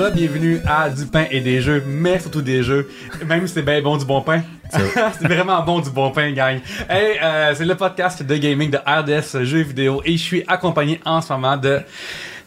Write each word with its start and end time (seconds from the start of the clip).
re-bienvenue 0.00 0.60
à 0.66 0.88
Du 0.88 1.04
pain 1.04 1.26
et 1.30 1.40
des 1.40 1.60
jeux, 1.60 1.82
mais 1.86 2.18
surtout 2.18 2.40
des 2.40 2.62
jeux. 2.62 2.88
Même 3.26 3.46
si 3.46 3.52
c'est 3.52 3.62
bien 3.62 3.82
bon 3.82 3.98
du 3.98 4.06
bon 4.06 4.22
pain. 4.22 4.42
c'est 4.70 5.20
vraiment 5.20 5.62
bon 5.62 5.80
du 5.80 5.90
bon 5.90 6.10
pain, 6.10 6.32
gang. 6.32 6.58
Hey, 6.88 7.18
euh, 7.22 7.52
c'est 7.54 7.66
le 7.66 7.74
podcast 7.74 8.22
de 8.22 8.36
gaming 8.36 8.70
de 8.70 8.78
RDS 8.78 9.44
Jeux 9.44 9.60
vidéo 9.60 10.00
et 10.06 10.12
je 10.12 10.22
suis 10.22 10.44
accompagné 10.46 11.00
en 11.04 11.20
ce 11.20 11.30
moment 11.34 11.56
de 11.58 11.80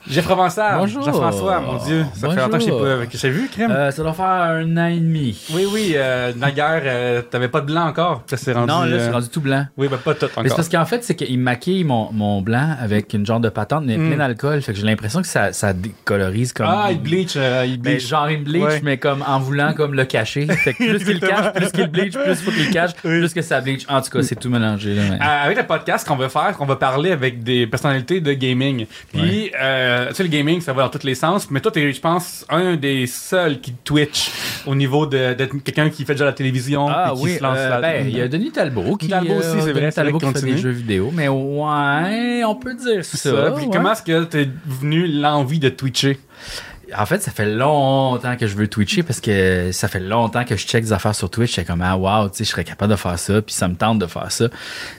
Jeff 0.09 0.25
Provençal. 0.25 0.77
Bonjour. 0.77 1.01
Jean-François, 1.04 1.61
mon 1.61 1.77
Dieu. 1.77 2.05
Ça 2.13 2.29
fait 2.29 2.35
longtemps 2.35 2.57
que 2.57 2.63
je 2.65 2.70
Bonjour. 2.71 2.97
pas- 2.99 3.05
que 3.05 3.17
t'ai 3.17 3.29
vu, 3.29 3.47
Crème. 3.47 3.71
Euh, 3.71 3.89
ça 3.89 4.03
doit 4.03 4.11
faire 4.13 4.25
un 4.25 4.77
an 4.77 4.88
et 4.88 4.99
demi. 4.99 5.41
Oui, 5.53 5.65
oui, 5.71 5.93
euh, 5.95 6.33
naguère, 6.35 6.81
euh, 6.85 7.21
t'avais 7.21 7.47
pas 7.47 7.61
de 7.61 7.67
blanc 7.67 7.88
encore? 7.88 8.21
Ça 8.27 8.35
s'est 8.35 8.52
rendu. 8.52 8.67
non, 8.67 8.81
là, 8.81 8.95
euh, 8.97 8.99
c'est 9.05 9.11
rendu 9.11 9.30
tout 9.30 9.39
blanc. 9.39 9.66
Oui, 9.77 9.88
ben 9.88 9.97
pas 9.97 10.13
tout 10.13 10.25
Mais 10.25 10.31
c'est 10.34 10.39
encore. 10.41 10.55
parce 10.58 10.67
qu'en 10.70 10.84
fait, 10.85 11.05
c'est 11.05 11.16
qu'il 11.16 11.39
maquille 11.39 11.85
mon, 11.85 12.11
mon 12.11 12.41
blanc 12.41 12.75
avec 12.81 13.13
une 13.13 13.25
genre 13.25 13.39
de 13.39 13.47
patente, 13.47 13.85
mais 13.85 13.97
Mm. 13.97 14.08
plein 14.09 14.17
d'alcool. 14.17 14.61
Fait 14.61 14.73
que 14.73 14.80
j'ai 14.80 14.85
l'impression 14.85 15.21
que 15.21 15.27
ça, 15.27 15.53
ça 15.53 15.71
décolorise 15.71 16.52
comme. 16.52 16.66
Ah, 16.70 16.89
il 16.91 16.99
bleach, 17.02 17.35
euh, 17.38 17.63
il 17.66 17.72
Mais 17.81 17.94
bleach. 17.95 18.08
genre, 18.08 18.30
il 18.30 18.44
bleach, 18.44 18.61
Ouais. 18.63 18.81
mais 18.83 18.97
comme 18.97 19.23
en 19.25 19.39
voulant 19.39 19.73
comme 19.73 19.94
le 19.94 20.03
cacher. 20.03 20.47
Fait 20.47 20.73
que 20.73 20.83
plus 20.83 21.03
qu'il 21.05 21.13
le 21.22 21.27
cache, 21.27 21.53
plus 21.53 21.72
qu'il 21.72 21.88
bleach, 21.88 22.13
plus 22.17 22.35
faut 22.41 22.52
qu'il 22.52 22.67
le 22.67 22.73
cache, 22.73 22.94
plus 22.95 23.33
que 23.33 23.41
ça 23.41 23.61
bleach. 23.61 23.85
En 23.88 24.02
tout 24.02 24.09
cas, 24.09 24.22
c'est 24.22 24.35
tout 24.35 24.49
mélangé. 24.49 24.95
Là, 24.95 25.02
mais- 25.11 25.16
Euh, 25.25 25.45
avec 25.45 25.58
le 25.58 25.63
podcast 25.66 26.05
qu'on 26.05 26.17
va 26.17 26.27
faire, 26.27 26.58
qu'on 26.58 26.66
va 26.66 26.75
parler 26.75 27.11
avec 27.11 27.41
des 27.41 27.67
personnalités 27.67 28.20
de 28.20 28.33
gaming. 28.33 28.85
Puis, 29.13 29.49
euh, 29.61 29.92
tu 30.09 30.15
sais, 30.15 30.23
le 30.23 30.29
gaming, 30.29 30.61
ça 30.61 30.73
va 30.73 30.83
dans 30.83 30.89
tous 30.89 31.05
les 31.05 31.15
sens. 31.15 31.49
Mais 31.49 31.59
toi, 31.59 31.71
t'es, 31.71 31.91
je 31.91 32.02
pense, 32.02 32.45
un 32.49 32.75
des 32.75 33.07
seuls 33.07 33.59
qui 33.59 33.73
Twitch 33.83 34.31
au 34.66 34.75
niveau 34.75 35.05
de, 35.05 35.33
d'être 35.33 35.55
quelqu'un 35.63 35.89
qui 35.89 36.05
fait 36.05 36.13
déjà 36.13 36.25
la 36.25 36.33
télévision. 36.33 36.88
Ah 36.89 37.11
puis 37.11 37.17
qui 37.17 37.23
oui, 37.25 37.38
se 37.38 37.43
lance 37.43 37.57
euh, 37.59 37.81
ben, 37.81 38.07
il 38.07 38.17
y 38.17 38.21
a 38.21 38.27
Denis 38.27 38.52
Talbot 38.52 38.97
qui, 38.97 39.07
Talbot 39.07 39.35
aussi, 39.35 39.49
c'est 39.49 39.57
Denis 39.57 39.71
vrai, 39.71 39.91
c'est 39.91 40.02
Talbot 40.02 40.19
qui 40.19 40.33
fait 40.33 40.41
des 40.41 40.58
jeux 40.58 40.72
vidéo, 40.72 41.11
mais 41.13 41.27
ouais, 41.27 42.44
on 42.45 42.55
peut 42.55 42.75
dire 42.75 43.03
ça. 43.03 43.17
ça. 43.17 43.52
Puis 43.52 43.66
ouais. 43.66 43.72
comment 43.72 43.91
est-ce 43.94 44.03
que 44.03 44.23
t'es 44.23 44.50
venu 44.66 45.08
l'envie 45.08 45.59
de 45.59 45.69
Twitcher? 45.69 46.19
En 46.97 47.05
fait, 47.05 47.22
ça 47.22 47.31
fait 47.31 47.45
longtemps 47.45 48.36
que 48.38 48.47
je 48.47 48.55
veux 48.55 48.67
Twitcher 48.67 49.03
parce 49.03 49.19
que 49.22 49.72
ça 49.72 49.88
fait 49.88 49.99
longtemps 49.99 50.44
que 50.44 50.55
je 50.55 50.66
check 50.66 50.83
des 50.83 50.94
affaires 50.94 51.16
sur 51.16 51.30
Twitch. 51.30 51.55
J'étais 51.55 51.66
comme, 51.66 51.81
ah, 51.81 51.95
wow, 51.97 52.30
tu 52.30 52.38
sais, 52.38 52.44
je 52.44 52.50
serais 52.50 52.63
capable 52.63 52.91
de 52.91 52.97
faire 52.97 53.17
ça. 53.17 53.41
Puis 53.41 53.53
ça 53.53 53.67
me 53.67 53.75
tente 53.75 54.00
de 54.00 54.05
faire 54.05 54.31
ça. 54.31 54.45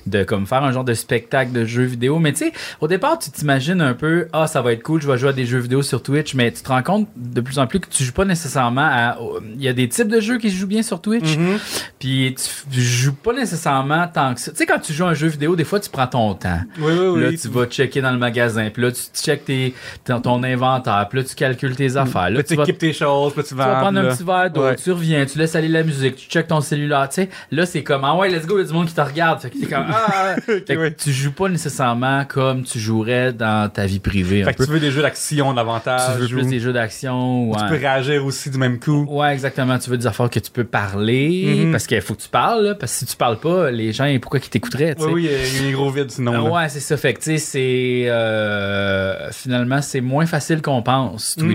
De 0.06 0.25
comme 0.25 0.47
faire 0.47 0.62
un 0.64 0.73
genre 0.73 0.84
de 0.84 0.95
spectacle 0.95 1.53
de 1.53 1.64
jeux 1.64 1.84
vidéo. 1.84 2.19
Mais 2.19 2.33
tu 2.33 2.39
sais, 2.47 2.53
au 2.81 2.89
départ, 2.89 3.19
tu 3.19 3.31
t'imagines 3.31 3.81
un 3.81 3.95
peu, 3.95 4.28
ah, 4.33 4.47
ça 4.47 4.62
va 4.62 4.73
être 4.73 4.83
cool, 4.83 5.01
je 5.03 5.11
vais 5.11 5.19
jouer 5.19 5.31
à 5.31 5.33
des 5.33 5.47
jeux 5.47 5.59
vidéo 5.59 5.83
sur 5.83 6.03
Twitch. 6.03 6.34
Mais 6.34 6.53
tu 6.53 6.62
te 6.62 6.69
rends 6.69 6.83
compte 6.83 7.09
de 7.17 7.41
plus 7.41 7.59
en 7.59 7.67
plus 7.67 7.81
que 7.81 7.89
tu 7.89 8.05
joues 8.05 8.12
pas 8.12 8.25
nécessairement 8.25 8.83
à. 8.86 9.19
Il 9.55 9.62
y 9.62 9.69
a 9.69 9.73
des 9.73 9.89
types 9.89 10.08
de 10.08 10.20
jeux 10.20 10.39
qui 10.39 10.51
se 10.51 10.56
jouent 10.56 10.67
bien 10.67 10.83
sur 10.83 11.01
Twitch. 11.01 11.36
Mm-hmm. 11.36 11.58
Puis 11.98 12.34
tu 12.70 12.81
joues 12.81 13.14
pas 13.14 13.33
nécessairement 13.33 14.06
tant 14.08 14.34
que 14.34 14.41
ça. 14.41 14.51
Tu 14.51 14.58
sais, 14.58 14.67
quand 14.67 14.79
tu 14.79 14.92
joues 14.92 15.05
à 15.05 15.08
un 15.08 15.14
jeu 15.14 15.29
vidéo, 15.29 15.56
des 15.56 15.64
fois, 15.64 15.81
tu 15.81 15.91
prends 15.91 16.06
ton 16.06 16.34
temps. 16.34 16.61
Oui, 16.79 16.92
oui, 16.92 17.20
Là, 17.23 17.29
oui. 17.29 17.39
tu 17.39 17.48
vas 17.48 17.67
checker 17.67 18.01
dans 18.01 18.11
le 18.12 18.19
magasin. 18.19 18.69
Puis 18.73 18.83
là, 18.83 18.92
tu 18.92 19.01
checkes 19.14 19.45
tes, 19.45 19.75
ton, 20.05 20.20
ton 20.20 20.42
inventaire. 20.42 21.06
Puis 21.08 21.19
là, 21.19 21.25
tu 21.25 21.34
calcules 21.34 21.77
tes 21.77 21.84
affaires. 21.97 22.31
Là, 22.31 22.43
tu 22.43 22.49
tu 22.51 22.55
vas, 22.57 22.63
équipes 22.65 22.79
tes 22.79 22.93
choses, 22.93 23.33
puis 23.33 23.43
tu 23.43 23.49
tu 23.51 23.55
vas 23.55 23.77
prendre 23.81 23.99
un 24.01 24.15
petit 24.15 24.25
verre 24.25 24.51
d'eau, 24.51 24.63
Ouais. 24.65 24.77
tu 24.77 24.91
reviens, 24.93 25.25
tu 25.27 25.39
laisses 25.39 25.55
aller 25.55 25.69
la 25.69 25.83
musique, 25.83 26.17
tu 26.17 26.29
checkes 26.29 26.49
ton 26.49 26.61
cellulaire. 26.61 27.09
Tu 27.09 27.17
sais, 27.23 27.29
là, 27.51 27.67
c'est 27.67 27.83
comme, 27.83 28.05
ah 28.05 28.15
ouais, 28.17 28.29
let's 28.29 28.47
go, 28.47 28.57
il 28.59 28.63
y 28.63 28.65
a 28.65 28.67
du 28.67 28.73
monde 28.73 28.87
qui 28.89 28.95
te 28.95 29.01
regarde. 29.01 29.41
Fait 29.41 29.51
que 29.51 29.59
t'es 29.59 29.67
comme, 29.67 29.87
ah. 29.91 30.35
Fait 30.47 30.63
que 30.65 30.73
ouais. 30.79 30.95
tu 30.95 31.13
joues 31.13 31.33
pas 31.33 31.49
nécessairement 31.49 32.25
comme 32.25 32.63
tu 32.65 32.79
jouerais 32.79 33.33
dans 33.33 33.69
ta 33.71 33.87
vie 33.87 34.01
privée. 34.01 34.43
Un 34.43 34.47
Fait 34.47 34.53
que 34.53 34.59
peu. 34.59 34.67
tu 34.67 34.73
veux 34.73 34.81
des 34.81 34.91
jeux 34.91 35.03
d'action 35.03 35.53
davantage. 35.55 36.01
Tu 36.17 36.23
veux 36.23 36.29
plus 36.29 36.47
des 36.49 36.61
jeux 36.61 36.73
d'action. 36.73 37.51
Tu 37.57 37.63
ouais. 37.63 37.69
peux 37.69 37.77
réagir 37.77 38.25
aussi 38.25 38.51
du 38.51 38.59
même 38.59 38.79
coup. 38.81 39.07
Ouais, 39.09 39.33
exactement. 39.33 39.79
Tu 39.79 39.91
veux 39.91 39.98
des 39.98 40.07
affaires 40.07 40.31
que 40.31 40.39
tu 40.41 40.51
peux 40.51 40.65
parler 40.65 41.65
Mhm. 41.65 41.73
parce 41.73 41.87
qu'il 41.87 42.01
faut 42.01 42.15
que 42.15 42.23
tu 42.23 42.29
parles. 42.29 42.65
là, 42.65 42.75
parce 42.75 42.93
que 42.93 42.98
si 43.01 43.07
tu 43.07 43.17
parles 43.17 43.39
pas, 43.39 43.71
les 43.71 43.93
gens, 43.93 44.07
pourquoi 44.21 44.41
qu'ils 44.41 44.51
t'écouteraient? 44.51 44.95
tu 44.95 45.03
sais? 45.03 45.07
Oui, 45.09 45.13
oui, 45.27 45.31
il 45.57 45.63
y 45.63 45.67
a 45.67 45.69
un 45.69 45.73
gros 45.73 45.91
vide 45.91 46.11
sinon. 46.11 46.47
Euh, 46.47 46.51
ouais, 46.51 46.69
c'est 46.69 46.81
ça. 46.81 46.97
Fait 46.97 47.13
que, 47.15 47.19
tu 47.21 47.25
sais, 47.25 47.39
c'est. 47.39 48.05
euh, 48.09 49.31
finalement, 49.33 49.83
c'est 49.83 50.01
moins 50.01 50.27
facile 50.27 50.63
qu'on 50.63 50.83
pense, 50.83 51.37
Hmm. 51.39 51.48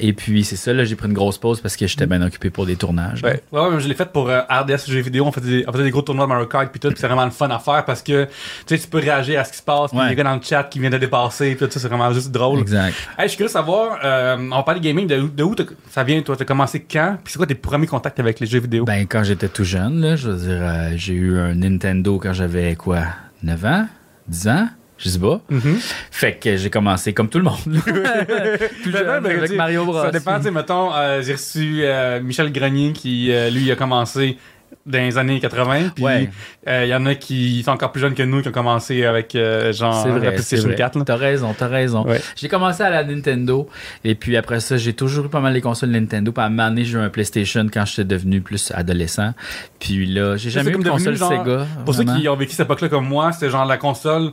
Et 0.00 0.12
puis, 0.12 0.44
c'est 0.44 0.56
ça, 0.56 0.72
là, 0.72 0.84
j'ai 0.84 0.96
pris 0.96 1.08
une 1.08 1.14
grosse 1.14 1.38
pause 1.38 1.60
parce 1.60 1.76
que 1.76 1.86
j'étais 1.86 2.06
bien 2.06 2.22
occupé 2.22 2.50
pour 2.50 2.66
des 2.66 2.76
tournages. 2.76 3.22
Ouais, 3.22 3.42
ouais, 3.52 3.60
ouais, 3.68 3.80
je 3.80 3.88
l'ai 3.88 3.94
fait 3.94 4.10
pour 4.12 4.28
euh, 4.28 4.40
RDS 4.48 4.88
jeux 4.88 5.00
vidéo. 5.00 5.24
On 5.26 5.32
faisait, 5.32 5.48
des, 5.60 5.64
on 5.68 5.72
faisait 5.72 5.84
des 5.84 5.90
gros 5.90 6.02
tournois 6.02 6.24
de 6.26 6.28
Mario 6.28 6.46
Kart 6.46 6.70
puis 6.70 6.80
tout, 6.80 6.92
c'est 6.96 7.06
vraiment 7.06 7.24
le 7.24 7.30
fun 7.30 7.48
à 7.50 7.58
faire 7.58 7.84
parce 7.84 8.02
que 8.02 8.24
tu 8.24 8.30
sais, 8.66 8.78
tu 8.78 8.86
peux 8.88 8.98
réagir 8.98 9.40
à 9.40 9.44
ce 9.44 9.52
qui 9.52 9.58
se 9.58 9.62
passe, 9.62 9.90
puis 9.90 9.98
Ouais. 9.98 10.04
il 10.04 10.08
y 10.08 10.08
a 10.08 10.10
des 10.10 10.16
gars 10.16 10.24
dans 10.24 10.34
le 10.36 10.42
chat 10.42 10.64
qui 10.64 10.78
viennent 10.80 10.92
de 10.92 10.98
dépasser, 10.98 11.54
puis 11.54 11.66
tout 11.66 11.72
ça, 11.72 11.80
c'est 11.80 11.88
vraiment 11.88 12.12
juste 12.12 12.30
drôle. 12.30 12.60
Exact. 12.60 12.94
Hey, 13.18 13.24
je 13.24 13.28
suis 13.28 13.36
curieux 13.36 13.48
de 13.48 13.52
savoir, 13.52 13.98
euh, 14.04 14.36
on 14.38 14.56
va 14.56 14.62
parler 14.62 14.80
de 14.80 14.84
gaming, 14.84 15.06
de, 15.06 15.20
où- 15.20 15.28
de 15.28 15.42
où 15.42 15.54
ça 15.90 16.04
vient, 16.04 16.20
toi, 16.22 16.36
t'as 16.36 16.44
commencé 16.44 16.80
quand, 16.80 17.16
puis 17.24 17.32
c'est 17.32 17.38
quoi 17.38 17.46
tes 17.46 17.54
premiers 17.54 17.86
contacts 17.86 18.20
avec 18.20 18.40
les 18.40 18.46
jeux 18.46 18.60
vidéo? 18.60 18.84
Ben, 18.84 19.06
quand 19.06 19.24
j'étais 19.24 19.48
tout 19.48 19.64
jeune, 19.64 20.00
là, 20.00 20.16
je 20.16 20.30
veux 20.30 20.36
dire, 20.48 20.58
euh, 20.62 20.92
j'ai 20.96 21.14
eu 21.14 21.38
un 21.38 21.54
Nintendo 21.54 22.18
quand 22.18 22.32
j'avais 22.32 22.74
quoi? 22.76 23.00
9 23.42 23.64
ans? 23.64 23.86
10 24.28 24.48
ans? 24.48 24.68
Je 24.98 25.08
sais 25.08 25.18
pas. 25.18 25.40
Mhm. 25.48 25.78
Fait 26.10 26.34
que 26.34 26.56
j'ai 26.56 26.70
commencé 26.70 27.12
comme 27.14 27.28
tout 27.28 27.38
le 27.38 27.44
monde. 27.44 27.58
là. 27.66 27.80
tout 28.82 28.90
Ben, 28.90 28.98
jeune, 28.98 29.22
ben, 29.22 29.38
avec 29.38 29.52
Mario 29.52 29.84
Bros. 29.84 30.02
Ça 30.02 30.10
dépend, 30.10 30.40
tu 30.40 30.50
mettons, 30.50 30.92
euh, 30.94 31.22
j'ai 31.22 31.32
reçu 31.34 31.80
euh, 31.84 32.20
Michel 32.20 32.50
Grenier 32.52 32.92
qui, 32.92 33.32
euh, 33.32 33.48
lui, 33.50 33.70
a 33.70 33.76
commencé 33.76 34.36
dans 34.84 34.98
les 34.98 35.18
années 35.18 35.38
80, 35.38 35.90
puis 35.94 36.04
Ouais. 36.04 36.30
euh, 36.66 36.84
il 36.84 36.88
y 36.88 36.94
en 36.94 37.04
a 37.04 37.14
qui 37.14 37.62
sont 37.62 37.72
encore 37.72 37.92
plus 37.92 38.00
jeunes 38.00 38.14
que 38.14 38.22
nous, 38.22 38.40
qui 38.40 38.48
ont 38.48 38.52
commencé 38.52 39.04
avec, 39.04 39.34
euh, 39.34 39.70
genre, 39.72 40.02
C'est 40.02 40.08
la 40.08 40.14
vrai, 40.14 40.26
c'est 40.28 40.32
PlayStation 40.32 40.68
vrai. 40.68 40.76
4, 40.76 40.96
là. 40.98 41.04
T'as 41.04 41.16
raison, 41.16 41.54
t'as 41.56 41.66
raison. 41.68 42.06
Ouais. 42.06 42.20
J'ai 42.36 42.48
commencé 42.48 42.82
à 42.82 42.88
la 42.88 43.04
Nintendo 43.04 43.68
et 44.02 44.14
puis 44.14 44.34
après 44.36 44.60
ça, 44.60 44.78
j'ai 44.78 44.94
toujours 44.94 45.26
eu 45.26 45.28
pas 45.28 45.40
mal 45.40 45.52
les 45.52 45.60
consoles 45.60 45.90
Nintendo. 45.90 46.32
Puis 46.32 46.42
à 46.42 46.46
un 46.46 46.48
moment 46.48 46.68
donné, 46.70 46.84
j'ai 46.84 46.96
eu 46.96 47.00
un 47.00 47.10
PlayStation 47.10 47.66
quand 47.72 47.84
j'étais 47.84 48.04
devenu 48.04 48.40
plus 48.40 48.72
adolescent. 48.74 49.34
Puis 49.78 50.06
là, 50.06 50.36
j'ai 50.36 50.48
jamais 50.50 50.72
c'est 50.72 50.78
eu 50.78 50.82
de 50.82 50.88
console 50.88 51.16
genre, 51.16 51.32
Sega. 51.44 51.66
Pour 51.84 51.94
ceux 51.94 52.04
qui 52.04 52.26
ont 52.28 52.36
vécu 52.36 52.52
cette 52.52 52.64
époque-là 52.66 52.88
comme 52.88 53.06
moi, 53.06 53.32
c'était 53.32 53.50
genre 53.50 53.66
la 53.66 53.76
console 53.76 54.30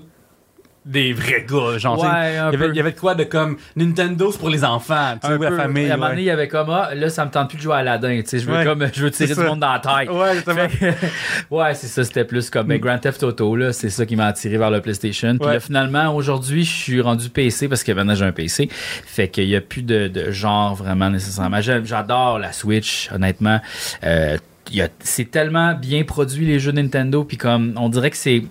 des 0.85 1.13
vrais 1.13 1.45
gars. 1.49 1.77
Genre, 1.79 1.99
Ouais, 1.99 2.07
un 2.07 2.29
il, 2.29 2.33
y 2.35 2.37
avait, 2.37 2.57
peu. 2.57 2.69
il 2.69 2.75
y 2.77 2.79
avait 2.79 2.91
de 2.91 2.99
quoi 2.99 3.15
de 3.15 3.23
comme 3.23 3.57
Nintendo, 3.75 4.31
c'est 4.31 4.37
pour 4.37 4.49
les 4.51 4.63
enfants, 4.63 5.15
tu 5.21 5.27
sais, 5.27 5.37
la 5.37 5.51
famille. 5.51 5.89
À 5.89 5.95
un 5.95 5.97
moment 5.97 6.09
donné, 6.09 6.21
il 6.21 6.25
y 6.25 6.29
avait 6.29 6.47
comme 6.47 6.69
ah, 6.69 6.93
là, 6.93 7.09
ça 7.09 7.25
me 7.25 7.31
tente 7.31 7.49
plus 7.49 7.57
de 7.57 7.63
jouer 7.63 7.73
à 7.73 7.77
Aladdin. 7.77 8.21
Tu 8.21 8.27
sais, 8.27 8.39
je 8.39 8.45
veux 8.45 8.55
Ouais. 8.55 8.63
comme 8.63 8.87
je 8.93 9.01
veux 9.03 9.09
tirer 9.11 9.29
du 9.29 9.33
ça. 9.35 9.43
monde 9.43 9.59
dans 9.61 9.73
la 9.73 9.79
tête. 9.79 10.09
Ouais, 10.11 10.35
justement. 10.35 10.67
Ouais, 11.51 11.73
c'est 11.73 11.87
ça, 11.87 12.03
c'était 12.03 12.23
plus 12.25 12.49
comme 12.49 12.67
ben, 12.67 12.79
Grand 12.79 12.97
Theft 12.97 13.23
Auto, 13.23 13.55
là, 13.55 13.73
c'est 13.73 13.89
ça 13.89 14.05
qui 14.05 14.15
m'a 14.15 14.27
attiré 14.27 14.57
vers 14.57 14.69
le 14.71 14.81
PlayStation. 14.81 15.37
Puis 15.37 15.47
Ouais. 15.47 15.53
là, 15.55 15.59
finalement, 15.59 16.15
aujourd'hui, 16.15 16.63
je 16.63 16.71
suis 16.73 17.01
rendu 17.01 17.29
PC 17.29 17.67
parce 17.67 17.83
que 17.83 17.91
maintenant 17.91 18.15
j'ai 18.15 18.25
un 18.25 18.31
PC. 18.31 18.69
Fait 18.71 19.27
qu'il 19.29 19.45
y 19.49 19.55
a 19.55 19.61
plus 19.61 19.81
de, 19.83 20.07
de 20.07 20.31
genre 20.31 20.75
vraiment 20.75 21.09
nécessairement. 21.09 21.61
J'adore 21.61 22.39
la 22.39 22.51
Switch, 22.51 23.09
honnêtement. 23.13 23.59
Euh, 24.03 24.37
il 24.71 24.77
y 24.77 24.81
a- 24.81 24.89
c'est 24.99 25.29
tellement 25.31 25.73
bien 25.73 26.03
produit 26.03 26.45
les 26.45 26.59
jeux 26.59 26.71
Nintendo, 26.71 27.23
puis 27.23 27.37
comme 27.37 27.73
on 27.77 27.89
dirait 27.89 28.09
que 28.11 28.17
c'est 28.17 28.43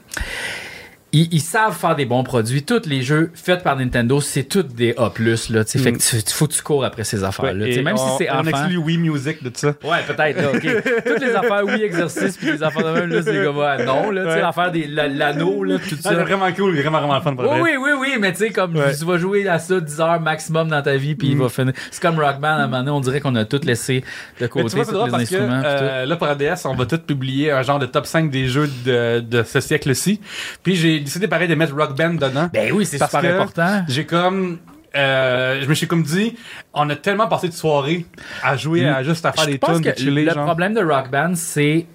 ils, 1.17 1.29
ils 1.33 1.41
savent 1.41 1.77
faire 1.77 1.95
des 1.97 2.05
bons 2.07 2.25
produits. 2.25 2.63
Tous 2.65 2.83
les 2.87 3.03
jeux 3.03 3.31
faits 3.35 3.63
par 3.63 3.77
Nintendo, 3.77 4.21
c'est 4.21 4.43
tous 4.45 4.63
des 4.65 4.95
A+. 4.99 5.11
Là, 5.19 5.37
sais. 5.65 5.79
Fait 5.79 5.93
que 5.93 5.99
tu, 5.99 6.23
tu- 6.23 6.33
faut 6.35 6.47
que 6.47 6.53
tu 6.53 6.63
cours 6.63 6.85
après 6.85 7.05
ces 7.05 7.23
affaires-là. 7.25 7.65
Ouais, 7.67 7.83
même 7.83 7.95
on, 7.99 8.11
si 8.11 8.17
c'est 8.19 8.31
on 8.31 8.41
enfant. 8.41 8.49
exclut 8.51 8.77
Wii 8.79 8.99
Music 8.99 9.43
de 9.43 9.51
ça. 9.55 9.69
Ouais, 9.85 9.99
peut-être, 10.07 10.37
là, 10.41 10.51
OK. 10.53 10.61
Toutes 11.07 11.21
les 11.21 11.35
affaires, 11.35 11.63
oui, 11.65 11.83
exercices, 11.83 12.37
puis 12.37 12.53
les 12.53 12.63
affaires 12.63 12.85
de 12.93 12.99
même, 13.01 13.11
là, 13.11 13.23
c'est 13.23 13.45
comme, 13.45 13.57
ouais, 13.59 13.85
non, 13.85 14.11
là, 14.11 14.25
Ouais. 14.25 14.41
l'affaire 14.41 14.73
des 14.73 14.87
la- 14.87 15.09
l'anneau, 15.09 15.63
là, 15.65 15.79
tout 15.79 15.95
Ah, 15.99 16.03
ça. 16.03 16.09
c'est 16.11 16.15
vraiment 16.17 16.53
cool, 16.53 16.77
vraiment, 16.77 16.99
vraiment 16.99 17.21
fun 17.21 17.35
pour 17.37 17.45
Oui, 17.51 17.61
oui, 17.63 17.71
oui, 17.81 17.91
oui, 18.01 18.09
mais 18.21 18.33
tu 18.33 18.39
sais, 18.39 18.51
comme 18.51 18.77
Ouais. 18.77 18.95
tu 18.97 19.05
vas 19.05 19.17
jouer 19.19 19.47
à 19.49 19.59
ça 19.59 19.79
10 19.81 20.01
heures 20.01 20.21
maximum 20.21 20.69
dans 20.69 20.83
ta 20.83 20.97
vie, 20.97 21.15
puis 21.15 21.29
il 21.29 21.37
va 21.39 21.49
finir. 21.49 21.73
C'est 21.91 22.03
comme 22.03 22.19
Rock 22.19 22.41
Band, 22.41 22.49
à 22.49 22.53
un 22.55 22.67
moment 22.67 22.79
donné, 22.79 22.91
on 22.91 23.01
dirait 23.01 23.21
qu'on 23.21 23.35
a 23.37 23.45
tout 23.45 23.61
laissé 23.65 24.03
de 24.41 24.47
côté, 24.47 24.65
tous 24.71 24.77
les 24.77 24.85
parce 24.85 25.09
que 25.11 25.15
instruments. 25.37 25.61
tout. 25.63 25.67
euh, 25.69 26.07
là, 26.07 26.17
pour 26.17 26.27
ADS, 26.27 26.65
on 26.67 26.75
va 26.75 26.87
tout 26.87 26.99
publier 26.99 27.51
un 27.53 27.63
genre 27.63 27.79
de 27.79 27.87
top 27.87 28.07
5 28.07 28.31
des 28.31 28.47
jeux 28.49 28.69
de, 28.85 29.21
de 29.21 29.43
ce 29.45 29.61
siècle-ci. 29.61 30.21
Puis 30.63 30.75
j'ai 30.77 31.04
décidé 31.05 31.29
pareil 31.29 31.49
de 31.49 31.55
mettre 31.55 31.75
Rock 31.75 31.97
Band 31.97 32.15
dedans. 32.15 32.49
Ben 32.53 32.73
oui, 32.73 32.85
c'est 32.87 32.99
super 32.99 33.25
important. 33.25 33.85
J'ai 33.89 34.05
comme. 34.07 34.59
euh, 34.97 35.61
je 35.63 35.69
me 35.69 35.75
suis 35.75 35.87
comme 35.87 36.03
dit, 36.03 36.37
on 36.73 36.89
a 36.91 36.97
tellement 36.97 37.27
passé 37.29 37.49
de 37.49 37.53
soirée 37.55 38.07
à 38.43 38.57
jouer, 38.57 38.87
à 38.89 39.03
juste 39.03 39.25
à 39.27 39.33
faire 39.33 39.45
Je 39.45 39.51
des 39.51 39.59
tunes, 39.59 39.81
de 39.81 39.91
que 39.91 39.99
chiller, 39.99 40.25
le 40.25 40.33
genre. 40.33 40.45
problème 40.45 40.75
de 40.75 40.83
Rock 40.85 41.11
Band, 41.11 41.33
c'est 41.35 41.87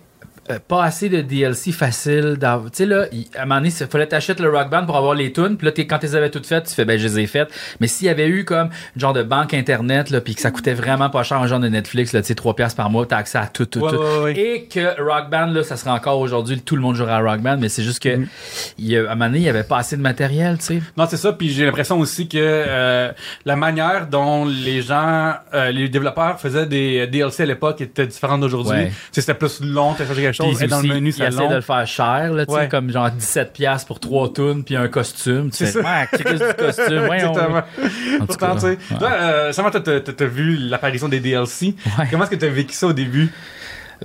pas 0.68 0.84
assez 0.84 1.10
de 1.10 1.22
DLC 1.22 1.72
facile. 1.72 2.38
Tu 2.40 2.48
sais, 2.74 2.86
là, 2.86 3.06
il- 3.12 3.28
à 3.36 3.42
un 3.42 3.46
moment 3.46 3.56
donné, 3.62 3.70
il 3.80 3.88
fallait 3.88 4.08
t'acheter 4.08 4.42
le 4.42 4.50
Rock 4.50 4.70
Band 4.70 4.86
pour 4.86 4.98
avoir 4.98 5.14
les 5.14 5.32
tunes. 5.32 5.58
Puis 5.58 5.66
là, 5.68 5.72
quand 5.76 6.00
tu 6.00 6.06
les 6.08 6.16
avais 6.16 6.30
toutes 6.30 6.46
faites, 6.48 6.66
tu 6.68 6.74
fais, 6.74 6.86
ben, 6.86 6.98
je 7.00 7.08
les 7.08 7.20
ai 7.20 7.28
faites. 7.28 7.50
Mais 7.80 7.88
s'il 7.88 8.08
y 8.08 8.10
avait 8.10 8.28
eu 8.28 8.46
comme 8.46 8.70
une 8.96 9.02
genre 9.02 9.14
de 9.14 9.24
banque 9.24 9.54
Internet, 9.54 10.10
là, 10.10 10.22
puis 10.22 10.36
que 10.36 10.42
ça 10.42 10.52
coûtait 10.52 10.74
vraiment 10.74 11.10
pas 11.10 11.24
cher, 11.24 11.38
un 11.38 11.48
genre 11.48 11.60
de 11.60 11.68
Netflix, 11.68 12.14
là, 12.14 12.22
tu 12.22 12.28
sais, 12.28 12.36
3 12.36 12.56
piastres 12.56 12.78
par 12.78 12.90
mois, 12.90 13.06
t'as 13.06 13.18
accès 13.18 13.38
à 13.38 13.48
tout, 13.48 13.66
tout, 13.66 13.80
Ouais, 13.80 13.92
tout. 13.92 13.98
ouais, 13.98 14.20
ouais. 14.24 14.40
Et 14.40 14.64
que 14.66 15.02
Rock 15.02 15.30
Band, 15.30 15.48
là, 15.48 15.64
ça 15.64 15.78
serait 15.78 15.92
encore 15.92 16.20
aujourd'hui, 16.20 16.60
tout 16.62 16.76
le 16.76 16.82
monde 16.82 16.96
jouerait 16.96 17.14
à 17.14 17.20
Rock 17.20 17.42
Band, 17.42 17.58
mais 17.60 17.70
c'est 17.70 17.84
juste 17.84 18.02
que, 18.02 18.16
Mm. 18.18 18.28
il 18.80 18.98
à 18.98 19.00
un 19.00 19.16
moment 19.16 19.26
donné, 19.26 19.38
il 19.40 19.44
y 19.44 19.50
avait 19.50 19.64
pas 19.64 19.78
assez 19.78 19.98
de 19.98 20.02
matériel, 20.02 20.58
tu 20.58 20.66
sais. 20.66 20.82
Non, 20.98 21.06
c'est 21.10 21.18
ça. 21.18 21.34
Puis 21.34 21.50
j'ai 21.52 21.66
l'impression 21.66 22.00
aussi 22.00 22.28
que 22.28 22.38
euh, 22.40 23.12
la 23.46 23.56
manière 23.56 24.08
dont 24.08 24.46
les 24.46 24.82
gens, 24.82 25.34
euh, 25.54 25.72
les 25.72 25.90
développeurs 25.90 26.40
faisaient 26.40 26.66
des 26.66 27.08
DLC 27.08 27.44
à 27.44 27.46
l'époque 27.46 27.82
était 27.82 28.08
différente 28.08 28.42
d'aujourd'hui. 28.42 28.88
C'était 29.12 29.34
plus 29.34 29.62
long, 29.62 29.94
t'as 29.94 30.06
quelque 30.32 30.52
chose, 30.52 30.64
et 30.64 30.68
dans 30.68 30.80
aussi, 30.80 30.88
le 30.88 30.94
menu, 30.96 31.10
il 31.10 31.14
c'est 31.14 31.28
essaie 31.28 31.38
long. 31.38 31.50
de 31.50 31.56
le 31.56 31.62
faire 31.62 31.88
cher, 31.88 32.34
là, 32.34 32.46
tu 32.46 32.54
sais, 32.54 32.60
Ouais. 32.60 32.68
comme 32.70 32.90
genre 32.92 33.10
17$ 33.10 33.52
piastres 33.54 33.88
pour 33.88 34.00
trois 34.00 34.32
tunes 34.34 34.64
puis 34.64 34.76
un 34.76 34.88
costume. 34.88 35.50
Tu 35.52 35.66
C'est 35.66 35.72
fais, 35.72 35.80
ouais, 35.80 36.08
du 36.18 36.24
costume, 36.58 37.00
voyons. 37.06 37.32
Exactement. 37.32 37.58
En 37.58 38.20
tout 38.22 38.26
Pourtant, 38.28 38.56
cas, 38.56 38.68
ouais. 38.68 38.78
Toi, 38.98 39.12
euh, 39.12 39.52
Sam, 39.54 39.70
t'as- 39.72 40.00
t'as 40.02 40.26
vu 40.26 40.56
l'apparition 40.58 41.08
des 41.10 41.20
DLC. 41.20 41.76
Ouais. 41.98 42.06
Comment 42.10 42.24
est-ce 42.24 42.32
que 42.32 42.36
t'as 42.36 42.48
vécu 42.48 42.74
ça 42.74 42.88
au 42.88 42.94
début? 42.94 43.32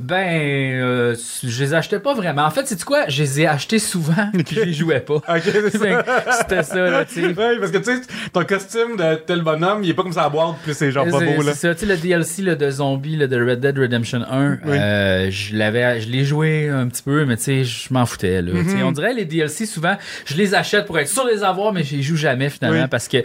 Ben, 0.01 0.81
euh, 0.83 1.15
je 1.43 1.63
les 1.63 1.75
achetais 1.75 1.99
pas 2.01 2.15
vraiment. 2.15 2.43
En 2.45 2.51
fait, 2.51 2.67
c'est 2.67 2.83
quoi? 2.85 3.09
Je 3.09 3.23
les 3.23 3.41
ai 3.43 3.47
achetés 3.47 3.79
souvent, 3.79 4.31
puis 4.33 4.57
je 4.57 4.61
les 4.61 4.73
jouais 4.73 5.01
pas. 5.01 5.21
C'était 5.41 6.63
ça, 6.63 6.91
là, 6.91 7.05
tu 7.05 7.15
sais. 7.15 7.27
Ouais, 7.27 7.59
parce 7.59 7.71
que 7.71 7.79
tu 7.79 7.85
sais, 7.85 8.01
ton 8.33 8.45
costume 8.45 8.97
de 8.97 9.15
tel 9.17 9.43
bonhomme, 9.43 9.85
il 9.85 9.91
est 9.91 9.95
pas 9.95 10.03
comme 10.03 10.13
ça 10.13 10.25
à 10.25 10.29
boire, 10.29 10.57
puis 10.65 10.75
c'est 10.75 10.91
genre 10.91 11.07
pas 11.07 11.21
beau, 11.21 11.43
là. 11.43 11.53
C'est 11.55 11.69
ça, 11.69 11.75
tu 11.75 11.81
sais, 11.81 11.87
le 11.87 11.97
DLC 11.97 12.43
là, 12.43 12.55
de 12.57 12.71
Zombie 12.71 13.17
là, 13.17 13.27
de 13.27 13.41
Red 13.41 13.61
Dead 13.61 13.79
Redemption 13.79 14.23
1, 14.29 14.51
Oui. 14.51 14.59
euh, 14.67 15.31
je 15.31 15.57
l'avais, 15.57 16.01
je 16.01 16.09
l'ai 16.09 16.25
joué 16.25 16.69
un 16.69 16.89
petit 16.89 17.03
peu, 17.03 17.25
mais 17.25 17.37
tu 17.37 17.45
sais, 17.45 17.65
je 17.65 17.93
m'en 17.93 18.05
foutais. 18.07 18.43
Là. 18.43 18.53
Tu 18.53 18.71
sais, 18.71 18.83
On 18.83 18.93
dirait 18.93 19.15
les 19.15 19.25
DLC, 19.25 19.67
souvent, 19.67 19.97
je 20.27 20.35
les 20.37 20.55
achète 20.55 20.87
pour 20.87 20.99
être 20.99 21.09
sûr 21.09 21.25
de 21.25 21.31
les 21.31 21.45
avoir, 21.45 21.73
mais 21.73 21.85
je 21.85 21.97
les 21.97 22.03
joue 22.03 22.17
jamais 22.17 22.51
finalement 22.51 22.83
Oui. 22.83 22.89
parce 22.91 23.07
que 23.09 23.19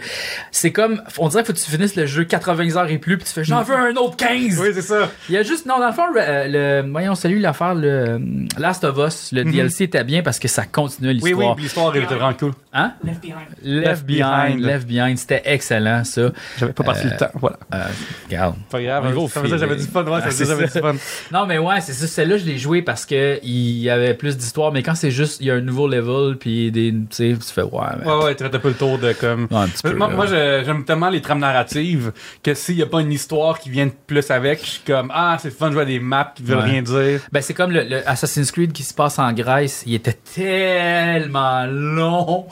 c'est 0.52 0.70
comme, 0.72 1.02
on 1.18 1.28
dirait 1.28 1.44
faut 1.44 1.52
que 1.52 1.58
tu 1.58 1.70
finisses 1.70 1.96
le 1.96 2.06
jeu 2.06 2.24
80 2.24 2.76
heures 2.76 2.90
et 2.90 2.98
plus, 2.98 3.16
puis 3.16 3.26
tu 3.26 3.32
fais, 3.32 3.44
j'en 3.44 3.62
veux 3.62 3.74
un 3.74 3.94
autre 3.96 4.16
15! 4.16 4.60
Oui, 4.60 4.68
c'est 4.72 4.82
ça. 4.82 5.10
Il 5.28 5.34
y 5.34 5.38
a 5.38 5.42
juste, 5.42 5.66
non, 5.66 5.78
dans 5.78 5.88
le 5.88 5.92
fond, 5.92 6.06
le, 6.14 6.46
voyons, 6.90 7.14
celui 7.14 7.40
l'affaire, 7.40 7.74
le 7.74 7.88
euh, 7.88 8.18
Last 8.58 8.84
of 8.84 8.96
Us, 8.98 9.30
le 9.32 9.44
DLC 9.44 9.84
était 9.84 10.04
bien 10.04 10.22
parce 10.22 10.38
que 10.38 10.48
ça 10.48 10.64
continuait 10.64 11.14
Mhm. 11.14 11.20
Oui, 11.22 11.30
l'histoire. 11.30 11.48
oui, 11.50 11.54
puis 11.56 11.64
l'histoire 11.64 11.96
était 11.96 12.14
vraiment 12.14 12.32
cool. 12.34 12.52
Hein? 12.72 12.92
Left 13.04 13.20
Behind. 13.22 13.36
Left, 13.62 14.06
Behind. 14.06 14.60
Left 14.60 14.86
Behind, 14.86 15.18
c'était 15.18 15.42
excellent, 15.44 16.04
ça. 16.04 16.30
J'avais 16.58 16.72
pas 16.72 16.84
passé 16.84 17.08
le 17.10 17.16
temps, 17.16 17.30
voilà. 17.34 17.58
Euh, 17.74 17.84
regarde. 18.28 18.54
Pas 18.70 18.82
grave, 18.82 19.04
ça 19.28 19.40
dire 19.42 19.50
que 19.50 19.58
j'avais 19.58 19.76
du 19.76 19.82
fun, 19.84 20.04
ouais, 20.04 20.20
Ah, 20.22 20.28
j'avais 20.30 20.64
du 20.64 20.70
fun. 20.70 20.94
Non, 21.32 21.46
mais 21.46 21.58
ouais, 21.58 21.80
c'est 21.80 21.92
ça. 21.92 22.06
Celle-là, 22.06 22.38
je 22.38 22.44
l'ai 22.44 22.58
joué 22.58 22.82
parce 22.82 23.06
que 23.06 23.38
il 23.42 23.78
y 23.78 23.90
avait 23.90 24.14
plus 24.14 24.36
d'histoire, 24.36 24.72
mais 24.72 24.82
quand 24.82 24.94
c'est 24.94 25.10
juste, 25.10 25.38
il 25.40 25.46
y 25.46 25.50
a 25.50 25.54
un 25.54 25.60
nouveau 25.60 25.88
level, 25.88 26.36
puis 26.38 26.70
des, 26.70 26.92
tu 26.92 27.06
sais, 27.10 27.34
tu 27.38 27.52
fais, 27.52 27.62
ouais, 27.62 27.70
mais- 27.98 28.06
Ouais, 28.10 28.24
ouais, 28.24 28.34
tu 28.36 28.44
un 28.44 28.48
peu 28.50 28.68
le 28.68 28.74
tour 28.74 28.98
de 28.98 29.12
comme. 29.14 29.48
Ouais, 29.50 29.56
un 29.58 29.68
petit 29.68 29.82
peu, 29.82 29.94
moi, 29.94 30.08
là. 30.08 30.14
moi, 30.14 30.26
je- 30.26 30.62
j'aime 30.64 30.84
tellement 30.84 31.08
les 31.10 31.20
trames 31.20 31.38
narratives 31.40 32.12
que 32.42 32.54
s'il 32.54 32.76
y 32.76 32.82
a 32.82 32.86
pas 32.86 33.00
une 33.00 33.12
histoire 33.12 33.58
qui 33.58 33.70
vient 33.70 33.86
de 33.86 33.92
plus 34.06 34.30
avec, 34.30 34.60
je 34.64 34.70
suis 34.70 34.82
comme, 34.86 35.10
ah, 35.14 35.36
c'est 35.40 35.50
fun 35.50 35.68
de 35.68 35.72
jouer 35.72 35.82
à 35.82 35.86
des 35.86 35.98
maps 36.00 36.32
qui 36.34 36.42
veulent 36.50 36.58
Ouais. 36.58 36.70
rien 36.70 36.82
dire. 36.82 37.20
Ben, 37.32 37.40
c'est 37.40 37.54
comme 37.54 37.70
le, 37.72 37.82
le 37.84 38.08
Assassin's 38.08 38.50
Creed 38.52 38.72
qui 38.72 38.82
se 38.82 38.92
passe 38.94 39.18
en 39.18 39.32
Grèce. 39.32 39.82
Il 39.86 39.94
était 39.94 40.16
tellement 40.34 41.66
long 41.66 42.46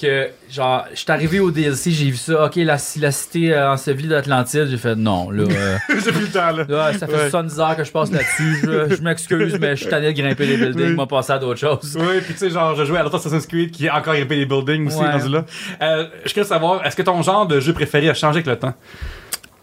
que, 0.00 0.28
genre, 0.50 0.84
je 0.92 0.96
suis 1.00 1.10
arrivé 1.12 1.40
au 1.40 1.50
DLC, 1.50 1.90
j'ai 1.90 2.10
vu 2.10 2.16
ça. 2.16 2.46
Ok, 2.46 2.56
la, 2.56 2.76
la 3.00 3.12
cité 3.12 3.52
euh, 3.52 3.72
ensevelie 3.72 4.08
d'Atlantide, 4.08 4.66
j'ai 4.70 4.78
fait 4.78 4.94
non, 4.94 5.30
là. 5.30 5.42
euh, 5.50 5.76
J'ai 6.04 6.12
plus 6.12 6.22
le 6.22 6.28
temps, 6.28 6.50
là. 6.52 6.64
là, 6.68 6.92
ça 6.94 7.06
fait 7.06 7.12
Ouais. 7.14 7.30
70 7.30 7.60
heures 7.60 7.76
que 7.76 7.84
je 7.84 7.90
passe 7.92 8.10
là-dessus. 8.10 8.56
Je, 8.64 8.96
je 8.96 9.02
m'excuse, 9.02 9.58
mais 9.60 9.76
je 9.76 9.82
suis 9.82 9.90
tanné 9.90 10.12
de 10.12 10.20
grimper 10.20 10.46
les 10.46 10.56
buildings. 10.56 10.88
Oui. 10.90 10.94
Moi, 10.94 11.06
passer 11.06 11.32
à 11.32 11.38
d'autres 11.38 11.60
choses. 11.60 11.96
Oui, 12.00 12.20
puis 12.24 12.32
tu 12.32 12.38
sais, 12.38 12.50
genre, 12.50 12.74
je 12.74 12.84
jouais 12.84 12.98
à 12.98 13.02
l'autre 13.02 13.16
Assassin's 13.16 13.46
Creed 13.46 13.70
qui 13.72 13.86
est 13.86 13.90
encore 13.90 14.14
grimpé 14.14 14.36
des 14.36 14.46
buildings 14.46 14.86
aussi, 14.86 14.96
Ouais. 14.98 15.10
rendu 15.10 15.28
là. 15.28 15.44
Euh, 15.82 16.06
je 16.24 16.34
veux 16.34 16.44
savoir, 16.44 16.84
est-ce 16.86 16.96
que 16.96 17.02
ton 17.02 17.20
genre 17.22 17.46
de 17.46 17.60
jeu 17.60 17.72
préféré 17.74 18.08
a 18.08 18.14
changé 18.14 18.36
avec 18.38 18.46
le 18.46 18.56
temps? 18.58 18.74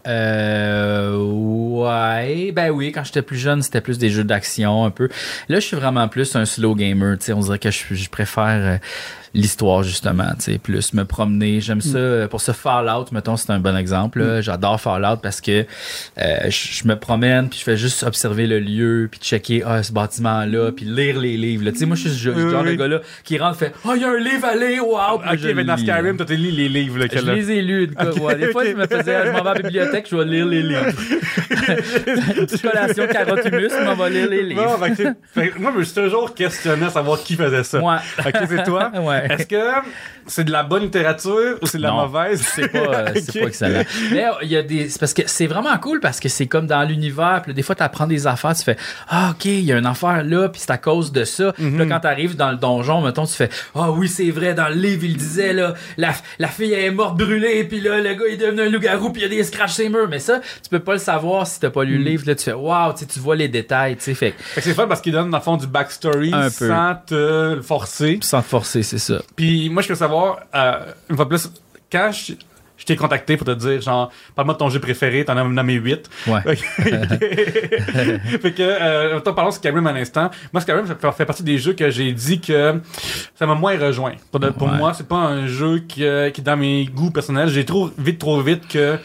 Euh, 0.08 1.16
ouais. 1.16 2.52
Ben 2.52 2.70
oui, 2.70 2.92
quand 2.92 3.04
j'étais 3.04 3.22
plus 3.22 3.36
jeune, 3.36 3.62
c'était 3.62 3.80
plus 3.80 3.98
des 3.98 4.10
jeux 4.10 4.24
d'action 4.24 4.84
un 4.84 4.90
peu. 4.90 5.08
Là, 5.48 5.60
je 5.60 5.66
suis 5.66 5.76
vraiment 5.76 6.08
plus 6.08 6.34
un 6.36 6.44
slow 6.44 6.74
gamer. 6.74 7.18
Tu 7.18 7.26
sais, 7.26 7.32
on 7.32 7.40
dirait 7.40 7.58
que 7.58 7.70
je, 7.70 7.94
je 7.94 8.08
préfère 8.08 8.44
euh, 8.46 8.78
l'histoire 9.34 9.82
justement. 9.82 10.28
Tu 10.38 10.52
sais, 10.52 10.58
plus 10.58 10.92
me 10.94 11.04
promener. 11.04 11.60
J'aime 11.60 11.80
ça. 11.80 11.98
euh, 11.98 12.28
Pour 12.28 12.40
ce 12.40 12.52
Fallout, 12.52 13.06
mettons, 13.12 13.36
c'est 13.36 13.50
un 13.52 13.60
bon 13.60 13.76
exemple. 13.76 14.22
là. 14.22 14.40
J'adore 14.40 14.80
Fallout 14.80 15.16
parce 15.22 15.40
que 15.40 15.64
euh, 16.18 16.50
je, 16.50 16.86
me 16.86 16.96
promène 16.96 17.48
puis 17.48 17.58
je 17.58 17.64
fais 17.64 17.76
juste 17.76 18.02
observer 18.02 18.46
le 18.46 18.58
lieu 18.60 19.08
puis 19.10 19.20
checker 19.20 19.62
ah 19.66 19.82
ce 19.82 19.92
bâtiment 19.92 20.44
là 20.44 20.70
puis 20.72 20.84
lire 20.84 21.18
les 21.18 21.36
livres. 21.36 21.64
là. 21.64 21.72
Tu 21.72 21.78
sais, 21.78 21.86
moi, 21.86 21.96
je 21.96 22.08
suis 22.08 22.18
ce 22.18 22.50
genre 22.50 22.64
de 22.64 22.74
gars 22.74 22.88
là 22.88 23.00
qui 23.24 23.38
rentre 23.38 23.58
fait 23.58 23.72
oh 23.84 23.92
il 23.94 24.02
y 24.02 24.04
a 24.04 24.10
un 24.10 24.18
livre 24.18 24.44
à 24.46 24.54
lire. 24.56 24.86
Wow. 24.86 25.18
Puis 25.18 25.30
Ok, 25.48 25.54
mais 25.54 25.64
dans. 25.64 25.76
Skyrim, 25.76 26.16
toi, 26.16 26.26
t'as 26.26 26.34
lu 26.34 26.50
les 26.50 26.68
livres, 26.68 26.98
là, 26.98 27.06
Je 27.12 27.18
les 27.30 27.50
ai 27.52 27.62
lus. 27.62 27.86
de 27.88 27.94
quoi, 27.94 28.28
ouais. 28.32 28.36
Des 28.36 28.50
fois, 28.52 28.64
je 28.64 28.72
me 28.72 28.86
faisais, 28.86 29.26
je 29.26 29.30
m'en 29.32 29.42
vais 29.42 29.50
à 29.50 29.54
la 29.54 29.62
bibliothèque, 29.62 30.06
je 30.10 30.16
vais 30.16 30.24
lire 30.24 30.46
les 30.46 30.62
livres. 30.62 30.86
Petite 31.48 32.62
collation 32.70 33.06
carotte 33.06 33.44
humus, 33.46 33.70
je 33.78 33.84
m'en 33.84 33.94
vais 33.94 34.10
lire 34.10 34.28
les 34.30 34.42
livres. 34.42 34.78
Non, 34.78 34.94
fait 35.32 35.48
que 35.50 35.58
moi, 35.58 35.70
je 35.74 35.78
me 35.78 35.84
suis 35.84 35.94
toujours 35.94 36.34
questionné 36.34 36.86
à 36.86 36.90
savoir 36.90 37.18
qui 37.22 37.34
faisait 37.34 37.62
ça. 37.64 37.78
Moi. 37.78 38.00
Ok, 38.24 38.34
c'est 38.48 38.62
toi? 38.64 38.90
Ouais. 38.98 39.17
Est-ce 39.24 39.46
que 39.46 39.88
c'est 40.26 40.44
de 40.44 40.52
la 40.52 40.62
bonne 40.62 40.82
littérature 40.82 41.58
ou 41.62 41.66
c'est 41.66 41.78
de 41.78 41.82
la 41.82 41.90
Non. 41.90 42.06
mauvaise? 42.06 42.42
C'est 42.42 42.68
pas, 42.68 42.78
euh, 42.78 43.06
c'est 43.14 43.30
Ok. 43.36 43.40
pas 43.40 43.46
excellent. 43.48 43.82
Mais 44.12 44.24
euh, 44.26 44.30
il 44.42 44.48
y 44.48 44.56
a 44.56 44.62
des. 44.62 44.88
C'est 44.88 44.98
parce 45.00 45.14
que 45.14 45.22
c'est 45.26 45.46
vraiment 45.46 45.76
cool 45.78 46.00
parce 46.00 46.20
que 46.20 46.28
c'est 46.28 46.46
comme 46.46 46.66
dans 46.66 46.82
l'univers. 46.82 47.40
Puis 47.44 47.54
des 47.54 47.62
fois, 47.62 47.74
tu 47.74 47.82
apprends 47.82 48.06
des 48.06 48.26
affaires, 48.26 48.54
tu 48.54 48.62
fais 48.62 48.76
Ah, 49.08 49.30
ok, 49.34 49.44
il 49.46 49.60
y 49.64 49.72
a 49.72 49.78
une 49.78 49.86
affaire 49.86 50.22
là, 50.24 50.48
puis 50.48 50.60
c'est 50.60 50.70
à 50.72 50.78
cause 50.78 51.12
de 51.12 51.24
ça. 51.24 51.52
Puis 51.52 51.76
là, 51.76 51.86
quand 51.86 52.00
tu 52.00 52.06
arrives 52.06 52.36
dans 52.36 52.50
le 52.50 52.56
donjon, 52.56 53.00
mettons, 53.00 53.26
tu 53.26 53.34
fais 53.34 53.48
Ah 53.74 53.90
oui, 53.90 54.08
c'est 54.08 54.30
vrai, 54.30 54.54
dans 54.54 54.68
le 54.68 54.74
livre, 54.74 55.04
il 55.04 55.16
disait 55.16 55.52
là, 55.52 55.74
la, 55.96 56.12
la 56.38 56.48
fille 56.48 56.72
elle 56.72 56.84
est 56.84 56.90
morte 56.90 57.16
brûlée, 57.16 57.64
puis 57.64 57.80
là, 57.80 57.98
le 57.98 58.14
gars 58.14 58.24
il 58.28 58.34
est 58.34 58.36
devenu 58.36 58.62
un 58.62 58.68
loup-garou, 58.70 59.10
puis 59.10 59.22
il 59.22 59.24
y 59.24 59.26
a 59.26 59.36
des 59.36 59.44
scratchs 59.44 59.72
ses 59.72 59.88
murs. 59.88 60.08
Mais 60.08 60.18
ça, 60.18 60.40
tu 60.62 60.68
peux 60.70 60.78
pas 60.80 60.92
le 60.94 60.98
savoir 60.98 61.46
si 61.46 61.60
t'as 61.60 61.70
pas 61.70 61.84
lu 61.84 61.98
le 61.98 62.04
livre. 62.04 62.24
Là, 62.26 62.34
tu 62.34 62.44
fais 62.44 62.52
Waouh, 62.52 62.92
tu 62.92 63.00
sais, 63.00 63.06
tu 63.06 63.20
vois 63.20 63.36
les 63.36 63.48
détails, 63.48 63.96
tu 63.96 64.02
sais. 64.04 64.14
Fait 64.14 64.34
c'est 64.60 64.74
fun 64.74 64.86
parce 64.86 65.00
qu'il 65.00 65.12
donne, 65.12 65.30
dans 65.30 65.38
le 65.38 65.42
fond, 65.42 65.56
du 65.56 65.66
backstory 65.66 66.32
Un 66.34 66.50
peu. 66.50 66.68
sans 66.68 66.94
te 67.06 67.60
forcer. 67.62 68.18
sans 68.22 68.42
te 68.42 68.46
forcer, 68.48 68.82
c'est 68.82 68.98
ça. 68.98 69.07
Puis 69.36 69.68
moi, 69.70 69.82
je 69.82 69.88
veux 69.88 69.94
savoir, 69.94 70.40
euh, 70.54 70.80
une 71.10 71.16
fois 71.16 71.28
plus, 71.28 71.50
quand 71.90 72.10
je, 72.12 72.34
je 72.76 72.84
t'ai 72.84 72.96
contacté 72.96 73.36
pour 73.36 73.46
te 73.46 73.50
dire, 73.52 73.80
genre, 73.80 74.10
parle-moi 74.36 74.54
de 74.54 74.58
ton 74.58 74.68
jeu 74.68 74.78
préféré, 74.80 75.24
t'en 75.24 75.36
as 75.36 75.44
nommé 75.44 75.74
8. 75.74 76.08
Ouais. 76.28 76.56
fait 78.40 78.52
que, 78.52 78.62
euh, 78.62 79.20
parlons 79.20 79.50
de 79.50 79.54
Skyrim 79.54 79.86
un 79.86 79.96
instant. 79.96 80.30
Moi, 80.52 80.60
Skyrim, 80.60 80.86
ça 80.86 81.12
fait, 81.12 81.24
partie 81.24 81.42
des 81.42 81.58
jeux 81.58 81.72
que 81.72 81.90
j'ai 81.90 82.12
dit 82.12 82.40
que 82.40 82.80
ça 83.34 83.46
m'a 83.46 83.54
moins 83.54 83.78
rejoint. 83.78 84.14
Pour, 84.30 84.40
de- 84.40 84.50
pour 84.50 84.68
Ouais. 84.68 84.76
moi, 84.76 84.94
c'est 84.94 85.08
pas 85.08 85.16
un 85.16 85.46
jeu 85.46 85.80
qui, 85.80 86.04
euh, 86.04 86.30
qui 86.30 86.40
est 86.40 86.44
dans 86.44 86.56
mes 86.56 86.84
goûts 86.86 87.10
personnels. 87.10 87.48
J'ai 87.48 87.64
trop 87.64 87.90
vite, 87.98 88.18
trop 88.18 88.40
vite 88.42 88.66
que 88.68 88.98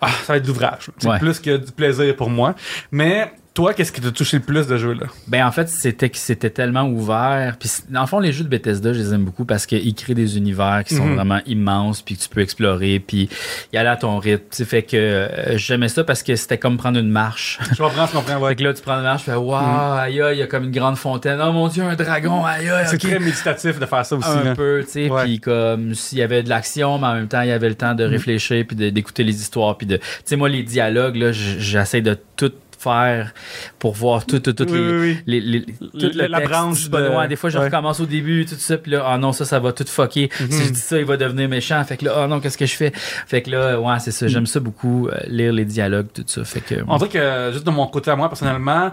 ah, 0.00 0.08
ça 0.24 0.32
va 0.34 0.36
être 0.36 0.44
de 0.44 0.48
l'ouvrage. 0.48 0.90
C'est 0.98 1.08
Ouais. 1.08 1.18
plus 1.18 1.40
que 1.40 1.56
du 1.56 1.72
plaisir 1.72 2.14
pour 2.16 2.30
moi. 2.30 2.54
Mais 2.92 3.32
toi, 3.58 3.74
qu'est-ce 3.74 3.90
qui 3.90 4.00
t'a 4.00 4.12
touché 4.12 4.36
le 4.36 4.44
plus 4.44 4.68
de 4.68 4.76
jeux 4.76 4.92
là? 4.92 5.06
Ben 5.26 5.44
en 5.44 5.50
fait, 5.50 5.68
c'était 5.68 6.10
que 6.10 6.16
c'était 6.16 6.48
tellement 6.48 6.84
ouvert. 6.84 7.56
Puis 7.58 7.68
le 7.90 8.06
fond, 8.06 8.20
les 8.20 8.30
jeux 8.30 8.44
de 8.44 8.48
Bethesda, 8.48 8.92
je 8.92 9.00
les 9.00 9.12
aime 9.12 9.24
beaucoup 9.24 9.44
parce 9.44 9.66
qu'ils 9.66 9.94
créent 9.96 10.14
des 10.14 10.36
univers 10.38 10.84
qui 10.86 10.94
sont 10.94 11.04
Mhm. 11.06 11.14
vraiment 11.16 11.40
immenses, 11.44 12.00
puis 12.02 12.16
que 12.16 12.22
tu 12.22 12.28
peux 12.28 12.40
explorer, 12.40 13.00
puis 13.00 13.28
y 13.72 13.76
aller 13.76 13.88
à 13.88 13.96
ton 13.96 14.18
rythme. 14.20 14.44
Tu 14.52 14.58
sais, 14.58 14.64
fait 14.64 14.82
que 14.84 14.96
euh, 14.96 15.58
j'aimais 15.58 15.88
ça 15.88 16.04
parce 16.04 16.22
que 16.22 16.36
c'était 16.36 16.56
comme 16.56 16.76
prendre 16.76 17.00
une 17.00 17.10
marche. 17.10 17.58
Je 17.72 17.82
comprends, 17.82 18.06
je 18.06 18.12
comprends. 18.12 18.38
Ouais. 18.38 18.50
fait 18.50 18.54
que 18.54 18.62
là, 18.62 18.74
tu 18.74 18.80
prends 18.82 18.94
une 18.94 19.02
marche, 19.02 19.24
tu 19.24 19.30
fais 19.32 19.36
waouh, 19.36 19.56
aïe, 19.98 20.22
aïe, 20.22 20.36
il 20.36 20.38
y 20.38 20.42
a 20.42 20.46
comme 20.46 20.62
une 20.62 20.70
grande 20.70 20.96
fontaine. 20.96 21.40
Oh 21.42 21.50
mon 21.50 21.66
dieu, 21.66 21.82
un 21.82 21.96
dragon, 21.96 22.44
aïe, 22.44 22.68
aïe. 22.68 22.86
C'est 22.88 22.94
ok. 23.04 23.10
très 23.10 23.18
méditatif 23.18 23.80
de 23.80 23.86
faire 23.86 24.06
ça 24.06 24.14
aussi. 24.14 24.28
un 24.28 24.44
là. 24.44 24.54
peu, 24.54 24.84
tu 24.86 24.92
sais, 24.92 25.10
puis 25.24 25.40
comme 25.40 25.96
s'il 25.96 26.18
y 26.18 26.22
avait 26.22 26.44
de 26.44 26.48
l'action, 26.48 26.96
mais 27.00 27.08
en 27.08 27.14
même 27.14 27.26
temps, 27.26 27.40
il 27.40 27.48
y 27.48 27.50
avait 27.50 27.68
le 27.70 27.74
temps 27.74 27.96
de 27.96 28.04
réfléchir, 28.04 28.64
puis 28.68 28.76
d'écouter 28.76 29.24
les 29.24 29.34
histoires, 29.34 29.76
puis 29.76 29.88
de, 29.88 29.96
tu 29.96 30.02
sais, 30.26 30.36
moi, 30.36 30.48
les 30.48 30.62
dialogues, 30.62 31.16
là, 31.16 31.32
j'essaie 31.32 32.02
de 32.02 32.16
tout 32.36 32.52
faire 32.78 33.32
pour 33.78 33.94
voir 33.94 34.24
tout, 34.26 34.38
tout, 34.40 34.52
tout 34.52 34.64
Oui, 34.68 34.78
les, 34.78 34.80
oui, 34.90 34.98
oui. 35.00 35.18
les, 35.26 35.40
les- 35.40 35.62
tout 35.62 36.16
La- 36.16 36.24
le 36.24 36.28
la 36.32 36.38
texte 36.38 36.52
branche 36.52 36.88
de- 36.90 37.08
Ouais, 37.16 37.28
des 37.28 37.36
fois, 37.36 37.50
je 37.50 37.58
ouais. 37.58 37.64
recommence 37.64 38.00
au 38.00 38.06
début, 38.06 38.44
tout 38.46 38.54
ça, 38.56 38.76
puis 38.78 38.92
là, 38.92 39.04
ah 39.06 39.18
non, 39.18 39.32
ça, 39.32 39.44
ça 39.44 39.58
va 39.58 39.72
tout 39.72 39.84
fucker. 39.86 40.28
Mhm. 40.40 40.50
Si 40.50 40.64
je 40.64 40.70
dis 40.70 40.80
ça, 40.80 40.98
il 40.98 41.04
va 41.04 41.16
devenir 41.16 41.48
méchant. 41.48 41.82
Fait 41.84 41.96
que 41.96 42.04
là, 42.04 42.12
ah 42.16 42.26
non, 42.26 42.40
qu'est-ce 42.40 42.58
que 42.58 42.66
je 42.66 42.74
fais? 42.76 42.92
Fait 42.94 43.42
que 43.42 43.50
là, 43.50 43.80
ouais, 43.80 43.98
c'est 44.00 44.10
ça. 44.10 44.26
J'aime 44.28 44.46
ça 44.46 44.60
beaucoup, 44.60 45.08
euh, 45.08 45.16
lire 45.28 45.52
les 45.52 45.64
dialogues, 45.64 46.06
tout 46.14 46.22
ça. 46.26 46.44
Fait 46.44 46.60
que. 46.60 46.74
On 46.86 46.96
dirait 46.98 47.10
que, 47.10 47.50
juste 47.52 47.64
de 47.66 47.70
mon 47.70 47.86
côté 47.86 48.10
à 48.10 48.16
moi, 48.16 48.28
personnellement, 48.28 48.92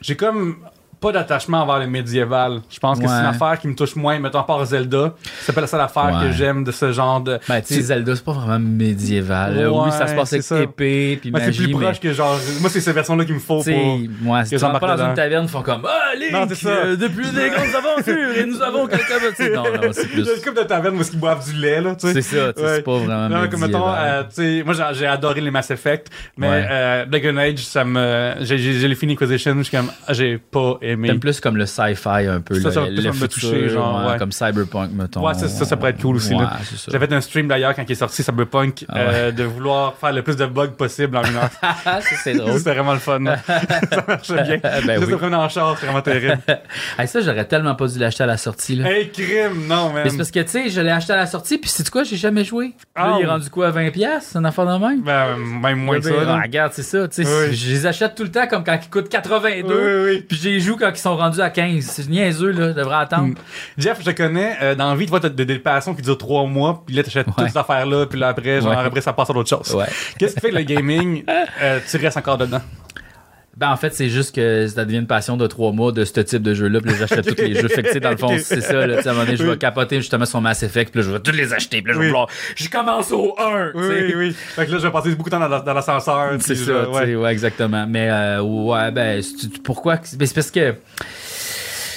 j'ai 0.00 0.16
comme 0.16 0.56
pas 1.02 1.12
d'attachement 1.12 1.62
envers 1.62 1.80
le 1.80 1.86
médiéval. 1.86 2.60
Je 2.70 2.78
pense 2.78 2.98
que 2.98 3.06
c'est 3.06 3.12
une 3.12 3.26
affaire 3.26 3.58
qui 3.58 3.68
me 3.68 3.74
touche 3.74 3.96
moins, 3.96 4.18
mettons, 4.18 4.38
à 4.38 4.44
part 4.44 4.64
Zelda. 4.64 5.14
C'est 5.42 5.52
pas 5.52 5.60
la 5.60 5.66
seule 5.66 5.80
affaire 5.80 6.20
que 6.22 6.32
j'aime 6.32 6.64
de 6.64 6.72
ce 6.72 6.92
genre 6.92 7.20
de... 7.20 7.38
Ben, 7.48 7.60
tu 7.60 7.74
sais, 7.74 7.80
Zelda, 7.82 8.14
c'est 8.16 8.24
pas 8.24 8.32
vraiment 8.32 8.58
médiéval. 8.58 9.68
oui, 9.70 9.90
ça 9.90 10.06
se 10.06 10.14
passe 10.14 10.32
avec 10.32 10.68
épée, 10.70 11.18
puis 11.20 11.30
Moi, 11.30 11.40
c'est 11.44 11.52
plus 11.52 11.70
proche 11.72 12.00
que 12.00 12.12
genre... 12.12 12.38
Moi, 12.60 12.70
c'est 12.70 12.80
ces 12.80 12.92
versions-là 12.92 13.24
qu'il 13.24 13.34
me 13.34 13.40
faut 13.40 13.62
pour... 13.62 13.98
moi, 14.22 14.44
si 14.44 14.56
tu 14.56 14.60
pas 14.60 14.96
dans 14.96 15.04
une 15.08 15.14
taverne, 15.14 15.44
ils 15.44 15.50
font 15.50 15.62
comme 15.62 15.82
Ah, 15.86 16.44
c'est 16.48 16.54
ça. 16.54 16.68
euh, 16.68 16.96
depuis 16.96 17.30
des 17.30 17.50
grandes 17.54 17.74
aventures, 17.74 18.36
et 18.36 18.46
nous 18.46 18.62
avons 18.62 18.86
quelqu'un 18.86 19.16
de. 19.18 19.54
Non, 19.54 19.62
non, 19.64 19.88
c'est 19.92 20.06
plus. 20.08 20.20
une 20.20 20.42
couple 20.42 20.62
de 20.62 20.66
tavernes 20.66 20.96
où 20.96 21.02
ils 21.02 21.18
boivent 21.18 21.44
du 21.50 21.58
lait, 21.58 21.80
là, 21.80 21.94
tu 21.94 22.06
sais. 22.06 22.22
C'est 22.22 22.36
ça, 22.36 22.52
c'est 22.56 22.82
pas 22.82 22.98
vraiment. 22.98 23.28
Non, 23.28 23.48
comme 23.48 23.60
mettons, 23.60 23.88
euh, 23.88 24.22
tu 24.24 24.34
sais, 24.34 24.62
moi 24.64 24.74
j'ai- 24.92 25.06
adoré 25.06 25.40
les 25.40 25.50
Mass 25.50 25.70
Effect, 25.70 26.08
mais 26.36 26.66
euh, 26.70 27.06
Dragon 27.06 27.36
Age, 27.38 27.58
ça 27.58 27.84
me. 27.84 28.34
J'ai 28.40 28.56
les 28.88 28.94
fini 28.94 29.12
Inquisition, 29.14 29.54
je 29.58 29.62
suis 29.64 29.76
comme. 29.76 29.90
ah, 30.06 30.12
J'ai 30.12 30.38
pas 30.38 30.78
aimé. 30.80 30.91
T'aimes 30.96 31.20
plus 31.20 31.40
comme 31.40 31.56
le 31.56 31.66
sci-fi 31.66 32.26
un 32.28 32.40
peu, 32.40 32.60
Ça, 32.60 32.70
ça 32.72 32.80
le, 32.88 33.02
me 33.12 33.26
toucher, 33.28 33.68
genre, 33.68 34.06
ouais. 34.10 34.18
comme 34.18 34.32
Cyberpunk, 34.32 34.90
mettons. 34.92 35.26
Ouais, 35.26 35.34
ça, 35.34 35.48
ça, 35.48 35.64
ça 35.64 35.76
pourrait 35.76 35.90
être 35.90 36.00
cool 36.02 36.16
aussi, 36.16 36.34
Ouais, 36.34 36.44
c'est. 36.64 36.90
J'ai 36.92 36.98
fait 36.98 37.12
un 37.12 37.20
stream 37.20 37.48
d'ailleurs 37.48 37.74
quand 37.74 37.82
il 37.86 37.92
est 37.92 37.94
sorti 37.96 38.22
Cyberpunk 38.22 38.84
Ah 38.88 38.94
ouais. 38.94 39.04
euh, 39.14 39.32
de 39.32 39.44
vouloir 39.44 39.94
faire 39.96 40.12
le 40.12 40.22
plus 40.22 40.36
de 40.36 40.46
bugs 40.46 40.68
possible 40.76 41.16
en 41.16 41.22
une 41.24 41.36
heure. 41.36 41.50
Ah, 41.84 42.00
c'est 42.02 42.34
drôle. 42.34 42.58
C'était 42.58 42.74
vraiment 42.74 42.92
le 42.92 42.98
fun. 42.98 43.18
ça 43.46 44.04
marchait 44.06 44.34
bien. 44.42 44.58
Ben 44.86 44.98
Juste 45.00 45.12
oui. 45.12 45.16
prendre 45.18 45.36
en 45.38 45.48
charge, 45.48 45.74
c'était 45.76 45.86
vraiment 45.86 46.02
terrible. 46.02 46.38
Hey, 46.98 47.08
ça, 47.08 47.20
j'aurais 47.20 47.44
tellement 47.46 47.74
pas 47.74 47.86
dû 47.86 47.98
l'acheter 47.98 48.22
à 48.24 48.26
la 48.26 48.36
sortie, 48.36 48.76
là. 48.76 48.90
hey, 48.90 49.10
crime, 49.10 49.66
non, 49.66 49.90
man. 49.92 50.02
Mais 50.04 50.10
c'est 50.10 50.16
parce 50.16 50.30
que, 50.30 50.40
tu 50.40 50.48
sais, 50.48 50.68
je 50.70 50.80
l'ai 50.80 50.90
acheté 50.90 51.12
à 51.12 51.16
la 51.16 51.26
sortie, 51.26 51.58
puis 51.58 51.70
c'est 51.70 51.88
quoi, 51.88 52.04
j'ai 52.04 52.16
jamais 52.16 52.44
joué. 52.44 52.68
Puis 52.76 52.86
là, 53.02 53.02
Ah, 53.02 53.14
il 53.18 53.22
est 53.22 53.24
oui. 53.24 53.30
rendu 53.30 53.50
quoi, 53.50 53.68
à 53.68 53.70
20$? 53.70 53.90
piastres, 53.92 54.36
une 54.36 54.46
affaire 54.46 54.66
de 54.66 54.84
même? 54.84 55.02
Ben, 55.02 55.36
même 55.36 55.78
moins 55.78 55.98
que 55.98 56.04
ça. 56.06 56.10
ah, 56.28 56.40
regarde, 56.42 56.72
c'est 56.74 56.82
ça, 56.82 57.08
tu 57.08 57.24
sais. 57.24 57.52
Je 57.52 57.68
les 57.70 57.86
achète 57.86 58.14
tout 58.14 58.22
le 58.24 58.30
temps 58.30 58.46
comme 58.46 58.62
quand 58.64 58.78
ils 58.82 58.90
coûtent 58.90 59.08
82. 59.08 59.74
Oui, 59.74 59.80
oui, 59.82 60.14
oui. 60.16 60.24
Puis 60.28 60.38
je 60.42 60.48
les 60.48 60.60
joue 60.60 60.76
quand 60.82 60.90
ils 60.90 61.00
sont 61.00 61.16
rendus 61.16 61.40
à 61.40 61.50
15. 61.50 61.84
C'est 61.84 62.08
niaiseux, 62.08 62.50
là. 62.50 62.72
Devrais 62.72 62.96
attendre. 62.96 63.28
Mm. 63.28 63.34
Jeff, 63.78 63.98
je 64.00 64.10
te 64.10 64.10
connais, 64.10 64.56
euh, 64.60 64.74
dans 64.74 64.90
la 64.90 64.96
vie, 64.96 65.04
tu 65.04 65.10
vois, 65.10 65.20
t'as 65.20 65.28
des, 65.28 65.58
passions 65.58 65.94
qui 65.94 66.02
durent 66.02 66.18
trois 66.18 66.44
mois, 66.46 66.82
puis 66.84 66.96
là, 66.96 67.02
t'achètes 67.02 67.26
toutes 67.26 67.48
ces 67.48 67.56
affaires-là, 67.56 68.06
puis 68.06 68.18
là, 68.18 68.28
après, 68.28 68.60
genre, 68.60 68.70
Ouais. 68.70 68.76
après, 68.76 69.00
ça 69.00 69.12
passe 69.12 69.30
à 69.30 69.32
d'autres 69.32 69.48
choses. 69.48 69.74
Ouais. 69.74 69.86
Qu'est-ce 70.18 70.34
qui 70.34 70.40
fait 70.40 70.50
que 70.50 70.56
le 70.56 70.62
gaming, 70.62 71.24
euh, 71.62 71.78
tu 71.88 71.96
restes 71.98 72.16
encore 72.16 72.38
dedans? 72.38 72.60
Ben, 73.62 73.70
en 73.70 73.76
fait, 73.76 73.94
c'est 73.94 74.08
juste 74.08 74.34
que 74.34 74.66
ça 74.66 74.84
devient 74.84 74.98
une 74.98 75.06
passion 75.06 75.36
de 75.36 75.46
trois 75.46 75.70
mois 75.70 75.92
de 75.92 76.04
ce 76.04 76.18
type 76.20 76.42
de 76.42 76.52
jeu-là. 76.52 76.80
Puis 76.80 76.90
là, 76.90 76.96
j'achète 76.98 77.24
tous 77.36 77.40
les 77.40 77.54
jeux. 77.60 77.68
Fait 77.68 77.82
que, 77.82 77.86
tu 77.86 77.92
sais, 77.92 78.00
dans 78.00 78.10
le 78.10 78.16
fond, 78.16 78.36
c'est 78.42 78.60
ça. 78.60 78.86
Là, 78.88 78.96
à 78.98 79.08
un 79.08 79.12
moment 79.12 79.24
donné, 79.24 79.36
je 79.36 79.44
vais 79.44 79.56
capoter 79.56 79.98
justement 79.98 80.24
sur 80.26 80.40
Mass 80.40 80.64
Effect. 80.64 80.90
Puis 80.90 81.00
là, 81.00 81.06
je 81.06 81.12
vais 81.12 81.20
tous 81.20 81.30
les 81.30 81.52
acheter. 81.52 81.80
Puis 81.80 81.92
là, 81.92 81.94
je 81.94 81.98
vais 82.00 82.04
Oui. 82.06 82.10
vouloir. 82.10 82.28
Je 82.56 82.68
commence 82.68 83.12
au 83.12 83.36
1. 83.38 83.70
tu 83.74 83.78
sais. 83.80 84.04
Oui, 84.06 84.14
oui. 84.16 84.32
Fait 84.32 84.66
que 84.66 84.72
là, 84.72 84.78
je 84.78 84.82
vais 84.86 84.90
passer 84.90 85.10
beaucoup 85.14 85.30
de 85.30 85.36
temps 85.36 85.48
dans, 85.48 85.60
dans 85.62 85.74
l'ascenseur. 85.74 86.32
C'est 86.40 86.56
ça, 86.56 86.64
je- 86.84 86.88
ouais. 86.90 87.14
ouais. 87.14 87.30
exactement. 87.32 87.86
Mais 87.86 88.08
euh, 88.10 88.42
ouais, 88.42 88.90
ben, 88.90 89.22
pourquoi 89.62 89.96
ben, 90.16 90.26
c'est 90.26 90.34
parce 90.34 90.50
que 90.50 90.74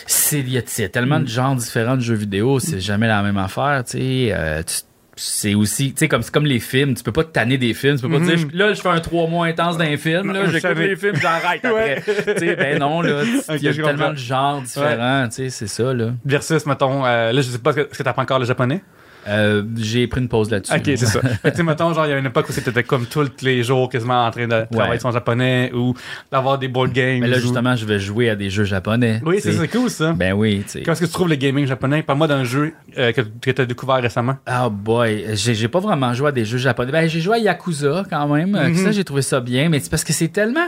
c'est 0.07 0.39
il 0.39 0.50
y, 0.51 0.57
a 0.57 0.62
il 0.77 0.81
y 0.81 0.86
a 0.86 0.89
tellement 0.89 1.19
de 1.19 1.27
genres 1.27 1.55
différents 1.55 1.95
de 1.95 2.01
jeux 2.01 2.13
vidéo, 2.15 2.60
c'est 2.60 2.79
jamais 2.79 3.07
la 3.07 3.24
même 3.24 3.38
affaire, 3.38 3.84
tu 3.86 3.98
sais. 3.98 4.29
euh, 4.34 4.62
tu- 4.63 4.84
c'est 5.17 5.53
aussi, 5.55 5.93
tu 5.93 6.00
sais, 6.00 6.07
comme, 6.07 6.22
c'est 6.22 6.34
comme 6.34 6.45
les 6.45 6.60
films, 6.60 6.93
tu 6.93 7.03
peux 7.03 7.12
pas 7.12 7.24
te 7.24 7.31
tanner 7.31 7.57
des 7.57 7.74
films, 7.74 7.95
tu 7.95 8.01
peux 8.01 8.10
pas 8.10 8.19
te 8.19 8.25
dire, 8.36 8.38
je- 8.51 8.57
là, 8.57 8.74
je 8.74 8.81
fais 8.81 8.89
un 8.89 9.00
trois 9.00 9.27
mois 9.27 9.45
intense 9.48 9.77
d'un 9.77 9.95
film, 9.98 10.34
là, 10.34 10.45
j'écoute 10.51 10.77
les 10.77 10.95
films, 10.95 11.15
j'arrête 11.22 11.63
après. 11.65 12.01
tu 12.05 12.39
sais, 12.39 12.55
ben 12.55 12.79
non, 12.79 13.01
là, 13.01 13.24
il 13.55 13.63
y 13.63 13.67
a 13.69 13.74
tellement 13.74 14.12
de 14.12 14.17
genres 14.17 14.62
différents, 14.62 15.27
tu 15.29 15.36
sais, 15.36 15.50
c'est 15.50 15.67
ça, 15.67 15.93
là. 15.93 16.12
Versus, 16.25 16.65
mettons, 16.65 17.05
euh, 17.05 17.31
là, 17.31 17.41
je 17.41 17.48
sais 17.50 17.57
pas, 17.60 17.72
est-ce 17.72 17.81
que, 17.98 18.03
tu 18.03 18.10
apprends 18.10 18.24
encore 18.24 18.39
le 18.39 18.45
japonais? 18.45 18.81
Euh, 19.27 19.63
j'ai 19.77 20.08
pris 20.08 20.22
une 20.22 20.27
pause 20.27 20.51
là-dessus. 20.51 20.74
Ok, 20.74 20.82
c'est 20.86 20.98
ça. 20.98 21.20
Tu 21.44 21.51
sais, 21.55 21.63
mettons, 21.63 21.94
genre, 21.94 22.05
il 22.05 22.10
y 22.10 22.13
a 22.13 22.17
une 22.17 22.25
époque 22.25 22.48
où 22.50 22.51
c'était 22.51 22.84
comme 22.84 23.05
tous 23.08 23.29
les 23.41 23.63
jours 23.63 23.89
quasiment 23.89 24.25
en 24.25 24.32
train 24.32 24.48
de 24.48 24.65
travailler 24.72 24.91
Ouais. 24.94 25.00
son 25.00 25.12
japonais 25.12 25.72
ou 25.74 25.94
d'avoir 26.32 26.60
des 26.60 26.67
board 26.67 26.91
games. 26.91 27.20
Mais 27.22 27.27
là, 27.27 27.38
ou- 27.38 27.41
justement, 27.41 27.75
je 27.75 27.86
vais 27.86 28.00
jouer 28.00 28.29
à 28.29 28.36
des 28.36 28.50
jeux 28.50 28.63
japonais. 28.65 29.22
Oui, 29.25 29.39
c'est 29.41 29.67
cool, 29.70 29.89
ça. 29.89 30.13
Ben 30.13 30.34
oui, 30.34 30.63
tu 30.65 30.70
sais. 30.72 30.79
Comment 30.84 30.94
est-ce 30.94 31.01
que 31.01 31.05
tu 31.08 31.12
trouves 31.13 31.29
le 31.29 31.36
gaming 31.36 31.65
japonais? 31.65 32.03
Parle-moi 32.03 32.27
d'un 32.27 32.44
jeu 32.44 32.74
euh, 32.98 33.12
que, 33.12 33.22
que 33.22 33.51
tu 33.51 33.62
as 33.62 33.65
découvert 33.65 33.96
récemment. 33.98 34.38
Ah 34.46 34.70
boy, 34.70 35.25
j'ai 35.34 35.55
j'ai 35.55 35.67
pas 35.67 35.79
vraiment 35.79 36.13
joué 36.13 36.29
à 36.29 36.32
des 36.32 36.46
jeux 36.46 36.58
japonais. 36.60 36.91
Ben, 36.91 37.08
j'ai 37.10 37.20
joué 37.22 37.36
à 37.36 37.39
Yakuza 37.39 38.03
quand 38.10 38.27
même. 38.27 38.51
Mhm. 38.51 38.75
Ça, 38.75 38.91
j'ai 38.91 39.03
trouvé 39.03 39.22
ça 39.22 39.39
bien, 39.39 39.70
mais 39.70 39.79
c'est 39.79 39.89
parce 39.89 40.03
que 40.03 40.13
c'est 40.13 40.27
tellement. 40.29 40.67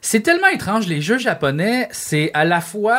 C'est 0.00 0.20
tellement 0.20 0.48
étrange. 0.48 0.86
Les 0.86 1.00
jeux 1.00 1.18
japonais, 1.18 1.88
c'est 1.92 2.30
à 2.34 2.44
la 2.44 2.60
fois. 2.60 2.98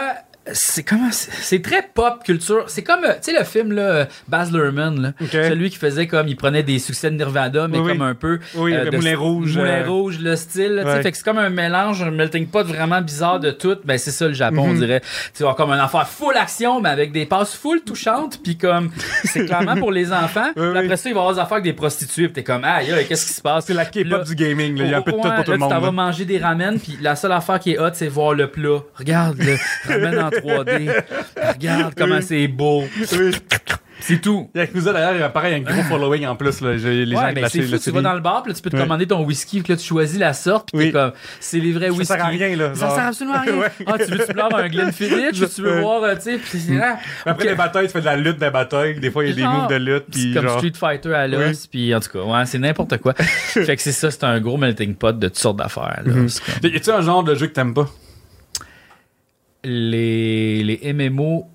C'est 0.53 0.83
comment 0.83 1.09
c'est 1.11 1.31
c'est 1.33 1.61
très 1.61 1.81
pop 1.93 2.23
culture. 2.23 2.65
C'est 2.67 2.83
comme 2.83 3.03
euh, 3.03 3.13
tu 3.21 3.31
sais 3.31 3.37
le 3.37 3.43
film 3.43 3.71
là 3.71 3.81
euh, 3.81 4.05
Baz 4.27 4.51
Luhrmann 4.51 5.01
là, 5.01 5.13
Ok. 5.19 5.29
celui 5.31 5.69
qui 5.71 5.77
faisait 5.77 6.05
comme 6.05 6.27
il 6.27 6.35
prenait 6.35 6.61
des 6.61 6.77
succès 6.77 7.09
de 7.09 7.15
Nirvana 7.15 7.67
mais 7.67 7.79
Oui, 7.79 7.91
comme 7.93 8.01
un 8.03 8.13
peu 8.13 8.39
Oui, 8.55 8.73
le 8.73 8.89
de- 8.91 8.95
Moulin 8.97 9.17
Rouge, 9.17 9.57
Moulin 9.57 9.81
euh, 9.81 9.87
Rouge 9.89 10.19
le 10.19 10.35
style, 10.35 10.73
là, 10.75 10.83
tu 10.83 10.89
sais. 10.89 10.95
Ouais. 10.97 11.01
fait 11.03 11.11
que 11.11 11.17
c'est 11.17 11.23
comme 11.23 11.39
un 11.39 11.49
mélange, 11.49 12.03
un 12.03 12.11
melting 12.11 12.45
pot 12.47 12.63
vraiment 12.65 13.01
bizarre 13.01 13.39
de 13.39 13.49
tout. 13.51 13.77
Ben 13.85 13.97
c'est 13.97 14.11
ça 14.11 14.27
le 14.27 14.33
Japon, 14.33 14.65
on 14.65 14.73
Mhm. 14.73 14.79
dirait. 14.79 15.01
Tu 15.35 15.41
vois 15.43 15.55
comme 15.55 15.71
un 15.71 15.79
affaire 15.83 16.07
full 16.07 16.35
action 16.37 16.79
mais 16.79 16.89
avec 16.89 17.11
des 17.11 17.25
passes 17.25 17.55
full 17.55 17.81
touchantes 17.81 18.39
puis 18.43 18.55
comme 18.57 18.91
c'est 19.23 19.45
clairement 19.45 19.75
pour 19.77 19.91
les 19.91 20.13
enfants. 20.13 20.51
Puis 20.55 20.63
oui. 20.63 20.77
après 20.77 20.97
ça, 20.97 21.09
il 21.09 21.13
va 21.13 21.19
y 21.19 21.21
avoir 21.21 21.33
des 21.33 21.39
affaires 21.39 21.53
avec 21.53 21.63
des 21.63 21.73
prostituées, 21.73 22.25
puis 22.27 22.33
t'es 22.33 22.43
comme 22.43 22.63
aïe, 22.63 22.87
qu'est-ce 23.07 23.25
qui 23.25 23.33
se 23.33 23.41
passe? 23.41 23.65
C'est 23.65 23.73
la 23.73 23.85
K-pop 23.85 24.23
du 24.25 24.35
gaming. 24.35 24.77
là. 24.77 24.85
Il 24.85 24.91
y 24.91 24.93
a 24.93 24.97
un 24.97 25.01
peu 25.01 25.11
de 25.11 25.17
tout 25.17 25.23
pour 25.23 25.43
tout 25.43 25.51
le 25.51 25.57
monde. 25.57 25.73
Tu 25.73 25.81
vas 25.81 25.91
manger 25.91 26.25
des 26.25 26.37
ramen, 26.37 26.79
puis 26.79 26.97
la 27.01 27.15
seule 27.15 27.31
affaire 27.31 27.59
qui 27.59 27.71
est 27.71 27.79
hot, 27.79 27.89
c'est 27.93 28.07
voir 28.07 28.33
le 28.33 28.47
plat. 28.47 28.79
Regarde 28.95 29.37
le 29.39 29.55
ramen 29.87 30.19
en 30.19 30.29
3D. 30.39 31.03
Regarde 31.53 31.93
comment 31.97 32.21
c'est 32.21 32.47
beau. 32.47 32.83
Oui. 33.13 33.31
C'est 34.01 34.19
tout. 34.21 34.49
Yakuza, 34.53 34.91
d'ailleurs, 34.93 35.13
il 35.15 35.19
y 35.21 35.23
a 35.23 35.29
pareil, 35.29 35.55
il 35.57 35.63
y 35.63 35.65
a 35.67 35.71
un 35.71 35.73
gros 35.73 35.83
following 35.87 36.27
en 36.27 36.35
plus. 36.35 36.59
Là. 36.61 36.77
J'ai- 36.77 37.05
Les 37.05 37.15
gens 37.15 37.23
Ouais, 37.23 37.31
mais 37.33 37.41
la 37.41 37.49
c'est 37.49 37.61
fou, 37.63 37.77
tu 37.77 37.91
vas 37.91 38.01
dans 38.01 38.13
le 38.13 38.19
bar, 38.19 38.43
puis 38.43 38.51
là, 38.51 38.55
tu 38.55 38.61
peux 38.61 38.69
te 38.69 38.75
commander 38.75 39.07
ton 39.07 39.23
whisky, 39.23 39.61
puis 39.61 39.71
là, 39.73 39.77
tu 39.79 39.85
choisis 39.85 40.19
la 40.19 40.33
sorte, 40.33 40.67
puis 40.71 40.77
Oui. 40.77 40.85
t'es 40.87 40.91
comme, 40.91 41.11
c'est 41.39 41.59
les 41.59 41.71
vrais 41.71 41.87
Ça 41.87 41.91
whisky. 41.93 42.05
sert 42.05 42.23
à 42.25 42.27
rien, 42.27 42.55
là. 42.57 42.75
Ça 42.75 42.87
genre. 42.87 42.95
sert 42.95 43.05
absolument 43.05 43.35
à 43.37 43.39
rien. 43.41 43.55
Ouais. 43.57 43.67
Ah, 43.87 43.93
tu 43.97 44.11
veux-tu 44.11 44.33
boire 44.33 44.53
un 44.53 44.67
Glenfiddich, 44.67 45.41
ou 45.41 45.45
tu 45.47 45.61
veux 45.61 45.79
voir, 45.79 46.03
euh, 46.03 46.15
tu 46.15 46.21
sais, 46.21 46.37
puis 46.37 46.59
c'est 46.59 46.73
là. 46.75 46.97
Après 47.25 47.47
les 47.47 47.55
batailles, 47.55 47.85
tu 47.87 47.93
fais 47.93 48.01
de 48.01 48.05
la 48.05 48.17
lutte 48.17 48.37
des 48.37 48.49
batailles. 48.51 48.99
Des 48.99 49.09
fois, 49.09 49.23
il 49.23 49.29
y 49.29 49.31
a 49.31 49.35
des 49.35 49.41
Genre, 49.41 49.53
moves 49.61 49.69
de 49.69 49.75
lutte. 49.77 50.05
C'est 50.11 50.19
Puis 50.21 50.33
comme 50.35 50.43
genre... 50.47 50.57
Street 50.57 50.73
Fighter 50.77 51.13
à 51.13 51.27
l'os, 51.27 51.65
puis 51.67 51.95
en 51.95 51.99
tout 52.01 52.09
cas, 52.09 52.19
ouais, 52.19 52.45
c'est 52.45 52.59
n'importe 52.59 52.97
quoi. 52.97 53.13
fait 53.17 53.75
que 53.75 53.81
c'est 53.81 53.91
ça, 53.93 54.11
c'est 54.11 54.25
un 54.25 54.39
gros 54.41 54.57
melting 54.57 54.93
pot 54.93 55.17
de 55.17 55.27
toutes 55.29 55.37
sortes 55.39 55.57
d'affaires. 55.57 56.01
là. 56.05 56.13
Mhm. 56.13 56.27
Comme- 56.61 56.69
Y 56.71 56.75
a-tu 56.75 56.91
un 56.91 57.01
genre 57.01 57.23
de 57.23 57.33
jeu 57.33 57.47
que 57.47 57.53
t'aimes 57.53 57.73
pas? 57.73 57.87
Les, 59.65 60.63
les 60.63 60.93
MMO 60.93 61.45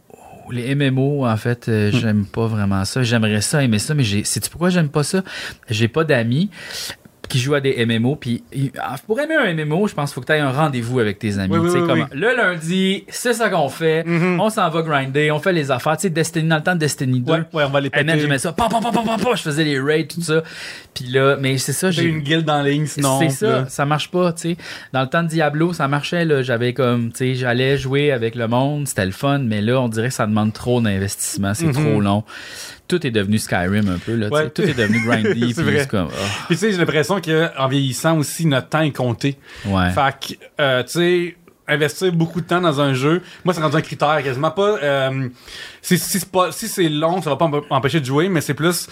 les 0.52 0.74
MMO 0.74 1.26
en 1.26 1.36
fait 1.36 1.68
euh, 1.68 1.90
j'aime 1.92 2.26
pas 2.26 2.46
vraiment 2.46 2.84
ça. 2.84 3.02
J'aimerais 3.02 3.40
ça 3.40 3.62
aimer 3.62 3.78
ça 3.78 3.94
mais 3.94 4.02
j'ai 4.02 4.24
c'est 4.24 4.48
pourquoi 4.48 4.70
j'aime 4.70 4.88
pas 4.88 5.02
ça? 5.04 5.22
J'ai 5.68 5.88
pas 5.88 6.04
d'amis 6.04 6.50
qui 7.30 7.38
jouent 7.38 7.54
à 7.54 7.60
des 7.62 7.86
MMO 7.86 8.16
puis 8.16 8.42
ah, 8.78 8.96
pour 9.06 9.18
aimer 9.20 9.36
un 9.36 9.54
MMO 9.54 9.86
je 9.88 9.94
pense 9.94 10.10
qu'il 10.10 10.14
faut 10.16 10.20
que 10.20 10.26
tu 10.26 10.32
aies 10.34 10.40
un 10.40 10.50
rendez-vous 10.52 10.98
avec 11.00 11.18
tes 11.18 11.38
amis 11.38 11.54
Oui, 11.56 11.60
oui, 11.60 11.66
Tu 11.68 11.72
sais, 11.72 11.80
oui, 11.80 11.88
comme, 11.88 12.00
oui. 12.00 12.06
le 12.12 12.36
lundi 12.36 13.04
c'est 13.08 13.32
ça 13.32 13.48
qu'on 13.48 13.68
fait 13.70 14.04
Mhm. 14.06 14.38
on 14.40 14.50
s'en 14.50 14.68
va 14.68 14.82
grinder 14.82 15.30
on 15.30 15.38
fait 15.38 15.52
les 15.54 15.70
affaires 15.70 15.96
tu 15.96 16.02
sais 16.02 16.10
Destiny 16.10 16.48
dans 16.48 16.56
le 16.56 16.62
temps 16.62 16.74
de 16.74 16.80
Destiny 16.80 17.20
2 17.20 17.32
Ouais, 17.32 17.38
ouais, 17.54 17.64
on 17.64 17.70
va 17.70 17.80
les 17.80 17.88
man, 17.94 18.04
péter. 18.06 18.20
j'aimais 18.20 18.38
ça. 18.38 18.52
Pa, 18.52 18.68
pa, 18.68 18.80
pa, 18.80 18.90
pa, 18.92 19.00
pa, 19.02 19.16
pa, 19.16 19.34
je 19.34 19.42
faisais 19.42 19.64
les 19.64 19.78
raids, 19.80 20.06
tout 20.06 20.20
ça. 20.20 20.42
Puis 20.92 21.06
là, 21.06 21.36
mais 21.40 21.56
c'est 21.58 21.72
ça, 21.72 21.90
J'ai 21.90 22.02
j'ai 22.02 22.08
une 22.08 22.18
guilde 22.20 22.50
en 22.50 22.62
ligne, 22.62 22.86
sinon. 22.86 23.18
c'est 23.20 23.30
ça, 23.30 23.66
ça 23.68 23.86
marche 23.86 24.10
pas, 24.10 24.32
tu 24.32 24.40
sais. 24.50 24.56
Dans 24.92 25.02
le 25.02 25.06
temps 25.06 25.22
de 25.22 25.28
Diablo, 25.28 25.72
ça 25.72 25.86
marchait, 25.88 26.24
là. 26.24 26.42
J'avais 26.42 26.72
comme, 26.74 27.12
tu 27.12 27.18
sais, 27.18 27.34
j'allais 27.36 27.78
jouer 27.78 28.10
avec 28.12 28.34
le 28.34 28.48
monde, 28.48 28.88
c'était 28.88 29.06
le 29.06 29.12
fun, 29.12 29.38
mais 29.38 29.60
là, 29.60 29.80
on 29.80 29.88
dirait 29.88 30.08
que 30.08 30.14
ça 30.14 30.26
demande 30.26 30.52
trop 30.52 30.80
d'investissement, 30.80 31.54
c'est 31.54 31.66
Mhm. 31.66 31.72
trop 31.72 32.00
long. 32.00 32.24
Tout 32.90 33.06
est 33.06 33.10
devenu 33.10 33.38
Skyrim 33.38 33.88
un 33.88 33.98
peu, 33.98 34.14
là. 34.16 34.28
Ouais. 34.28 34.50
Tout 34.50 34.62
est 34.62 34.74
devenu 34.74 35.00
grindy, 35.04 35.30
puis 35.40 35.52
C'est 35.54 35.62
vrai. 35.62 35.86
comme, 35.86 36.08
oh, 36.10 36.24
Puis 36.48 36.56
tu 36.56 36.60
sais, 36.60 36.72
j'ai 36.72 36.78
l'impression 36.78 37.20
qu'en 37.20 37.68
vieillissant 37.68 38.18
aussi, 38.18 38.44
notre 38.46 38.68
temps 38.68 38.82
est 38.82 38.90
compté. 38.94 39.38
ouais. 39.66 39.90
Fait 39.92 40.36
que, 40.36 40.44
euh, 40.60 40.82
tu 40.82 40.90
sais, 40.90 41.36
investir 41.68 42.12
beaucoup 42.12 42.40
de 42.40 42.46
temps 42.46 42.60
dans 42.60 42.80
un 42.80 42.94
jeu, 42.94 43.22
moi, 43.44 43.54
c'est 43.54 43.60
rendu 43.62 43.76
un 43.76 43.80
critère 43.80 44.20
quasiment 44.24 44.50
pas. 44.50 44.76
euh, 44.82 45.28
si 45.80 45.96
si 45.98 46.18
c'est 46.18 46.30
pas, 46.30 46.50
si 46.52 46.66
c'est 46.68 46.88
long, 46.88 47.22
ça 47.22 47.30
va 47.30 47.36
pas 47.36 47.48
m'empêcher 47.70 48.00
de 48.00 48.04
jouer, 48.04 48.28
mais 48.28 48.40
c'est 48.40 48.54
plus. 48.54 48.88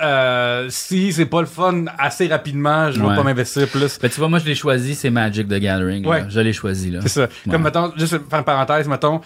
Euh, 0.00 0.66
si 0.68 1.12
c'est 1.12 1.26
pas 1.26 1.40
le 1.40 1.46
fun 1.48 1.86
assez 1.98 2.28
rapidement, 2.28 2.92
je 2.92 3.00
vais 3.00 3.16
pas 3.16 3.22
m'investir 3.24 3.66
plus. 3.66 3.98
Ben, 4.00 4.08
tu 4.08 4.20
vois, 4.20 4.28
moi, 4.28 4.38
je 4.38 4.44
l'ai 4.44 4.54
choisi, 4.54 4.94
c'est 4.94 5.10
Magic 5.10 5.48
the 5.48 5.54
Gathering. 5.58 6.04
là. 6.04 6.08
Ouais. 6.10 6.24
Je 6.28 6.38
l'ai 6.38 6.52
choisi, 6.52 6.90
là. 6.92 7.00
C'est 7.02 7.08
ça. 7.08 7.28
Comme, 7.50 7.62
mettons, 7.62 7.92
juste 7.96 8.16
faire 8.30 8.38
une 8.38 8.44
parenthèse, 8.44 8.86
mettons. 8.86 9.20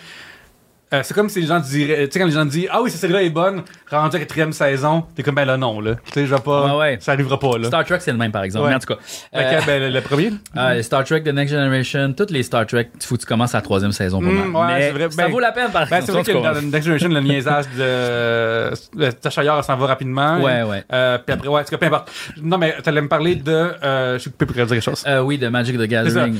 Euh, 0.92 1.00
c'est 1.02 1.14
comme 1.14 1.28
si 1.28 1.40
les 1.40 1.46
gens 1.46 1.58
diraient, 1.60 2.06
tu 2.08 2.12
sais, 2.12 2.18
quand 2.20 2.26
les 2.26 2.32
gens 2.32 2.44
disent, 2.44 2.68
ah 2.70 2.80
oui, 2.82 2.90
cette 2.90 3.00
série-là 3.00 3.22
est 3.22 3.30
bonne, 3.30 3.62
rendu 3.90 4.16
à 4.16 4.18
la 4.18 4.24
quatrième 4.24 4.52
saison, 4.52 5.04
t'es 5.14 5.22
comme, 5.22 5.34
ben 5.34 5.44
là, 5.44 5.56
non, 5.56 5.80
là. 5.80 5.94
Tu 6.06 6.12
sais, 6.12 6.26
je 6.26 6.34
vais 6.34 6.40
pas, 6.40 6.66
Ouais, 6.76 6.78
ouais. 6.78 6.98
ça 7.00 7.12
arrivera 7.12 7.38
pas, 7.38 7.58
là. 7.58 7.68
Star 7.68 7.84
Trek, 7.84 7.98
c'est 8.00 8.12
le 8.12 8.18
même, 8.18 8.32
par 8.32 8.42
exemple. 8.44 8.64
Ouais. 8.64 8.70
Mais 8.70 8.76
en 8.76 8.78
tout 8.78 8.94
cas. 8.94 9.00
Euh, 9.34 9.60
ben, 9.66 9.80
le, 9.82 9.90
le 9.90 10.00
premier? 10.00 10.30
Ah, 10.56 10.80
Star 10.82 11.04
Trek, 11.04 11.22
The 11.22 11.28
Next 11.28 11.52
Generation, 11.54 12.12
toutes 12.16 12.30
les 12.30 12.42
Star 12.42 12.66
Trek, 12.66 12.90
il 12.94 13.02
faut 13.04 13.16
que 13.16 13.20
tu 13.20 13.26
commences 13.26 13.54
à 13.54 13.58
la 13.58 13.62
troisième 13.62 13.92
saison 13.92 14.20
pour 14.20 14.30
Mm, 14.30 14.48
moi. 14.48 14.66
ouais, 14.66 14.90
vrai. 14.92 15.10
ça 15.10 15.22
Ben, 15.24 15.30
vaut 15.30 15.40
la 15.40 15.52
peine, 15.52 15.70
par 15.70 15.86
Ben, 15.88 16.00
contre. 16.00 16.06
c'est 16.06 16.12
vrai 16.12 16.22
que 16.24 16.32
dans 16.32 16.60
Next 16.70 16.82
Generation, 16.84 17.08
le 17.08 17.20
niaisage 17.28 17.64
de, 17.76 18.70
de 18.98 19.10
Tachayar 19.12 19.64
s'en 19.64 19.76
va 19.76 19.86
rapidement. 19.86 20.38
Ouais, 20.40 20.62
ouais. 20.62 20.84
Euh, 20.92 21.18
puis 21.18 21.34
après, 21.34 21.48
ouais, 21.48 21.60
en 21.60 21.64
tout 21.64 21.70
cas, 21.70 21.78
peu 21.78 21.86
importe. 21.86 22.10
Non, 22.42 22.58
mais 22.58 22.74
t'allais 22.82 23.00
me 23.00 23.08
parler 23.08 23.34
de, 23.36 23.50
euh, 23.52 24.18
je 24.18 24.24
sais 24.24 24.30
pas 24.30 24.46
pourquoi 24.46 24.64
dire 24.64 24.74
quelque 24.80 24.84
chose. 24.84 25.04
Oui, 25.24 25.38
de 25.38 25.48
Magic 25.48 25.76
the. 25.78 25.82
Gathering. 25.82 26.36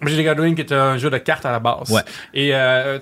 Magic 0.00 0.18
the 0.18 0.22
Gathering 0.24 0.54
qui 0.54 0.60
est 0.62 0.72
un 0.72 0.96
jeu 0.98 1.10
de 1.10 1.18
cartes 1.18 1.46
à 1.46 1.52
la 1.52 1.58
base. 1.60 1.90
Ouais. 1.90 2.02
Et 2.34 2.52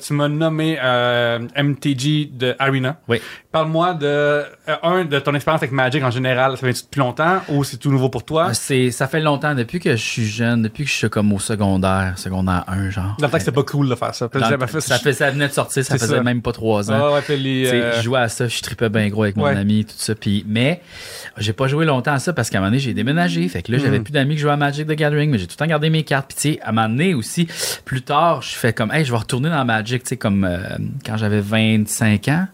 tu 0.04 0.12
m'as 0.12 0.28
nommé 0.28 0.65
euh, 0.80 1.46
MTG 1.56 2.30
de 2.32 2.54
Arena. 2.58 3.00
Oui. 3.08 3.20
Parle-moi 3.56 3.94
de 3.94 4.04
euh, 4.06 4.44
un 4.82 5.06
de 5.06 5.18
ton 5.18 5.34
expérience 5.34 5.62
avec 5.62 5.72
Magic 5.72 6.02
en 6.04 6.10
général. 6.10 6.52
Ça 6.58 6.66
fait 6.66 6.72
depuis 6.84 6.98
longtemps 6.98 7.40
ou 7.48 7.64
c'est 7.64 7.78
tout 7.78 7.90
nouveau 7.90 8.10
pour 8.10 8.22
toi? 8.24 8.48
Ah, 8.50 8.54
C'est, 8.54 8.90
ça 8.90 9.06
fait 9.06 9.20
longtemps, 9.20 9.54
depuis 9.54 9.80
que 9.80 9.92
je 9.92 10.02
suis 10.02 10.26
jeune, 10.26 10.60
depuis 10.60 10.84
que 10.84 10.90
je 10.90 10.94
suis 10.94 11.08
comme 11.08 11.32
au 11.32 11.38
secondaire, 11.38 12.12
secondaire 12.16 12.64
1, 12.68 12.90
genre. 12.90 13.16
Dans 13.18 13.26
le 13.26 13.30
temps 13.30 13.38
que 13.38 13.38
c'était 13.38 13.52
pas 13.52 13.62
cool 13.62 13.88
de 13.88 13.94
faire 13.94 14.14
ça. 14.14 14.28
Dans- 14.28 14.66
fait 14.66 14.80
ça, 14.82 14.98
fait, 14.98 15.14
ça 15.14 15.30
venait 15.30 15.48
de 15.48 15.52
sortir, 15.54 15.82
ça 15.84 15.96
faisait 15.96 16.16
ça. 16.16 16.22
même 16.22 16.42
pas 16.42 16.52
trois 16.52 16.90
ans. 16.90 16.98
Ah 17.00 17.12
ouais, 17.14 17.22
puis 17.22 17.38
les, 17.38 17.66
euh, 17.72 17.92
Je 17.96 18.02
jouais 18.02 18.20
à 18.20 18.28
ça, 18.28 18.46
je 18.46 18.60
tripais 18.60 18.90
bien 18.90 19.08
gros 19.08 19.22
avec 19.22 19.36
mon 19.36 19.44
Ouais. 19.44 19.56
ami, 19.56 19.86
tout 19.86 19.94
ça. 19.96 20.14
Puis, 20.14 20.44
mais 20.46 20.82
j'ai 21.38 21.54
pas 21.54 21.66
joué 21.66 21.86
longtemps 21.86 22.12
à 22.12 22.18
ça 22.18 22.34
parce 22.34 22.50
qu'à 22.50 22.58
un 22.58 22.60
moment 22.60 22.72
donné, 22.72 22.80
j'ai 22.80 22.92
déménagé. 22.92 23.48
Fait 23.48 23.62
que 23.62 23.72
là, 23.72 23.78
Mm. 23.78 23.80
j'avais 23.80 24.00
plus 24.00 24.12
d'amis 24.12 24.34
qui 24.34 24.42
jouaient 24.42 24.50
à 24.52 24.56
Magic 24.58 24.86
the 24.86 24.92
Gathering, 24.92 25.30
mais 25.30 25.38
j'ai 25.38 25.46
tout 25.46 25.54
le 25.54 25.64
temps 25.64 25.66
gardé 25.66 25.88
mes 25.88 26.02
cartes. 26.02 26.26
Puis, 26.28 26.36
tu 26.52 26.56
sais, 26.58 26.60
à 26.62 26.68
un 26.68 26.72
moment 26.72 26.88
donné 26.90 27.14
aussi, 27.14 27.48
plus 27.86 28.02
tard, 28.02 28.42
je 28.42 28.54
fais 28.54 28.74
comme, 28.74 28.92
hey, 28.92 29.02
je 29.06 29.12
vais 29.12 29.18
retourner 29.18 29.48
dans 29.48 29.64
Magic, 29.64 30.02
tu 30.02 30.10
sais, 30.10 30.16
comme 30.18 30.44
euh, 30.44 30.58
quand 31.06 31.16
j'avais 31.16 31.40
25 31.40 32.28
ans. 32.28 32.48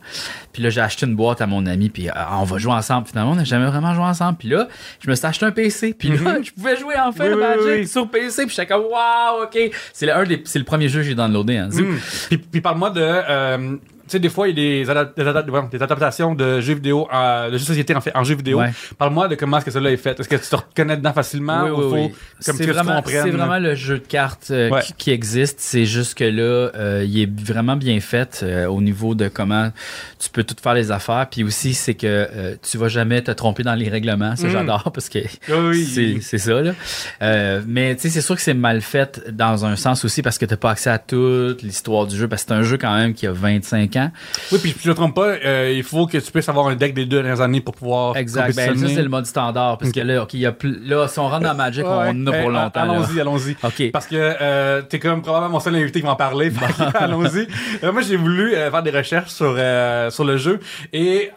Puis 0.52 0.62
là, 0.62 0.68
j'ai 0.68 0.82
acheté 0.92 1.06
une 1.06 1.14
boîte 1.16 1.40
à 1.40 1.46
mon 1.46 1.66
ami, 1.66 1.88
puis 1.88 2.08
euh, 2.08 2.12
on 2.32 2.44
va 2.44 2.58
jouer 2.58 2.72
ensemble. 2.72 3.06
Finalement, 3.08 3.32
on 3.32 3.36
n'a 3.36 3.44
jamais 3.44 3.66
vraiment 3.66 3.94
joué 3.94 4.04
ensemble. 4.04 4.38
Puis 4.38 4.48
là, 4.48 4.68
je 5.00 5.10
me 5.10 5.14
suis 5.14 5.26
acheté 5.26 5.46
un 5.46 5.50
PC. 5.50 5.94
Puis 5.94 6.10
là, 6.10 6.36
je 6.42 6.50
pouvais 6.52 6.76
jouer 6.76 6.94
enfin. 6.98 7.30
Oui, 7.32 7.40
Magic 7.40 7.64
oui. 7.66 7.86
sur 7.88 8.08
PC. 8.08 8.46
Puis 8.46 8.54
j'étais 8.56 8.66
comme, 8.72 8.82
waouh, 8.84 9.44
OK. 9.44 9.58
C'est 9.92 10.06
le, 10.06 10.14
un 10.14 10.24
des- 10.24 10.42
c'est 10.44 10.58
le 10.58 10.64
premier 10.64 10.88
jeu 10.88 11.00
que 11.00 11.06
j'ai 11.06 11.14
downloadé. 11.14 11.56
Hein. 11.56 11.68
Hmm. 11.72 11.96
Puis, 12.28 12.38
puis 12.38 12.60
parle-moi 12.60 12.90
de. 12.90 13.00
euh, 13.02 13.76
sais, 14.12 14.18
des 14.20 14.28
fois, 14.28 14.48
il 14.48 14.58
y 14.58 14.82
a 14.88 15.04
des, 15.16 15.82
adaptations 15.82 16.34
de 16.34 16.60
jeux 16.60 16.74
vidéo, 16.74 17.08
euh, 17.12 17.46
de 17.46 17.52
jeux 17.52 17.58
de 17.58 17.64
société 17.66 17.94
en, 17.94 18.00
fait, 18.00 18.12
en 18.14 18.24
jeux 18.24 18.34
vidéo. 18.36 18.58
Ouais. 18.60 18.70
Parle-moi 18.98 19.28
de 19.28 19.34
comment 19.34 19.56
est-ce 19.58 19.66
que 19.66 19.70
cela 19.70 19.90
est 19.90 19.96
fait. 19.96 20.18
Est-ce 20.18 20.28
que 20.28 20.36
tu 20.36 20.48
te 20.48 20.56
reconnais 20.56 20.96
dedans 20.96 21.12
facilement 21.12 21.64
Oui, 21.64 21.70
ou 21.70 21.76
oui, 21.76 21.82
faut 21.82 21.94
oui. 21.94 22.14
comme 22.44 22.56
C'est 22.56 22.66
vraiment, 22.66 23.02
c'est 23.04 23.30
le 23.60 23.74
jeu 23.74 23.98
de 23.98 24.06
cartes 24.06 24.48
euh, 24.50 24.70
Ouais. 24.70 24.80
qui, 24.82 24.92
qui 24.94 25.10
existe. 25.10 25.58
C'est 25.60 25.84
juste 25.84 26.16
que 26.16 26.24
là, 26.24 26.42
euh, 26.74 27.04
il 27.06 27.20
est 27.22 27.40
vraiment 27.40 27.76
bien 27.76 28.00
fait 28.00 28.40
euh, 28.42 28.66
au 28.66 28.80
niveau 28.80 29.14
de 29.14 29.28
comment 29.28 29.70
tu 30.18 30.30
peux 30.30 30.44
tout 30.44 30.56
faire 30.62 30.74
les 30.74 30.90
affaires. 30.90 31.26
Puis 31.30 31.44
aussi, 31.44 31.74
c'est 31.74 31.94
que 31.94 32.56
tu 32.62 32.78
vas 32.78 32.88
jamais 32.88 33.22
te 33.22 33.30
tromper 33.30 33.62
dans 33.62 33.74
les 33.74 33.88
règlements. 33.88 34.36
Ça, 34.36 34.46
Mm. 34.46 34.50
j'adore 34.50 34.92
parce 34.92 35.08
que 35.08 35.18
Oui, 35.48 35.84
c'est, 36.22 36.38
ça. 36.38 36.60
Là. 36.60 36.72
Mais 37.66 37.94
tu 37.96 38.02
sais, 38.02 38.08
c'est 38.10 38.20
sûr 38.20 38.34
que 38.36 38.42
c'est 38.42 38.54
mal 38.54 38.80
fait 38.80 39.20
dans 39.30 39.64
un 39.64 39.76
sens 39.76 40.04
aussi 40.04 40.22
parce 40.22 40.38
que 40.38 40.44
tu 40.46 40.52
n'as 40.52 40.58
pas 40.58 40.70
accès 40.70 40.90
à 40.90 40.98
toute 40.98 41.62
l'histoire 41.62 42.06
du 42.06 42.16
jeu. 42.16 42.28
Parce 42.28 42.42
que 42.44 42.48
c'est 42.48 42.54
un 42.54 42.62
jeu 42.62 42.76
quand 42.78 42.94
même 42.96 43.14
qui 43.14 43.26
a 43.26 43.32
25 43.32 43.96
ans. 43.96 44.01
Oui, 44.50 44.58
puis 44.58 44.74
je 44.78 44.88
ne 44.88 44.92
me 44.92 44.96
trompe 44.96 45.14
pas, 45.14 45.28
euh, 45.44 45.72
il 45.74 45.82
faut 45.82 46.06
que 46.06 46.18
tu 46.18 46.32
puisses 46.32 46.48
avoir 46.48 46.68
un 46.68 46.76
deck 46.76 46.94
des 46.94 47.06
deux 47.06 47.22
dernières 47.22 47.40
années 47.40 47.60
pour 47.60 47.74
pouvoir. 47.74 48.16
Exact. 48.16 48.54
Ben, 48.56 48.76
ça, 48.76 48.88
c'est 48.88 49.02
le 49.02 49.08
mode 49.08 49.26
standard. 49.26 49.78
Parce 49.78 49.92
que 49.92 50.00
là, 50.00 50.26
y 50.32 50.46
a 50.46 50.54
là, 50.84 51.08
si 51.08 51.18
on 51.18 51.28
rentre 51.28 51.44
dans 51.44 51.54
Magic, 51.54 51.84
on 51.84 51.88
en 51.88 52.26
a 52.26 52.32
pour 52.32 52.50
longtemps. 52.50 52.80
Allons-y, 52.80 53.20
allons-y. 53.20 53.90
Parce 53.90 54.06
que 54.06 54.16
euh, 54.16 54.82
t'es 54.82 54.98
comme 54.98 55.22
probablement 55.22 55.52
mon 55.52 55.60
seul 55.60 55.76
invité 55.76 56.00
qui 56.00 56.06
va 56.06 56.12
en 56.12 56.16
parler. 56.16 56.52
Allons-y. 56.94 57.46
Euh, 57.82 57.92
moi, 57.92 58.02
j'ai 58.02 58.16
voulu 58.16 58.54
euh, 58.54 58.70
faire 58.70 58.82
des 58.82 58.90
recherches 58.90 59.30
sur, 59.30 59.56
sur 60.10 60.24
le 60.24 60.36
jeu 60.36 60.60
et 60.92 61.30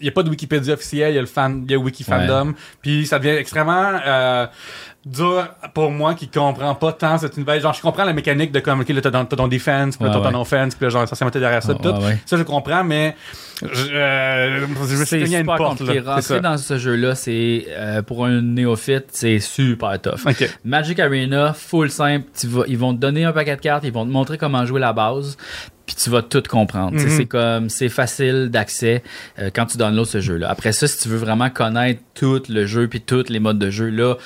il 0.00 0.02
n'y 0.02 0.08
a 0.08 0.12
pas 0.12 0.22
de 0.22 0.30
Wikipédia 0.30 0.74
officiel, 0.74 1.12
il 1.12 1.14
y 1.14 1.18
a 1.18 1.20
le 1.20 1.26
fan, 1.26 1.62
il 1.64 1.70
y 1.70 1.74
a 1.74 1.78
Wikifandom. 1.78 2.54
Puis 2.82 3.06
ça 3.06 3.18
devient 3.18 3.36
extrêmement 3.36 3.92
euh, 4.04 4.46
dur 5.06 5.46
pour 5.72 5.92
moi 5.92 6.14
qui 6.14 6.26
comprend 6.28 6.74
pas 6.74 6.92
tant 6.92 7.16
cet 7.16 7.36
univers. 7.36 7.60
Genre, 7.60 7.72
je 7.72 7.80
comprends 7.80 8.02
la 8.04 8.12
mécanique 8.12 8.50
de 8.50 8.58
comme, 8.58 8.80
ok, 8.80 8.88
là, 8.88 9.00
t'as 9.00 9.10
ton, 9.12 9.24
ton 9.24 9.46
defense, 9.48 9.96
puis 9.96 10.04
là, 10.04 10.10
Ouais, 10.10 10.16
t'as 10.20 10.30
ton 10.30 10.34
ouais. 10.34 10.40
offense, 10.42 10.74
puis 10.74 10.84
là, 10.84 10.90
genre, 10.90 11.04
essentiellement, 11.04 11.30
t'es 11.30 11.38
derrière 11.38 11.62
ça, 11.62 11.74
Ouais, 11.74 11.78
tout. 11.80 11.90
ouais. 11.90 12.18
Ça, 12.26 12.36
je 12.36 12.42
comprends, 12.42 12.82
mais 12.82 13.14
je, 13.62 13.92
euh, 13.94 14.66
je 14.66 14.96
me 14.96 15.04
suis 15.04 15.34
à 15.36 15.38
une 15.40 15.46
porte, 15.46 15.60
compliqué. 15.78 16.00
là. 16.00 16.02
C'est 16.02 16.10
Rentrer 16.10 16.22
ça. 16.22 16.40
dans 16.40 16.58
ce 16.58 16.76
jeu-là, 16.78 17.14
c'est 17.14 17.66
euh, 17.70 18.02
pour 18.02 18.26
un 18.26 18.42
néophyte, 18.42 19.06
c'est 19.12 19.38
super 19.38 20.00
tough. 20.02 20.26
Magic 20.64 20.98
Arena, 20.98 21.52
full 21.52 21.88
simple. 21.90 22.26
Tu 22.36 22.48
vas, 22.48 22.64
ils 22.66 22.76
vont 22.76 22.92
te 22.92 22.98
donner 22.98 23.24
un 23.24 23.32
paquet 23.32 23.54
de 23.54 23.60
cartes, 23.60 23.84
ils 23.84 23.92
vont 23.92 24.04
te 24.04 24.10
montrer 24.10 24.38
comment 24.38 24.66
jouer 24.66 24.80
la 24.80 24.92
base, 24.92 25.36
puis 25.86 25.94
tu 25.94 26.10
vas 26.10 26.22
tout 26.22 26.42
comprendre. 26.50 26.94
Mhm. 27.00 27.08
C'est 27.10 27.26
comme, 27.26 27.68
c'est 27.68 27.88
facile 27.88 28.48
d'accès 28.50 29.04
euh, 29.38 29.50
quand 29.54 29.66
tu 29.66 29.78
downloads 29.78 30.04
ce 30.04 30.20
jeu-là. 30.20 30.50
Après 30.50 30.72
ça, 30.72 30.88
si 30.88 30.98
tu 30.98 31.08
veux 31.08 31.16
vraiment 31.18 31.48
connaître 31.48 32.00
tout 32.14 32.42
le 32.48 32.66
jeu 32.66 32.88
puis 32.88 33.00
tous 33.00 33.28
les 33.28 33.38
modes 33.38 33.60
de 33.60 33.70
jeu, 33.70 33.88
là, 33.88 34.16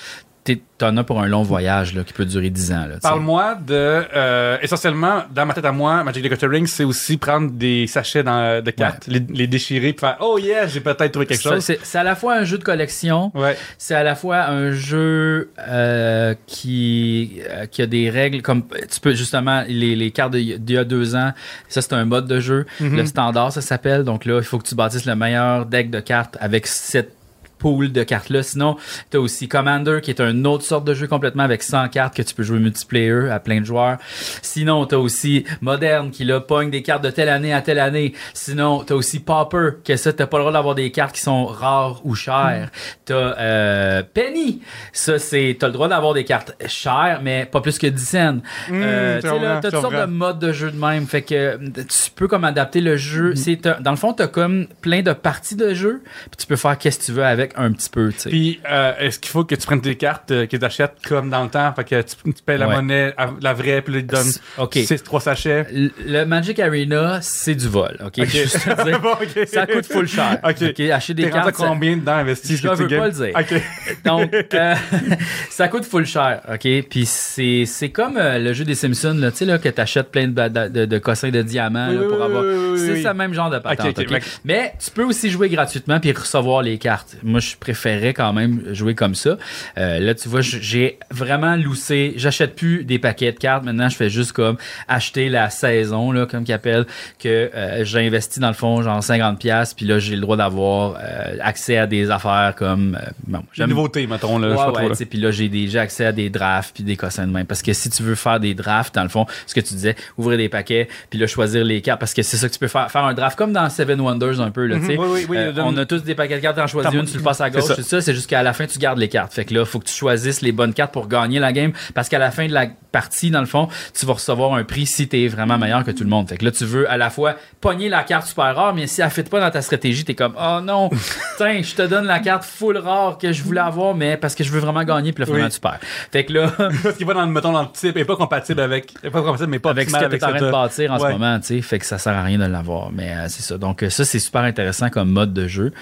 t'en 0.78 0.96
as 0.96 1.04
pour 1.04 1.20
un 1.20 1.26
long 1.26 1.42
voyage 1.42 1.94
là, 1.94 2.02
qui 2.04 2.12
peut 2.14 2.24
durer 2.24 2.48
10 2.48 2.72
ans. 2.72 2.86
Parle-moi 3.02 3.54
de. 3.66 3.74
euh, 3.74 4.56
essentiellement, 4.62 5.24
dans 5.34 5.44
ma 5.44 5.52
tête 5.52 5.66
à 5.66 5.72
moi, 5.72 6.02
Magic 6.02 6.24
the 6.24 6.28
Gathering, 6.30 6.66
c'est 6.66 6.84
aussi 6.84 7.18
prendre 7.18 7.50
des 7.50 7.86
sachets 7.86 8.22
dans- 8.22 8.64
de 8.64 8.70
cartes, 8.70 9.06
les, 9.06 9.20
les 9.28 9.46
déchirer, 9.46 9.92
puis 9.92 10.00
faire 10.00 10.16
Oh 10.20 10.38
yeah, 10.38 10.66
j'ai 10.66 10.80
peut-être 10.80 11.10
trouvé 11.12 11.26
quelque 11.26 11.42
chose. 11.42 11.70
C'est 11.82 11.98
à 11.98 12.02
la 12.02 12.14
fois 12.16 12.36
un 12.36 12.44
jeu 12.44 12.56
de 12.56 12.64
collection, 12.64 13.30
Ouais. 13.34 13.56
c'est 13.76 13.94
à 13.94 14.02
la 14.02 14.14
fois 14.14 14.44
un 14.46 14.72
jeu 14.72 15.50
euh, 15.68 16.34
qui, 16.46 17.40
euh, 17.48 17.66
qui 17.66 17.82
a 17.82 17.86
des 17.86 18.08
règles 18.10 18.42
comme 18.42 18.62
tu 18.90 19.00
peux 19.00 19.12
justement 19.14 19.62
les, 19.68 19.94
les 19.96 20.10
cartes 20.10 20.32
d'il 20.32 20.70
y 20.70 20.76
a- 20.78 20.84
deux 20.84 21.14
ans 21.14 21.32
ça 21.68 21.82
c'est 21.82 21.92
un 21.92 22.04
mode 22.06 22.26
de 22.26 22.40
jeu 22.40 22.64
Mhm. 22.80 22.96
le 22.96 23.06
standard 23.06 23.52
ça 23.52 23.60
s'appelle 23.60 24.02
donc 24.02 24.24
là 24.24 24.38
il 24.38 24.44
faut 24.44 24.58
que 24.58 24.66
tu 24.66 24.74
bâtisses 24.74 25.04
le 25.04 25.14
meilleur 25.14 25.66
deck 25.66 25.90
de 25.90 26.00
cartes 26.00 26.36
avec 26.40 26.66
cette 26.66 27.12
pool 27.60 27.92
de 27.92 28.02
cartes 28.02 28.30
là 28.30 28.42
sinon 28.42 28.76
tu 29.10 29.16
as 29.16 29.20
aussi 29.20 29.46
Commander 29.46 30.00
qui 30.02 30.10
est 30.10 30.20
une 30.20 30.46
autre 30.46 30.64
sorte 30.64 30.84
de 30.84 30.94
jeu 30.94 31.06
complètement 31.06 31.44
avec 31.44 31.62
100 31.62 31.88
cartes 31.90 32.14
que 32.16 32.22
tu 32.22 32.34
peux 32.34 32.42
jouer 32.42 32.58
multiplayer 32.58 33.30
à 33.30 33.38
plein 33.38 33.60
de 33.60 33.66
joueurs 33.66 33.98
sinon 34.42 34.86
tu 34.86 34.94
as 34.94 34.98
aussi 34.98 35.44
Moderne 35.60 36.10
qui 36.10 36.24
là 36.24 36.40
pogne 36.40 36.70
des 36.70 36.82
cartes 36.82 37.04
de 37.04 37.10
telle 37.10 37.28
année 37.28 37.52
à 37.52 37.60
telle 37.62 37.78
année 37.78 38.14
sinon 38.34 38.82
tu 38.84 38.92
as 38.92 38.96
aussi 38.96 39.20
Pauper 39.20 39.70
que 39.84 39.96
ça 39.96 40.12
t'as 40.12 40.26
pas 40.26 40.38
le 40.38 40.42
droit 40.42 40.52
d'avoir 40.52 40.74
des 40.74 40.90
cartes 40.90 41.14
qui 41.14 41.20
sont 41.22 41.46
rares 41.46 42.00
ou 42.04 42.14
chères 42.14 42.70
T'as 43.04 43.14
euh, 43.38 44.02
Penny. 44.14 44.62
Ça, 44.92 45.18
c'est. 45.18 45.56
T'as 45.58 45.66
le 45.66 45.72
droit 45.72 45.88
d'avoir 45.88 46.14
des 46.14 46.24
cartes 46.24 46.54
chères, 46.66 47.20
mais 47.22 47.44
pas 47.44 47.60
plus 47.60 47.78
que 47.78 47.86
10 47.86 48.04
cents. 48.04 48.38
Euh, 48.70 49.16
je 49.16 49.20
tu 49.20 49.28
je 49.28 49.60
toutes 49.60 49.80
sortes 49.80 49.94
de 49.94 50.04
modes 50.06 50.38
de 50.38 50.52
jeu 50.52 50.70
de 50.70 50.76
même. 50.76 51.06
Fait 51.06 51.22
que 51.22 51.34
euh, 51.34 51.56
tu 51.74 52.10
peux 52.14 52.28
comme 52.28 52.44
adapter 52.44 52.80
le 52.80 52.96
jeu. 52.96 53.34
C'est, 53.34 53.56
t'as- 53.56 53.80
dans 53.80 53.90
le 53.90 53.96
fond, 53.96 54.12
t'as 54.12 54.26
comme 54.26 54.66
plein 54.80 55.02
de 55.02 55.12
parties 55.12 55.56
de 55.56 55.74
jeu, 55.74 56.02
puis 56.04 56.38
tu 56.38 56.46
peux 56.46 56.56
faire 56.56 56.78
qu'est-ce 56.78 56.98
que 57.00 57.04
tu 57.06 57.12
veux 57.12 57.24
avec 57.24 57.49
un 57.56 57.72
petit 57.72 57.90
peu, 57.90 58.12
tu. 58.12 58.28
Puis, 58.28 58.60
euh, 58.70 58.92
est-ce 58.98 59.18
qu'il 59.18 59.30
faut 59.30 59.44
que 59.44 59.54
tu 59.54 59.66
prennes 59.66 59.80
tes 59.80 59.96
cartes, 59.96 60.30
euh, 60.30 60.46
que 60.46 60.56
tu 60.56 60.64
achètes 60.64 60.94
comme 61.06 61.30
dans 61.30 61.42
le 61.44 61.50
temps? 61.50 61.72
Fait 61.74 61.84
que 61.84 62.02
tu, 62.02 62.16
tu 62.32 62.42
payes 62.44 62.58
la 62.58 62.68
Ouais. 62.68 62.76
monnaie, 62.76 63.14
la 63.40 63.52
vraie, 63.54 63.82
puis 63.82 63.94
là, 63.94 64.00
ils 64.00 64.06
te 64.06 64.14
donnent 64.14 64.32
ok. 64.58 64.74
6, 64.84 65.02
3 65.02 65.20
sachets. 65.20 65.66
Le- 65.72 65.90
Le 66.06 66.24
Magic 66.24 66.58
Arena, 66.60 67.18
c'est 67.22 67.54
du 67.54 67.68
vol, 67.68 67.96
ok? 68.04 68.24
Juste 68.26 68.66
dire, 68.84 69.00
Bon. 69.00 69.14
Ça 69.46 69.66
coûte 69.66 69.86
full 69.86 70.06
cher. 70.08 70.38
Ok. 70.44 70.80
Acheter 70.90 71.14
des 71.14 71.30
cartes. 71.30 71.56
ça- 71.56 71.66
combien 71.66 71.96
dedans 71.96 72.12
investi? 72.16 72.56
Je 72.56 72.68
ne 72.68 72.74
veux 72.74 72.88
pas 72.88 73.06
le 73.08 73.12
dire. 73.12 73.32
Donc, 74.04 74.32
euh, 74.54 74.74
ça 75.50 75.68
coûte 75.68 75.84
full 75.84 76.06
cher, 76.06 76.40
OK? 76.52 76.66
Puis 76.88 77.06
c'est, 77.06 77.88
comme 77.90 78.16
euh, 78.16 78.38
le 78.38 78.52
jeu 78.52 78.64
des 78.64 78.74
Simpsons, 78.74 79.14
là, 79.18 79.30
tu 79.30 79.38
sais, 79.38 79.44
là, 79.44 79.58
que 79.58 79.68
t'achètes 79.68 80.10
plein 80.10 80.28
de, 80.28 80.48
de, 80.48 80.68
de, 80.68 80.84
de 80.86 80.98
cossins 80.98 81.30
de 81.30 81.42
diamants 81.42 81.88
Oui, 81.88 81.94
là, 81.96 82.00
oui, 82.02 82.08
pour 82.08 82.18
oui, 82.18 82.24
avoir... 82.24 82.42
oui, 82.44 82.78
c'est 82.78 83.02
ce 83.02 83.08
même 83.08 83.34
genre 83.34 83.50
de 83.50 83.58
patente? 83.58 83.98
Mais 84.44 84.74
tu 84.82 84.90
peux 84.90 85.04
aussi 85.04 85.30
jouer 85.30 85.48
gratuitement 85.48 86.00
puis 86.00 86.12
recevoir 86.12 86.62
les 86.62 86.78
cartes. 86.78 87.16
Moi, 87.22 87.39
je 87.40 87.56
préférais 87.56 88.14
quand 88.14 88.32
même 88.32 88.62
jouer 88.72 88.94
comme 88.94 89.14
ça. 89.14 89.36
Euh, 89.78 89.98
là, 89.98 90.14
tu 90.14 90.28
vois, 90.28 90.40
j'ai 90.42 90.98
vraiment 91.10 91.56
loussé. 91.56 92.14
J'achète 92.16 92.54
plus 92.54 92.84
des 92.84 92.98
paquets 92.98 93.32
de 93.32 93.38
cartes. 93.38 93.64
Maintenant, 93.64 93.88
je 93.88 93.96
fais 93.96 94.10
juste 94.10 94.32
comme 94.32 94.56
acheter 94.88 95.28
la 95.28 95.50
saison, 95.50 96.12
là, 96.12 96.26
comme 96.26 96.44
qu'ils 96.44 96.54
appellent, 96.54 96.86
que 97.18 97.50
euh, 97.54 97.84
j'ai 97.84 98.06
investi 98.06 98.40
dans 98.40 98.48
le 98.48 98.54
fond, 98.54 98.82
genre 98.82 99.00
50$, 99.00 99.36
piastres, 99.36 99.76
puis 99.76 99.86
là, 99.86 99.98
j'ai 99.98 100.14
le 100.14 100.20
droit 100.20 100.36
d'avoir 100.36 100.96
euh, 101.02 101.36
accès 101.40 101.76
à 101.78 101.86
des 101.86 102.10
affaires 102.10 102.54
comme... 102.56 102.98
euh, 103.00 103.10
bon, 103.26 103.42
Une 103.58 103.66
nouveauté, 103.66 104.06
mettons, 104.06 104.38
là. 104.38 104.48
Ouais, 104.50 104.88
ouais, 104.88 105.06
puis 105.06 105.18
là, 105.18 105.30
j'ai 105.30 105.48
déjà 105.48 105.82
accès 105.82 106.04
à 106.06 106.12
des 106.12 106.30
drafts 106.30 106.74
puis 106.74 106.84
des 106.84 106.96
cossins 106.96 107.26
de 107.26 107.32
même. 107.32 107.46
Parce 107.46 107.62
que 107.62 107.72
si 107.72 107.90
tu 107.90 108.02
veux 108.02 108.14
faire 108.14 108.40
des 108.40 108.54
drafts, 108.54 108.94
dans 108.94 109.02
le 109.02 109.08
fond, 109.08 109.26
ce 109.46 109.54
que 109.54 109.60
tu 109.60 109.74
disais, 109.74 109.96
ouvrir 110.16 110.38
des 110.38 110.48
paquets, 110.48 110.88
puis 111.08 111.18
là, 111.18 111.26
choisir 111.26 111.64
les 111.64 111.80
cartes, 111.80 112.00
parce 112.00 112.14
que 112.14 112.22
c'est 112.22 112.36
ça 112.36 112.48
que 112.48 112.52
tu 112.52 112.58
peux 112.58 112.68
faire. 112.68 112.90
Faire 112.90 113.04
un 113.04 113.14
draft 113.14 113.36
comme 113.38 113.52
dans 113.52 113.68
Seven 113.70 114.00
Wonders 114.00 114.40
un 114.40 114.50
peu, 114.50 114.66
là, 114.66 114.78
tu 114.78 114.86
sais. 114.86 114.96
Oui, 114.98 115.06
oui, 115.10 115.26
oui, 115.28 115.36
Euh, 115.38 115.52
on 115.58 115.76
a 115.76 115.86
tous 115.86 116.02
des 116.02 116.14
paquets 116.14 116.36
de 116.36 116.40
cartes, 116.40 116.56
t'en 116.56 116.66
choisis 116.66 116.92
une, 116.92 117.06
tu 117.06 117.16
le 117.16 117.22
passes 117.30 117.40
à 117.40 117.50
gauche, 117.50 117.64
c'est 117.76 117.82
ça. 117.82 118.00
c'est 118.00 118.14
juste 118.14 118.28
qu'à 118.28 118.42
la 118.42 118.52
fin, 118.52 118.66
tu 118.66 118.78
gardes 118.78 118.98
les 118.98 119.08
cartes. 119.08 119.32
Fait 119.32 119.44
que 119.44 119.54
là, 119.54 119.64
faut 119.64 119.78
que 119.78 119.84
tu 119.86 119.94
choisisses 119.94 120.42
les 120.42 120.52
bonnes 120.52 120.74
cartes 120.74 120.92
pour 120.92 121.08
gagner 121.08 121.38
la 121.38 121.52
game. 121.52 121.72
Parce 121.94 122.08
qu'à 122.08 122.18
la 122.18 122.30
fin 122.30 122.46
de 122.46 122.52
la 122.52 122.66
partie, 122.92 123.30
dans 123.30 123.40
le 123.40 123.46
fond, 123.46 123.68
tu 123.98 124.04
vas 124.06 124.14
recevoir 124.14 124.54
un 124.54 124.64
prix 124.64 124.86
si 124.86 125.06
t'es 125.08 125.28
vraiment 125.28 125.58
meilleur 125.58 125.84
que 125.84 125.90
tout 125.92 126.02
le 126.04 126.10
monde. 126.10 126.28
Fait 126.28 126.36
que 126.36 126.44
là, 126.44 126.50
tu 126.50 126.64
veux 126.64 126.90
à 126.90 126.96
la 126.96 127.08
fois 127.10 127.36
pogner 127.60 127.88
la 127.88 128.02
carte 128.02 128.26
super 128.26 128.54
rare, 128.56 128.74
mais 128.74 128.86
si 128.86 129.00
elle 129.00 129.10
fit 129.10 129.22
pas 129.22 129.38
dans 129.40 129.50
ta 129.50 129.62
stratégie, 129.62 130.04
t'es 130.04 130.14
comme, 130.14 130.34
oh 130.40 130.60
non, 130.62 130.90
tiens, 131.36 131.60
je 131.62 131.74
te 131.74 131.82
donne 131.82 132.06
la 132.06 132.18
carte 132.18 132.44
full 132.44 132.76
rare 132.78 133.16
que 133.18 133.32
je 133.32 133.42
voulais 133.42 133.60
avoir, 133.60 133.94
mais 133.94 134.16
parce 134.16 134.34
que 134.34 134.42
je 134.44 134.50
veux 134.50 134.58
vraiment 134.60 134.82
gagner, 134.84 135.12
puis 135.12 135.22
là, 135.22 135.26
finalement, 135.26 135.46
Oui. 135.46 135.52
tu 135.52 135.60
perds. 135.60 135.78
Fait 136.10 136.24
que 136.24 136.32
là, 136.32 136.50
Parce 136.82 136.96
qu'il 136.96 137.06
va 137.06 137.14
dans, 137.14 137.24
le- 137.26 137.30
mettons, 137.32 137.52
dans 137.52 137.62
le 137.62 137.68
type, 137.72 137.96
et 137.96 138.04
pas 138.04 138.16
compatible 138.16 138.60
avec. 138.60 138.92
et 139.04 139.10
Pas 139.10 139.22
compatible, 139.22 139.50
mais 139.50 139.58
pas 139.60 139.70
avec 139.70 139.88
ce 139.88 139.94
que 139.94 139.98
tu 140.06 140.16
es 140.16 140.24
en 140.24 140.28
train 140.28 140.32
cette- 140.38 140.46
de 140.46 140.50
bâtir 140.50 140.92
en 140.92 140.98
Ouais. 140.98 141.08
ce 141.08 141.12
moment, 141.12 141.38
tu 141.38 141.46
sais, 141.46 141.62
fait 141.62 141.78
que 141.78 141.86
ça 141.86 141.98
sert 141.98 142.12
à 142.14 142.22
rien 142.22 142.38
de 142.38 142.44
l'avoir. 142.46 142.90
Mais 142.92 143.12
euh, 143.12 143.26
c'est 143.28 143.42
ça. 143.42 143.56
Donc 143.58 143.82
euh, 143.82 143.90
ça, 143.90 144.04
c'est 144.04 144.18
super 144.18 144.42
intéressant 144.42 144.90
comme 144.90 145.10
mode 145.10 145.32
de 145.32 145.46
jeu. 145.46 145.72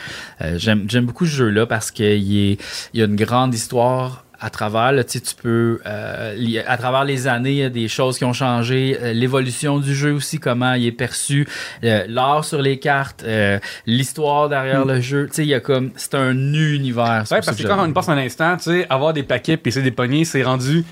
Euh, 0.43 0.55
J'aime 0.59 0.85
j'aime 0.89 1.07
beaucoup 1.07 1.25
ce 1.27 1.33
jeu-là 1.39 1.67
parce 1.67 1.91
qu'il 1.91 2.25
y 2.25 2.59
a 3.03 3.05
une 3.05 3.17
grande 3.17 3.55
histoire 3.55 4.25
à 4.41 4.51
travers, 4.51 4.93
là, 4.93 5.03
tu 5.03 5.21
peux, 5.41 5.81
euh, 5.85 6.63
à 6.67 6.77
travers 6.77 7.05
les 7.05 7.27
années, 7.27 7.51
il 7.51 7.57
y 7.57 7.65
a 7.65 7.71
des 7.71 7.89
choses 7.89 8.19
qui 8.19 8.25
ont 8.25 8.33
changé, 8.33 8.97
euh, 9.01 9.13
l'évolution 9.13 9.81
du 9.81 9.95
jeu 9.95 10.13
aussi, 10.13 10.39
comment 10.39 10.75
il 10.75 10.87
est 10.87 10.93
perçu, 10.93 11.49
euh, 11.83 12.05
l'art 12.09 12.45
sur 12.45 12.63
les 12.63 12.79
cartes, 12.79 13.25
l'histoire 13.87 14.49
derrière 14.49 14.85
le 14.85 15.01
jeu, 15.01 15.27
tu 15.27 15.35
sais, 15.35 15.43
il 15.43 15.49
y 15.49 15.55
a 15.55 15.61
comme, 15.61 15.91
c'est 15.97 16.15
un 16.15 16.37
univers. 16.37 17.25
c'est 17.27 17.35
Ouais, 17.35 17.41
parce 17.45 17.57
que 17.57 17.67
quand 17.67 17.85
on 17.85 17.93
passe 17.93 18.09
un 18.09 18.19
instant, 18.19 18.57
tu 18.57 18.65
sais, 18.65 18.87
avoir 18.89 19.13
des 19.13 19.23
paquets 19.25 19.57
puis 19.57 19.71
essayer 19.71 19.85
des 19.85 19.91
poignées, 19.91 20.25
c'est 20.25 20.43
rendu 20.43 20.85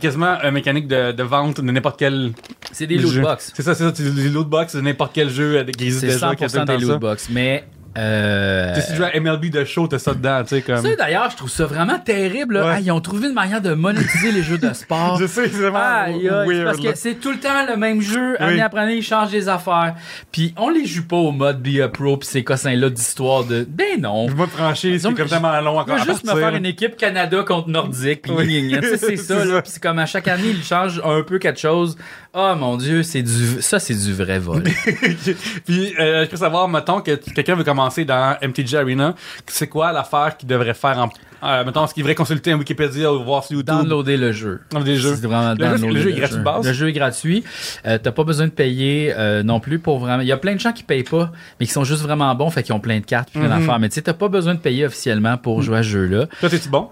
quasiment 0.00 0.40
une 0.42 0.50
mécanique 0.50 0.88
de, 0.88 1.12
de 1.12 1.22
vente 1.22 1.60
de 1.60 1.70
n'importe 1.70 1.98
quel 1.98 2.32
c'est 2.72 2.86
des 2.86 2.96
loot 2.96 3.20
box. 3.20 3.52
C'est 3.54 3.62
ça, 3.62 3.74
c'est 3.74 3.84
ça, 3.84 3.92
c'est 3.94 4.14
des 4.14 4.28
loot 4.28 4.48
box 4.48 4.74
de 4.74 4.80
n'importe 4.80 5.12
quel 5.14 5.30
jeu 5.30 5.62
des 5.62 5.90
C'est 5.90 6.06
déjà 6.06 6.34
qui 6.34 6.44
tout 6.44 6.50
100% 6.50 6.60
le 6.60 6.64
temps 6.66 6.78
des 6.78 6.84
loot 6.84 7.00
box, 7.00 7.28
mais 7.30 7.64
euh, 7.98 8.74
Tu 8.74 8.80
sais, 8.80 8.86
si 8.86 8.92
tu 8.92 8.96
joues 8.98 9.04
à 9.04 9.18
MLB 9.20 9.50
de 9.50 9.64
show, 9.64 9.86
t'as 9.88 9.98
ça 9.98 10.14
dedans, 10.14 10.42
tu 10.42 10.50
sais, 10.56 10.62
comme. 10.62 10.82
Ça, 10.82 10.94
d'ailleurs, 10.96 11.30
je 11.30 11.36
trouve 11.36 11.50
ça 11.50 11.66
vraiment 11.66 11.98
terrible. 11.98 12.54
là. 12.54 12.66
Ouais. 12.66 12.72
Ah, 12.76 12.80
ils 12.80 12.90
ont 12.92 13.00
trouvé 13.00 13.28
une 13.28 13.34
manière 13.34 13.60
de 13.60 13.74
monétiser 13.74 14.32
les 14.32 14.42
jeux 14.42 14.58
de 14.58 14.72
sport. 14.72 15.16
Je 15.20 15.26
sais, 15.26 15.48
c'est 15.48 15.56
vraiment 15.68 16.06
weird. 16.46 16.64
parce 16.64 16.78
que 16.78 16.94
c'est 16.94 17.14
tout 17.14 17.30
le 17.32 17.38
temps 17.38 17.66
le 17.68 17.76
même 17.76 18.00
jeu. 18.00 18.36
Oui. 18.40 18.46
Année 18.46 18.60
après 18.62 18.80
année, 18.82 18.96
ils 18.96 19.02
changent 19.02 19.30
des 19.30 19.48
affaires. 19.48 19.94
Puis 20.32 20.54
on 20.56 20.68
les 20.70 20.86
joue 20.86 21.04
pas 21.06 21.16
au 21.16 21.32
mode 21.32 21.62
Be 21.62 21.80
a 21.80 21.88
Pro 21.88 22.16
puis 22.16 22.28
ces 22.28 22.44
cossins-là 22.44 22.90
d'histoire 22.90 23.44
de... 23.44 23.66
Ben 23.68 24.00
non. 24.00 24.28
Le 24.28 24.34
mode 24.34 24.50
franchise, 24.50 25.02
c'est 25.02 25.14
comme 25.14 25.28
tellement 25.28 25.60
long 25.60 25.74
Je 25.74 25.78
encore. 25.80 25.96
veux 25.96 26.00
à 26.02 26.04
juste 26.04 26.24
me 26.24 26.34
faire 26.38 26.54
une 26.54 26.66
équipe 26.66 26.96
Canada 26.96 27.42
contre 27.46 27.68
Nordique. 27.68 28.22
Puis 28.22 28.32
Oui. 28.32 28.78
Tu 28.80 28.96
c'est 28.98 29.16
ça. 29.16 29.44
Là. 29.44 29.46
ça. 29.56 29.62
Puis 29.62 29.70
c'est 29.72 29.82
comme 29.82 29.98
à 29.98 30.06
chaque 30.06 30.28
année, 30.28 30.50
ils 30.50 30.62
changent 30.62 31.00
un 31.04 31.22
peu 31.22 31.38
quelque 31.38 31.58
chose. 31.60 31.96
Oh 32.34 32.52
mon 32.58 32.76
Dieu, 32.76 33.02
c'est 33.02 33.22
du... 33.22 33.62
ça, 33.62 33.78
c'est 33.78 33.94
du 33.94 34.12
vrai 34.12 34.38
vol. 34.38 34.62
Puis, 35.66 35.94
euh, 35.98 36.24
je 36.24 36.30
peux 36.30 36.36
savoir, 36.36 36.68
mettons, 36.68 37.00
que 37.00 37.12
quelqu'un 37.12 37.54
veut 37.54 37.64
commencer 37.64 38.04
dans 38.04 38.36
MTG 38.42 38.76
Arena, 38.76 39.14
c'est 39.46 39.66
quoi 39.66 39.92
l'affaire 39.92 40.36
qu'il 40.36 40.48
devrait 40.48 40.74
faire 40.74 40.98
en. 40.98 41.08
Euh, 41.42 41.64
mettons, 41.64 41.84
est-ce 41.84 41.94
qu'il 41.94 42.02
devrait 42.02 42.14
consulter 42.16 42.50
un 42.52 42.58
Wikipédia 42.58 43.12
ou 43.12 43.22
voir 43.24 43.44
sur 43.44 43.54
YouTube? 43.56 43.74
Downloader 43.74 44.16
le 44.16 44.32
jeu. 44.32 44.60
Jeux. 44.72 45.16
C'est 45.16 45.26
vraiment 45.26 45.54
Le 45.54 45.64
jeu- 45.64 45.70
downloader 45.78 45.94
le 45.94 46.00
jeu 46.02 46.10
est 46.10 46.14
gratuit 46.18 46.36
de 46.38 46.42
base? 46.42 46.66
Le 46.66 46.72
jeu 46.72 46.88
est 46.88 46.92
gratuit. 46.92 47.44
Euh, 47.86 47.98
T'as 48.02 48.12
pas 48.12 48.24
besoin 48.24 48.46
de 48.46 48.50
payer 48.52 49.14
euh, 49.16 49.42
non 49.44 49.60
plus 49.60 49.78
pour 49.78 49.98
vraiment. 50.00 50.20
Il 50.20 50.26
y 50.28 50.32
a 50.32 50.36
plein 50.36 50.54
de 50.54 50.60
gens 50.60 50.72
qui 50.72 50.82
payent 50.82 51.04
pas, 51.04 51.30
mais 51.60 51.66
qui 51.66 51.72
sont 51.72 51.84
juste 51.84 52.02
vraiment 52.02 52.34
bons, 52.34 52.50
fait 52.50 52.62
qu'ils 52.64 52.74
ont 52.74 52.80
plein 52.80 52.98
de 52.98 53.04
cartes, 53.04 53.30
puis 53.30 53.40
plein 53.40 53.48
Mhm. 53.48 53.60
d'affaires. 53.60 53.78
Mais 53.78 53.88
tu 53.88 53.94
sais, 53.94 54.02
t'as 54.02 54.12
pas 54.14 54.28
besoin 54.28 54.54
de 54.54 54.60
payer 54.60 54.84
officiellement 54.84 55.36
pour 55.36 55.62
jouer 55.62 55.78
à 55.78 55.82
ce 55.82 55.88
jeu-là. 55.88 56.26
Toi, 56.40 56.50
t'es-tu 56.50 56.68
bon? 56.68 56.88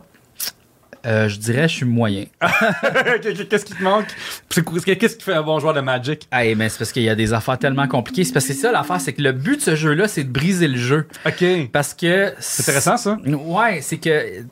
Euh, 1.06 1.28
je 1.28 1.38
dirais, 1.38 1.68
je 1.68 1.74
suis 1.74 1.84
moyen. 1.84 2.24
Qu'est-ce 3.22 3.64
qui 3.64 3.74
te 3.74 3.82
manque? 3.82 4.06
Qu'est-ce 4.50 5.16
qui 5.16 5.24
fait 5.24 5.34
un 5.34 5.42
bon 5.42 5.60
joueur 5.60 5.74
de 5.74 5.80
Magic? 5.80 6.26
Ah, 6.30 6.42
mais 6.56 6.68
c'est 6.68 6.78
parce 6.78 6.92
qu'il 6.92 7.04
y 7.04 7.08
a 7.08 7.14
des 7.14 7.32
affaires 7.32 7.58
tellement 7.58 7.86
compliquées. 7.86 8.24
C'est 8.24 8.32
parce 8.32 8.46
que 8.46 8.54
c'est 8.54 8.60
ça 8.60 8.72
l'affaire, 8.72 9.00
c'est 9.00 9.12
que 9.12 9.22
le 9.22 9.32
but 9.32 9.56
de 9.56 9.62
ce 9.62 9.76
jeu-là, 9.76 10.08
c'est 10.08 10.24
de 10.24 10.32
briser 10.32 10.68
le 10.68 10.78
jeu. 10.78 11.06
Ok. 11.24 11.44
Parce 11.72 11.94
que. 11.94 12.32
C'est 12.40 12.62
intéressant, 12.62 12.96
ça. 12.96 13.18
Ouais, 13.24 13.80
c'est 13.82 13.98
que 13.98 14.42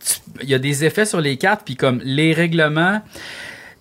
il 0.42 0.48
y 0.48 0.54
a 0.54 0.58
des 0.58 0.84
effets 0.84 1.06
sur 1.06 1.20
les 1.20 1.36
cartes, 1.36 1.62
puis 1.64 1.76
comme 1.76 2.00
les 2.04 2.32
règlements. 2.32 3.02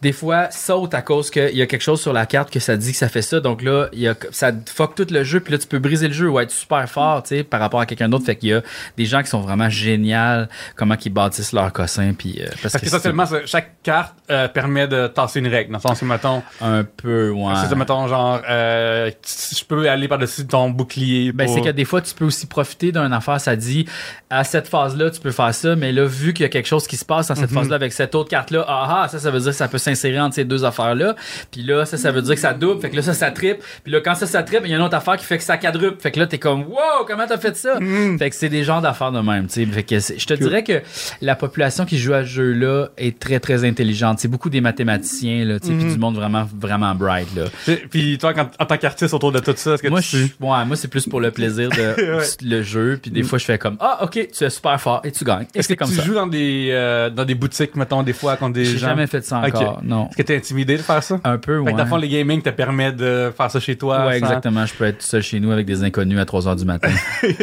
Des 0.03 0.11
fois, 0.11 0.51
saute 0.51 0.93
à 0.93 1.01
cause 1.01 1.31
qu'il 1.31 1.55
y 1.55 1.61
a 1.61 1.65
quelque 1.65 1.81
chose 1.81 2.01
sur 2.01 2.11
la 2.11 2.25
carte 2.25 2.51
que 2.51 2.59
ça 2.59 2.75
dit 2.75 2.91
que 2.91 2.97
ça 2.97 3.07
fait 3.07 3.21
ça. 3.21 3.39
Donc 3.39 3.61
là, 3.63 3.87
il 3.93 3.99
y 3.99 4.07
a, 4.09 4.15
ça 4.31 4.51
fuck 4.67 4.95
tout 4.95 5.07
le 5.09 5.23
jeu, 5.23 5.39
puis 5.39 5.53
là, 5.53 5.57
tu 5.57 5.65
peux 5.65 5.79
briser 5.79 6.09
le 6.09 6.13
jeu 6.13 6.29
ou 6.29 6.39
être 6.41 6.51
super 6.51 6.87
fort, 6.89 7.23
tu 7.23 7.29
sais, 7.29 7.43
par 7.43 7.61
rapport 7.61 7.79
à 7.79 7.85
quelqu'un 7.85 8.09
d'autre. 8.09 8.25
Fait 8.25 8.35
qu'il 8.35 8.49
y 8.49 8.53
a 8.53 8.61
des 8.97 9.05
gens 9.05 9.23
qui 9.23 9.29
sont 9.29 9.39
vraiment 9.39 9.69
géniaux, 9.69 10.45
comment 10.75 10.95
ils 11.03 11.09
bâtissent 11.09 11.53
leur 11.53 11.71
cossin, 11.71 12.11
puis... 12.17 12.41
euh, 12.41 12.47
Parce 12.61 12.75
que 12.77 12.85
essentiellement, 12.85 13.25
ça, 13.25 13.45
chaque 13.45 13.81
carte 13.81 14.13
euh, 14.29 14.49
permet 14.49 14.89
de 14.89 15.07
tasser 15.07 15.39
une 15.39 15.47
règle. 15.47 15.71
Dans 15.71 15.77
le 15.77 15.81
sens 15.81 16.01
où, 16.01 16.05
mettons, 16.05 16.43
Un 16.59 16.83
peu, 16.83 17.29
ouais. 17.31 17.53
c'est 17.69 17.73
mettons, 17.75 18.07
genre, 18.09 18.41
euh, 18.49 19.09
je 19.25 19.63
peux 19.63 19.89
aller 19.89 20.09
par-dessus 20.09 20.45
ton 20.45 20.69
bouclier. 20.69 21.31
Ben, 21.31 21.47
c'est 21.47 21.61
que 21.61 21.69
des 21.69 21.85
fois, 21.85 22.01
tu 22.01 22.13
peux 22.13 22.25
aussi 22.25 22.45
profiter 22.45 22.91
d'une 22.91 23.13
affaire. 23.13 23.39
Ça 23.39 23.55
dit, 23.55 23.87
à 24.29 24.43
cette 24.43 24.67
phase-là, 24.67 25.11
tu 25.11 25.21
peux 25.21 25.31
faire 25.31 25.55
ça, 25.55 25.77
mais 25.77 25.93
là, 25.93 26.03
vu 26.03 26.33
qu'il 26.33 26.43
y 26.43 26.45
a 26.45 26.49
quelque 26.49 26.67
chose 26.67 26.87
qui 26.87 26.97
se 26.97 27.05
passe 27.05 27.27
dans 27.29 27.35
cette 27.35 27.51
phase-là 27.51 27.75
avec 27.75 27.93
cette 27.93 28.15
autre 28.15 28.29
carte-là, 28.29 28.65
ah 28.67 29.03
ah, 29.03 29.07
ça, 29.07 29.17
ça 29.17 29.31
veut 29.31 29.39
dire 29.39 29.51
que 29.51 29.57
ça 29.57 29.69
peut 29.69 29.77
s'insérer 29.77 29.92
entre 30.19 30.35
ces 30.35 30.45
deux 30.45 30.65
affaires-là. 30.65 31.15
Puis 31.51 31.63
là, 31.63 31.85
ça, 31.85 31.97
ça 31.97 32.11
veut 32.11 32.21
dire 32.21 32.35
que 32.35 32.39
ça 32.41 32.53
double. 32.53 32.81
Fait 32.81 32.89
que 32.89 32.95
là, 32.95 33.01
ça, 33.01 33.13
ça 33.13 33.31
triple. 33.31 33.61
Puis 33.83 33.91
là, 33.93 34.01
quand 34.01 34.15
ça, 34.15 34.25
ça 34.27 34.43
triple, 34.43 34.63
il 34.65 34.71
y 34.71 34.73
a 34.73 34.77
une 34.77 34.83
autre 34.83 34.95
affaire 34.95 35.17
qui 35.17 35.25
fait 35.25 35.37
que 35.37 35.43
ça 35.43 35.57
quadruple. 35.57 35.99
Fait 36.01 36.11
que 36.11 36.19
là, 36.19 36.27
t'es 36.27 36.37
comme, 36.37 36.63
wow, 36.63 37.05
comment 37.07 37.25
t'as 37.27 37.37
fait 37.37 37.55
ça? 37.55 37.77
Fait 38.19 38.29
que 38.29 38.35
c'est 38.35 38.49
des 38.49 38.63
genres 38.63 38.81
d'affaires 38.81 39.11
de 39.11 39.19
même, 39.19 39.47
tu 39.47 39.53
sais. 39.53 39.65
Fait 39.65 39.83
que 39.83 39.99
je 39.99 40.25
te 40.25 40.33
dirais 40.33 40.63
que 40.63 40.81
la 41.21 41.35
population 41.35 41.85
qui 41.85 41.97
joue 41.97 42.13
à 42.13 42.21
ce 42.23 42.27
jeu-là 42.29 42.89
est 42.97 43.17
très, 43.19 43.39
très 43.39 43.63
intelligente. 43.65 44.19
C'est 44.19 44.27
beaucoup 44.27 44.49
des 44.49 44.61
mathématiciens, 44.61 45.45
là, 45.45 45.59
tu 45.59 45.67
sais, 45.67 45.73
puis 45.73 45.85
du 45.93 45.97
monde 45.97 46.15
vraiment, 46.15 46.47
vraiment 46.59 46.93
bright, 46.95 47.27
là. 47.35 47.75
Puis- 47.89 48.17
toi, 48.17 48.33
quand- 48.33 48.49
en 48.59 48.65
tant 48.65 48.77
qu'artiste 48.77 49.13
autour 49.13 49.31
de 49.31 49.39
tout 49.39 49.53
ça, 49.55 49.73
est-ce 49.73 49.83
que 49.83 49.87
Moi, 49.87 50.01
tu... 50.01 50.17
je, 50.17 50.23
ouais, 50.25 50.65
moi 50.65 50.75
c'est 50.75 50.87
plus 50.87 51.07
pour 51.07 51.19
le 51.19 51.31
plaisir 51.31 51.69
de 51.69 51.75
Ouais. 52.17 52.23
le 52.43 52.61
jeu. 52.61 52.99
Puis 53.01 53.11
des 53.11 53.23
fois, 53.23 53.39
je 53.39 53.45
fais 53.45 53.57
comme 53.57 53.77
Ah, 53.79 53.99
ok, 54.03 54.27
tu 54.31 54.43
es 54.43 54.49
super 54.49 54.79
fort 54.79 55.01
et 55.03 55.11
tu 55.11 55.23
gagnes. 55.23 55.45
Est-ce 55.55 55.67
que 55.67 55.73
comme 55.73 55.89
tu 55.89 55.95
ça. 55.95 56.03
joues 56.03 56.13
dans 56.13 56.27
des, 56.27 56.69
euh, 56.71 57.09
dans 57.09 57.25
des 57.25 57.35
boutiques, 57.35 57.75
mettons, 57.75 58.03
des 58.03 58.13
fois, 58.13 58.35
contre 58.37 58.53
des 58.53 58.65
J'ai 58.65 58.77
gens? 58.77 58.87
jamais 58.89 59.07
fait 59.07 59.23
ça 59.25 59.41
Ok. 59.45 59.53
Encore. 59.73 59.83
Non. 59.83 60.07
Est-ce 60.09 60.17
que 60.17 60.21
t'es 60.23 60.35
intimidé 60.37 60.77
de 60.77 60.81
faire 60.81 61.03
ça? 61.03 61.19
Un 61.23 61.37
peu, 61.37 61.53
Fait 61.59 61.59
ouais. 61.65 61.71
que 61.73 61.77
dans 61.77 61.83
le 61.83 61.89
fond, 61.89 61.97
les 61.97 62.09
gaming 62.09 62.41
te 62.41 62.49
permet 62.49 62.91
de 62.91 63.31
faire 63.35 63.49
ça 63.51 63.59
chez 63.59 63.75
toi. 63.77 64.05
Ouais, 64.07 64.19
sans- 64.19 64.25
exactement. 64.25 64.65
Je 64.65 64.73
peux 64.73 64.85
être 64.85 65.01
seul 65.01 65.21
chez 65.21 65.39
nous 65.39 65.51
avec 65.51 65.65
des 65.65 65.83
inconnus 65.83 66.19
à 66.19 66.25
3 66.25 66.41
h 66.41 66.55
du 66.57 66.65
matin. 66.65 66.89
Puis, 67.21 67.35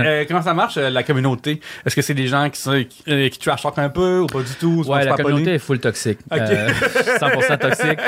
euh, 0.00 0.24
comment 0.26 0.42
ça 0.42 0.54
marche, 0.54 0.76
euh, 0.76 0.90
la 0.90 1.02
communauté? 1.02 1.60
Est-ce 1.86 1.94
que 1.96 2.02
c'est 2.02 2.14
des 2.14 2.26
gens 2.26 2.48
qui, 2.50 2.60
sont, 2.60 2.84
qui, 2.88 3.02
euh, 3.08 3.28
qui 3.28 3.38
trash 3.38 3.60
un 3.76 3.88
peu 3.88 4.20
ou 4.20 4.26
pas 4.26 4.40
du 4.40 4.54
tout? 4.58 4.84
Ouais, 4.86 5.04
la 5.04 5.16
communauté 5.16 5.54
est 5.54 5.58
full 5.58 5.78
toxique. 5.78 6.18
Ok. 6.30 6.38
Euh, 6.40 6.68
100% 7.18 7.58
toxique. 7.58 7.98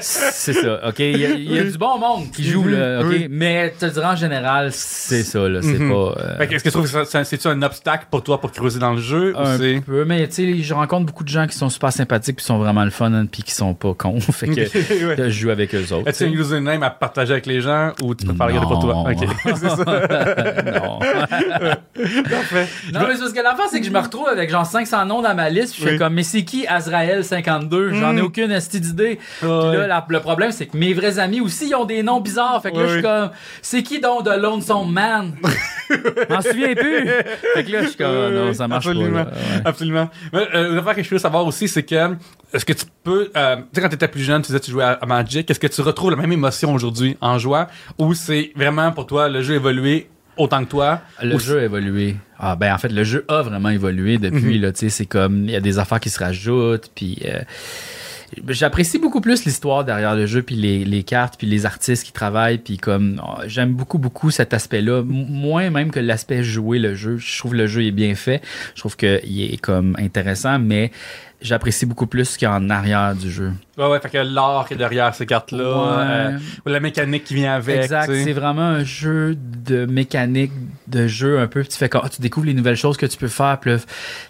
C'est 0.00 0.52
ça, 0.52 0.88
OK? 0.88 0.98
Il 0.98 1.18
y, 1.18 1.26
a, 1.26 1.30
il 1.30 1.52
y 1.52 1.58
a 1.58 1.64
du 1.64 1.78
bon 1.78 1.98
monde 1.98 2.30
qui 2.32 2.44
joue, 2.44 2.66
là, 2.66 3.00
OK? 3.00 3.06
Oui. 3.08 3.26
Mais 3.30 3.70
te 3.78 3.86
dirais 3.86 4.06
en 4.06 4.16
général, 4.16 4.70
c'est 4.72 5.22
ça, 5.22 5.48
là. 5.48 5.60
C'est 5.62 5.78
Mhm. 5.78 5.90
pas. 5.90 5.94
euh, 6.20 6.36
Fait 6.38 6.46
que 6.48 6.54
Est-ce 6.54 6.64
que 6.64 6.68
tu 6.68 6.72
trouves 6.72 6.90
que 6.92 7.24
c'est-tu 7.24 7.48
un 7.48 7.62
obstacle 7.62 8.06
pour 8.10 8.22
toi 8.22 8.40
pour 8.40 8.50
creuser 8.52 8.78
dans 8.78 8.92
le 8.92 9.00
jeu? 9.00 9.34
un 9.36 9.56
c'est... 9.58 9.80
peu, 9.84 10.04
mais 10.04 10.26
tu 10.28 10.34
sais, 10.34 10.62
je 10.62 10.74
rencontre 10.74 11.06
beaucoup 11.06 11.24
de 11.24 11.28
gens 11.28 11.46
qui 11.46 11.56
sont 11.56 11.68
super 11.68 11.92
sympathiques 11.92 12.36
puis 12.36 12.44
sont 12.44 12.58
vraiment 12.58 12.84
le 12.84 12.89
fun, 12.90 13.12
hein, 13.12 13.26
puis 13.26 13.42
qui 13.42 13.52
sont 13.52 13.74
pas 13.74 13.94
cons. 13.94 14.20
fait 14.32 14.46
que 14.48 14.52
Ouais. 15.06 15.16
je 15.18 15.30
joue 15.30 15.50
avec 15.50 15.74
eux 15.74 15.92
autres. 15.92 16.08
As-tu 16.08 16.24
un 16.24 16.30
username 16.32 16.82
à 16.82 16.90
partager 16.90 17.32
avec 17.32 17.46
les 17.46 17.60
gens 17.60 17.92
ou 18.02 18.14
tu 18.14 18.26
préfères 18.26 18.46
le 18.48 18.52
garder 18.52 18.68
pour 18.68 18.78
toi? 18.80 18.94
Non. 18.94 19.10
Ok, 19.10 19.28
c'est 19.44 19.56
ça. 19.56 19.84
non. 20.80 20.98
Parfait. 22.28 22.66
Non, 22.92 23.00
mais 23.06 23.14
c'est 23.14 23.20
parce 23.20 23.32
que 23.32 23.42
l'affaire, 23.42 23.66
c'est 23.70 23.80
que 23.80 23.86
je 23.86 23.90
me 23.90 23.98
retrouve 23.98 24.28
avec 24.28 24.50
genre 24.50 24.66
500 24.66 25.06
noms 25.06 25.22
dans 25.22 25.34
ma 25.34 25.50
liste. 25.50 25.74
Puis 25.74 25.82
je 25.82 25.86
Oui. 25.86 25.92
fais 25.92 25.98
comme, 25.98 26.14
mais 26.14 26.22
c'est 26.22 26.44
qui 26.44 26.66
Azrael 26.66 27.24
52 27.24 27.92
J'en 27.94 28.16
ai 28.16 28.20
Mm. 28.20 28.24
aucune 28.24 28.50
esti 28.50 28.80
d'idée. 28.80 29.18
Puis 29.40 29.48
Ouais. 29.48 29.76
là, 29.76 29.86
la- 29.86 30.06
le 30.08 30.20
problème, 30.20 30.50
c'est 30.52 30.66
que 30.66 30.76
mes 30.76 30.92
vrais 30.92 31.18
amis 31.18 31.40
aussi, 31.40 31.68
ils 31.68 31.74
ont 31.74 31.84
des 31.84 32.02
noms 32.02 32.20
bizarres. 32.20 32.60
Fait 32.62 32.70
que 32.70 32.76
là, 32.76 32.82
Oui, 32.82 32.88
je 32.88 32.92
suis 32.94 33.02
comme, 33.02 33.30
c'est 33.62 33.82
qui 33.82 34.00
donc 34.00 34.24
de 34.24 34.30
Lonesome 34.30 34.92
Man? 34.92 35.32
M'en 36.28 36.40
souviens 36.40 36.74
plus. 36.74 37.06
Fait 37.54 37.64
que 37.64 37.72
là, 37.72 37.82
je 37.82 37.88
suis 37.88 37.96
comme, 37.96 38.10
Oui, 38.10 38.32
non, 38.34 38.52
ça 38.54 38.68
marche 38.68 38.86
absolument. 38.86 39.24
pas. 39.24 39.30
là. 39.30 39.36
Ouais. 39.36 39.62
Absolument. 39.64 40.10
Mais, 40.32 40.46
euh, 40.54 40.80
que 40.94 41.02
je 41.02 41.10
veux 41.10 41.18
savoir 41.18 41.46
aussi, 41.46 41.68
c'est 41.68 41.82
que 41.82 42.16
est-ce 42.52 42.64
que 42.64 42.72
tu 42.72 42.79
peux, 43.02 43.30
euh, 43.36 43.56
tu 43.56 43.62
sais, 43.74 43.80
quand 43.80 43.88
tu 43.88 43.94
étais 43.94 44.08
plus 44.08 44.22
jeune, 44.22 44.42
tu 44.42 44.48
disais 44.48 44.60
que 44.60 44.64
tu 44.64 44.70
jouais 44.70 44.84
à, 44.84 45.06
Magic, 45.06 45.50
est-ce 45.50 45.60
que 45.60 45.66
tu 45.66 45.80
retrouves 45.80 46.10
la 46.10 46.16
même 46.16 46.32
émotion 46.32 46.72
aujourd'hui 46.72 47.16
en 47.20 47.38
jouant? 47.38 47.66
Ou 47.98 48.14
c'est 48.14 48.52
vraiment 48.54 48.92
pour 48.92 49.06
toi 49.06 49.28
le 49.28 49.42
jeu 49.42 49.54
évolué 49.54 50.08
autant 50.36 50.64
que 50.64 50.70
toi? 50.70 51.00
Le 51.22 51.38
jeu 51.38 51.58
a 51.58 51.64
évolué. 51.64 52.16
Ah 52.38 52.56
ben 52.56 52.72
en 52.72 52.78
fait 52.78 52.88
le 52.88 53.04
jeu 53.04 53.24
a 53.28 53.42
vraiment 53.42 53.68
évolué 53.68 54.18
depuis 54.18 54.58
là, 54.58 54.72
tu 54.72 54.80
sais 54.80 54.88
c'est 54.88 55.06
comme 55.06 55.44
il 55.44 55.50
y 55.50 55.56
a 55.56 55.60
des 55.60 55.78
affaires 55.78 56.00
qui 56.00 56.08
se 56.08 56.18
rajoutent 56.18 56.90
puis 56.94 57.18
euh, 57.26 57.40
j'apprécie 58.48 58.98
beaucoup 58.98 59.20
plus 59.20 59.44
l'histoire 59.44 59.84
derrière 59.84 60.14
le 60.14 60.24
jeu 60.24 60.42
puis 60.42 60.54
les, 60.54 60.84
les 60.86 61.02
cartes 61.02 61.34
puis 61.36 61.46
les 61.46 61.66
artistes 61.66 62.04
qui 62.04 62.12
travaillent 62.12 62.58
puis 62.58 62.78
comme 62.78 63.20
oh, 63.22 63.42
j'aime 63.46 63.74
beaucoup 63.74 63.98
beaucoup 63.98 64.30
cet 64.30 64.54
aspect-là, 64.54 65.02
moins 65.04 65.68
même 65.68 65.90
que 65.90 66.00
l'aspect 66.00 66.42
jouer 66.42 66.78
le 66.78 66.94
jeu. 66.94 67.18
Je 67.18 67.38
trouve 67.38 67.54
le 67.54 67.66
jeu 67.66 67.84
est 67.84 67.90
bien 67.90 68.14
fait, 68.14 68.40
je 68.74 68.80
trouve 68.80 68.96
que 68.96 69.20
il 69.24 69.52
est 69.52 69.60
comme 69.60 69.94
intéressant 69.98 70.58
mais 70.58 70.92
j'apprécie 71.42 71.86
beaucoup 71.86 72.06
plus 72.06 72.24
ce 72.24 72.38
qu'il 72.38 72.46
y 72.46 72.50
a 72.50 72.54
en 72.54 72.68
arrière 72.70 73.14
du 73.14 73.30
jeu. 73.30 73.52
Ouais, 73.78 73.86
ouais, 73.88 74.00
fait 74.00 74.10
que 74.10 74.18
l'art 74.18 74.66
qui 74.68 74.74
est 74.74 74.76
derrière 74.76 75.14
ces 75.14 75.24
cartes-là, 75.24 75.64
Ouais. 75.64 76.04
euh, 76.34 76.38
ou 76.66 76.68
la 76.68 76.80
mécanique 76.80 77.24
qui 77.24 77.34
vient 77.34 77.54
avec. 77.54 77.76
Exact, 77.84 78.12
c'est 78.12 78.32
vraiment 78.32 78.62
un 78.62 78.84
jeu 78.84 79.36
de 79.36 79.86
mécanique, 79.86 80.52
de 80.86 81.06
jeu 81.06 81.38
un 81.40 81.46
peu. 81.46 81.64
Tu 81.64 81.76
fais 81.78 81.88
comme, 81.88 82.02
ah, 82.04 82.08
tu 82.10 82.20
découvres 82.20 82.46
les 82.46 82.52
nouvelles 82.54 82.76
choses 82.76 82.96
que 82.98 83.06
tu 83.06 83.16
peux 83.16 83.28
faire. 83.28 83.58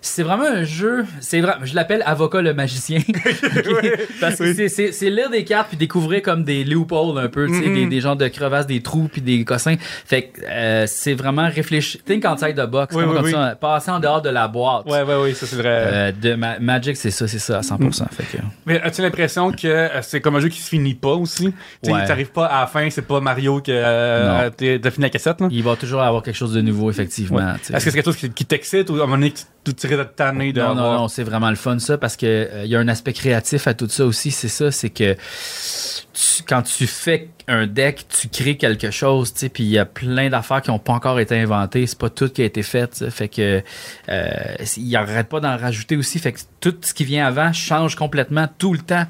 c'est 0.01 0.23
vraiment 0.23 0.45
un 0.47 0.63
jeu. 0.65 1.05
C'est 1.21 1.41
vrai, 1.41 1.55
je 1.65 1.75
l'appelle 1.75 2.03
avocat 2.07 2.43
le 2.43 2.55
magicien, 2.55 3.01
parce 4.21 4.37
que 4.37 4.43
Oui. 4.45 4.55
c'est- 4.55 4.69
c'est 4.69 4.93
c'est 4.93 5.11
lire 5.11 5.31
des 5.31 5.45
cartes 5.45 5.69
puis 5.69 5.77
découvrir 5.77 6.23
comme 6.23 6.45
des 6.45 6.65
loopholes 6.65 7.19
un 7.19 7.29
peu, 7.29 7.47
tu 7.47 7.55
sais, 7.55 7.67
Mhm. 7.69 7.75
des, 7.75 7.87
des 7.87 8.01
genres 8.01 8.17
de 8.17 8.29
crevasses, 8.29 8.67
des 8.67 8.83
trous 8.83 9.09
puis 9.11 9.21
des 9.21 9.45
cossins. 9.45 9.77
Fait 9.81 10.25
que 10.25 10.41
euh, 10.49 10.85
c'est 10.87 11.15
vraiment 11.15 11.49
réfléchir. 11.49 12.01
Think 12.05 12.25
outside 12.25 12.55
the 12.57 12.67
box, 12.69 12.95
Oui, 12.95 13.05
oui, 13.07 13.15
comme 13.15 13.31
ça, 13.31 13.57
passer 13.61 13.91
en 13.91 14.01
dehors 14.01 14.23
de 14.23 14.31
la 14.31 14.49
boîte. 14.49 14.87
Ouais, 14.87 15.03
ouais, 15.03 15.17
oui, 15.23 15.35
ça 15.35 15.47
c'est 15.47 15.57
vrai. 15.57 15.69
Euh, 15.71 16.13
de 16.13 16.35
ma- 16.35 16.59
Magic, 16.59 16.97
c'est 17.01 17.11
ça, 17.11 17.27
c'est 17.27 17.39
ça 17.39 17.59
à 17.59 17.61
100%. 17.63 18.05
Fait 18.11 18.23
que, 18.25 18.43
Mais 18.67 18.81
as-tu 18.81 19.03
l'impression 19.03 19.51
que 19.53 19.67
euh, 19.67 20.03
c'est 20.03 20.21
comme 20.21 20.37
un 20.37 20.41
jeu 20.41 20.49
qui 20.49 20.61
se 20.61 20.69
finit 20.69 20.95
pas 20.95 21.15
aussi? 21.15 21.53
Tu 21.83 21.91
Ouais. 21.91 22.05
t'arrives 22.07 22.31
pas 22.31 22.47
à 22.47 22.61
la 22.61 22.67
fin, 22.67 22.89
c'est 22.91 23.03
pas 23.07 23.21
Mario 23.21 23.61
que 23.61 23.73
euh, 23.73 24.51
t'as 24.51 24.91
fini 24.91 25.03
la 25.05 25.11
cassette, 25.11 25.41
là? 25.41 25.49
il 25.51 25.63
va 25.63 25.77
toujours 25.77 26.03
avoir 26.03 26.23
quelque 26.23 26.37
chose 26.37 26.53
de 26.53 26.61
nouveau, 26.61 26.91
effectivement. 26.91 27.41
Est-ce 27.55 27.73
que 27.73 27.81
c'est 27.81 27.93
quelque 27.93 28.05
chose 28.05 28.17
qui, 28.17 28.31
qui 28.31 28.45
t'excite 28.45 28.91
ou 28.91 28.95
à 28.95 28.97
un 28.99 29.01
moment 29.07 29.17
donné, 29.17 29.33
tu 29.65 29.75
tirais 29.75 29.97
de 29.97 30.61
Non, 30.61 30.75
non, 30.75 30.93
non, 31.01 31.09
c'est 31.09 31.23
vraiment 31.23 31.51
le 31.51 31.57
fun 31.57 31.79
ça 31.79 31.99
parce 31.99 32.17
que 32.17 32.27
euh, 32.27 32.65
y 32.65 32.75
a 32.75 32.79
un 32.79 32.89
aspect 32.89 33.13
créatif 33.13 33.67
à 33.67 33.75
tout 33.75 33.89
ça 33.89 34.05
aussi. 34.07 34.31
C'est 34.31 34.49
ça, 34.49 34.71
c'est 34.71 34.91
que 34.91 35.15
tu- 35.15 36.43
quand 36.47 36.63
tu 36.63 36.87
fais 36.87 37.29
un 37.47 37.67
deck, 37.67 38.07
tu 38.09 38.29
crées 38.29 38.57
quelque 38.57 38.91
chose, 38.91 39.33
tu 39.33 39.41
sais, 39.41 39.49
puis 39.49 39.65
il 39.65 39.71
y 39.71 39.79
a 39.79 39.85
plein 39.85 40.31
d'affaires 40.31 40.63
qui 40.63 40.71
n'ont 40.71 40.79
pas 40.79 40.93
encore 40.93 41.19
été 41.21 41.39
inventées. 41.39 41.87
C'est 41.87 41.99
pas 41.99 42.11
tout 42.11 42.29
qui 42.29 42.43
a 42.43 42.45
été 42.45 42.63
fait, 42.63 42.95
sais. 42.95 43.11
fait 43.11 43.29
que 43.29 43.63
euh, 44.09 44.31
il 44.77 44.97
arrête 44.97 45.29
pas 45.29 45.41
d'en 45.41 45.57
rajouter 45.57 45.97
aussi. 45.97 46.19
Fait 46.19 46.33
que 46.33 46.41
tout 46.61 46.75
ce 46.83 46.95
qui 46.95 47.05
vient 47.05 47.27
avant 47.27 47.53
change 47.53 47.97
complètement 47.97 48.49
tout 48.59 48.73
le 48.73 48.81
temps. 48.81 49.07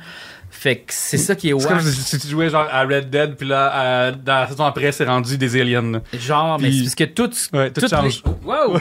Fait 0.52 0.76
que 0.76 0.82
c'est 0.88 1.16
ça 1.16 1.34
qui 1.34 1.48
est 1.50 1.58
C'est 1.58 1.68
comme 1.68 1.78
wow. 1.78 1.82
si, 1.84 2.18
tu 2.18 2.26
jouais 2.28 2.50
genre 2.50 2.66
à 2.70 2.82
Red 2.82 3.08
Dead, 3.08 3.36
puis 3.36 3.46
là, 3.48 3.72
euh, 3.74 4.12
dans 4.24 4.34
la 4.40 4.48
saison 4.48 4.64
après, 4.64 4.92
c'est 4.92 5.04
rendu 5.04 5.38
des 5.38 5.60
aliens. 5.60 5.82
là. 5.92 6.00
Genre, 6.18 6.58
mais 6.60 6.70
c'est 6.72 6.82
parce 6.82 6.94
que 6.96 7.04
tout, 7.04 7.30
Ouais, 7.52 7.70
tout 7.70 7.80
toutes 7.80 7.90
change. 7.90 8.22
les- 8.24 8.30
Wow! 8.44 8.78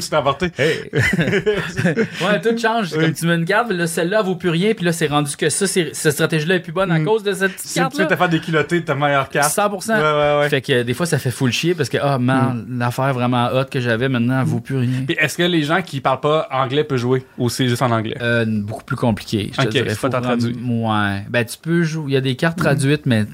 si 0.00 0.10
t'es 0.10 0.16
apporté. 0.16 0.50
ouais, 0.56 2.40
tout 2.42 2.56
change. 2.58 2.88
C'est 2.90 2.96
Oui. 2.98 3.04
Comme 3.06 3.14
tu 3.14 3.26
mets 3.26 3.34
une 3.34 3.44
carte, 3.44 3.70
là, 3.72 3.86
celle-là 3.86 4.22
vaut 4.22 4.36
plus 4.36 4.50
rien, 4.50 4.72
puis 4.74 4.84
là, 4.84 4.92
c'est 4.92 5.06
rendu 5.06 5.36
que 5.36 5.48
ça, 5.48 5.66
c'est- 5.66 5.94
cette 5.94 6.12
stratégie-là 6.12 6.56
est 6.56 6.60
plus 6.60 6.72
bonne 6.72 6.90
à 6.92 6.98
Mm. 6.98 7.04
cause 7.04 7.22
de 7.22 7.32
cette 7.32 7.52
petite 7.52 7.66
Si 7.66 7.80
tu 7.96 8.06
te 8.06 8.16
faire 8.16 8.28
déculoter 8.28 8.80
de 8.80 8.84
ta 8.84 8.94
meilleure 8.94 9.28
carte. 9.28 9.50
100%. 9.52 9.94
Ouais, 9.96 10.00
ouais, 10.02 10.38
ouais. 10.40 10.48
Fait 10.48 10.60
que 10.60 10.72
euh, 10.72 10.84
des 10.84 10.94
fois, 10.94 11.06
ça 11.06 11.18
fait 11.18 11.30
full 11.30 11.52
chier 11.52 11.74
parce 11.74 11.88
que, 11.88 11.98
ah, 12.00 12.18
man, 12.18 12.66
l'affaire 12.78 13.12
vraiment 13.14 13.48
hot 13.52 13.64
que 13.70 13.80
j'avais 13.80 14.08
maintenant, 14.08 14.40
elle 14.40 14.46
vaut 14.46 14.60
plus 14.60 14.76
rien. 14.78 15.02
Puis 15.06 15.16
est-ce 15.18 15.36
que 15.36 15.42
les 15.42 15.62
gens 15.62 15.82
qui 15.82 16.00
parlent 16.00 16.20
pas 16.20 16.48
anglais 16.50 16.84
peuvent 16.84 16.98
jouer 16.98 17.24
ou 17.38 17.48
c'est 17.48 17.68
juste 17.68 17.82
en 17.82 17.90
anglais? 17.90 18.16
Euh, 18.20 18.44
beaucoup 18.46 18.84
plus 18.84 18.96
compliqué. 18.96 19.50
Je 19.52 19.56
te 19.56 19.62
Ok, 19.62 19.68
dirais. 19.70 19.90
c'est 19.90 19.94
Faut 19.96 20.08
pas 20.08 20.20
vraiment- 20.20 20.36
traduit. 20.38 20.56
Ouais. 21.00 21.22
Ben, 21.30 21.44
tu 21.44 21.56
peux 21.60 21.82
jouer. 21.82 22.04
Il 22.08 22.12
y 22.14 22.16
a 22.16 22.20
des 22.20 22.36
cartes 22.36 22.58
traduites, 22.58 23.06
mais 23.06 23.20
la 23.20 23.26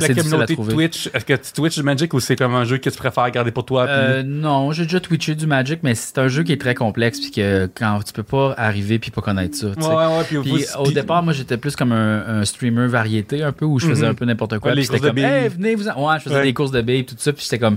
c'est 0.00 0.14
difficile 0.14 0.18
à 0.18 0.22
communauté 0.46 0.54
trouver. 0.54 0.72
Twitch, 0.74 1.10
est-ce 1.14 1.24
que 1.24 1.34
tu 1.34 1.52
Twitch 1.52 1.76
du 1.76 1.82
Magic 1.82 2.12
ou 2.14 2.20
c'est 2.20 2.36
comme 2.36 2.54
un 2.54 2.64
jeu 2.64 2.78
que 2.78 2.90
tu 2.90 2.96
préfères 2.96 3.30
garder 3.30 3.50
pour 3.50 3.64
toi? 3.64 3.84
puis- 3.86 3.94
Euh, 3.94 4.22
non, 4.24 4.72
j'ai 4.72 4.84
déjà 4.84 5.00
twitché 5.00 5.34
du 5.34 5.46
Magic, 5.46 5.80
mais 5.82 5.94
c'est 5.94 6.18
un 6.18 6.28
jeu 6.28 6.42
qui 6.42 6.52
est 6.52 6.60
très 6.60 6.74
complexe 6.74 7.20
puis 7.20 7.30
que 7.30 7.68
quand 7.74 8.00
tu 8.04 8.12
peux 8.12 8.22
pas 8.22 8.54
arriver 8.56 8.98
puis 8.98 9.10
pas 9.10 9.20
connaître 9.22 9.56
ça. 9.56 9.66
ouais, 9.68 10.16
ouais. 10.18 10.24
Puis, 10.28 10.38
Puis 10.38 10.50
vous- 10.50 10.80
au 10.80 10.84
puis- 10.84 10.94
départ, 10.94 11.22
moi 11.22 11.32
j'étais 11.32 11.56
plus 11.56 11.76
comme 11.76 11.92
un, 11.92 12.40
un 12.40 12.44
streamer 12.44 12.86
variété 12.86 13.42
un 13.42 13.52
peu 13.52 13.64
où 13.64 13.78
je 13.78 13.86
faisais 13.88 14.04
Mhm. 14.06 14.10
un 14.12 14.14
peu 14.14 14.24
n'importe 14.24 14.58
quoi. 14.58 14.70
Ouais, 14.72 14.76
les 14.76 14.86
de 14.86 14.98
comme, 14.98 15.10
billes. 15.14 15.24
hey, 15.24 15.48
venez 15.48 15.74
vous 15.74 15.88
en- 15.88 16.08
Ouais, 16.08 16.18
je 16.18 16.24
faisais 16.24 16.34
Ouais. 16.36 16.42
des 16.42 16.54
courses 16.54 16.70
de 16.72 16.80
billes 16.82 17.04
tout 17.06 17.14
ça. 17.18 17.32
Puis 17.32 17.42
j'étais 17.44 17.58
comme, 17.58 17.76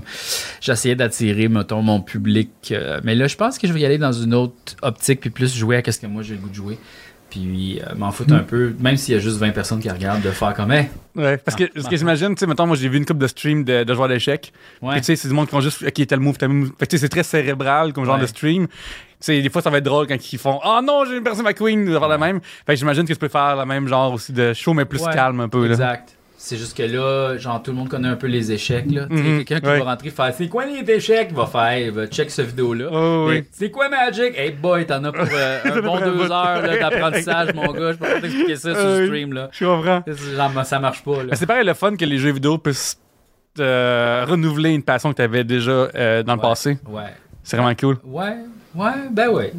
j'essayais 0.60 0.94
d'attirer 0.96 1.48
mettons 1.48 1.82
mon 1.82 2.00
public. 2.00 2.50
euh, 2.70 3.00
mais 3.04 3.14
là, 3.14 3.26
je 3.26 3.36
pense 3.36 3.58
que 3.58 3.66
je 3.66 3.72
vais 3.72 3.80
y 3.80 3.84
aller 3.86 3.98
dans 3.98 4.12
une 4.12 4.34
autre 4.34 4.74
optique 4.82 5.20
puis 5.20 5.30
plus 5.30 5.56
jouer 5.56 5.76
à 5.76 5.92
ce 5.92 5.98
que 5.98 6.06
moi 6.06 6.22
j'ai 6.22 6.34
le 6.34 6.40
goût 6.40 6.48
de 6.48 6.54
jouer. 6.54 6.78
Puis 7.30 7.80
euh, 7.80 7.94
m'en 7.94 8.10
foutre 8.10 8.32
un 8.32 8.38
peu, 8.38 8.74
même 8.80 8.96
s'il 8.96 9.14
y 9.14 9.16
a 9.16 9.20
juste 9.20 9.36
20 9.38 9.50
personnes 9.50 9.80
qui 9.80 9.90
regardent, 9.90 10.22
de 10.22 10.30
faire 10.30 10.54
comme, 10.54 10.72
hey, 10.72 10.88
Ouais, 11.14 11.36
parce 11.36 11.56
que, 11.56 11.64
Ah, 11.64 11.68
parce 11.74 11.86
ah. 11.86 11.90
que 11.90 11.96
j'imagine, 11.96 12.34
tu 12.34 12.40
sais, 12.40 12.46
mettons, 12.46 12.66
moi 12.66 12.74
j'ai 12.76 12.88
vu 12.88 12.96
une 12.96 13.04
coupe 13.04 13.18
de 13.18 13.26
stream 13.26 13.64
de, 13.64 13.84
de 13.84 13.94
joueurs 13.94 14.08
d'échecs. 14.08 14.52
ouais. 14.80 14.96
Tu 14.98 15.04
sais, 15.04 15.16
c'est 15.16 15.28
du 15.28 15.34
monde 15.34 15.46
qui 15.46 15.50
font 15.52 15.60
juste, 15.60 15.82
ok, 15.86 16.06
tel 16.06 16.20
move, 16.20 16.38
tel 16.38 16.48
move. 16.48 16.70
Fait 16.78 16.86
que 16.86 16.90
tu 16.90 16.96
sais, 16.96 17.02
c'est 17.02 17.08
très 17.10 17.22
cérébral 17.22 17.92
comme 17.92 18.04
genre 18.06 18.14
Ouais. 18.14 18.22
de 18.22 18.26
stream. 18.26 18.66
Tu 18.66 18.74
sais, 19.20 19.42
des 19.42 19.50
fois, 19.50 19.60
ça 19.62 19.68
va 19.68 19.78
être 19.78 19.84
drôle 19.84 20.06
quand 20.06 20.32
ils 20.32 20.38
font, 20.38 20.58
oh 20.64 20.80
non, 20.82 21.04
j'ai 21.04 21.20
perdu 21.20 21.42
ma 21.42 21.52
queen, 21.52 21.84
de 21.84 21.98
faire 21.98 22.08
la 22.08 22.18
même. 22.18 22.40
Fait 22.66 22.74
que 22.74 22.78
j'imagine 22.78 23.02
que 23.04 23.12
tu 23.12 23.18
peux 23.18 23.28
faire 23.28 23.56
la 23.56 23.66
même 23.66 23.88
genre 23.88 24.12
aussi 24.14 24.32
de 24.32 24.52
show, 24.54 24.72
mais 24.74 24.84
plus 24.84 25.02
calme 25.02 25.40
un 25.40 25.48
peu, 25.48 25.66
là. 25.66 25.98
C'est 26.40 26.56
juste 26.56 26.76
que 26.76 26.84
là, 26.84 27.36
genre, 27.36 27.60
tout 27.60 27.72
le 27.72 27.76
monde 27.76 27.88
connaît 27.88 28.06
un 28.08 28.14
peu 28.14 28.28
les 28.28 28.52
échecs, 28.52 28.88
là. 28.92 29.06
Tu 29.10 29.16
sais, 29.16 29.22
Mhm, 29.24 29.44
Quelqu'un 29.44 29.60
qui 29.60 29.66
ouais. 29.66 29.78
va 29.80 29.84
rentrer 29.90 30.10
faire 30.10 30.32
C'est 30.32 30.46
quoi 30.46 30.66
les 30.66 30.88
échecs? 30.88 31.26
Il 31.30 31.36
va 31.36 31.46
faire, 31.46 31.76
il 31.78 31.90
va 31.90 32.06
check 32.06 32.30
cette 32.30 32.46
vidéo-là. 32.46 32.86
Oh, 32.92 33.26
oui. 33.28 33.42
C'est 33.50 33.72
quoi 33.72 33.88
Magic? 33.88 34.38
Hey 34.38 34.52
boy, 34.52 34.86
t'en 34.86 35.02
as 35.02 35.10
pour 35.10 35.26
euh, 35.32 35.58
un 35.64 35.80
bon 35.82 35.98
deux 35.98 36.30
heures 36.30 36.62
d'apprentissage, 36.62 37.52
mon 37.54 37.72
gars. 37.72 37.90
Je 37.92 37.96
peux 37.98 38.06
pas 38.06 38.20
t'expliquer 38.20 38.54
ça 38.54 38.72
sur 38.80 38.84
le 38.88 39.06
stream, 39.06 39.32
là. 39.32 39.48
Je 39.52 39.64
comprends. 39.64 40.02
Genre, 40.06 40.64
ça 40.64 40.78
marche 40.78 41.02
pas, 41.02 41.16
là. 41.16 41.24
Mais 41.30 41.36
c'est 41.36 41.46
pareil 41.46 41.66
le 41.66 41.74
fun 41.74 41.96
que 41.96 42.04
les 42.04 42.18
jeux 42.18 42.30
vidéo 42.30 42.56
puissent 42.56 42.96
euh, 43.58 44.24
renouveler 44.28 44.70
une 44.70 44.84
passion 44.84 45.10
que 45.10 45.16
tu 45.16 45.22
avais 45.22 45.42
déjà 45.42 45.72
euh, 45.72 46.22
dans 46.22 46.36
le 46.36 46.40
passé. 46.40 46.78
Ouais. 46.88 47.02
C'est 47.42 47.56
vraiment 47.56 47.74
cool. 47.74 47.96
Ouais, 48.04 48.36
ouais, 48.76 48.92
ben 49.10 49.28
ouais. 49.30 49.52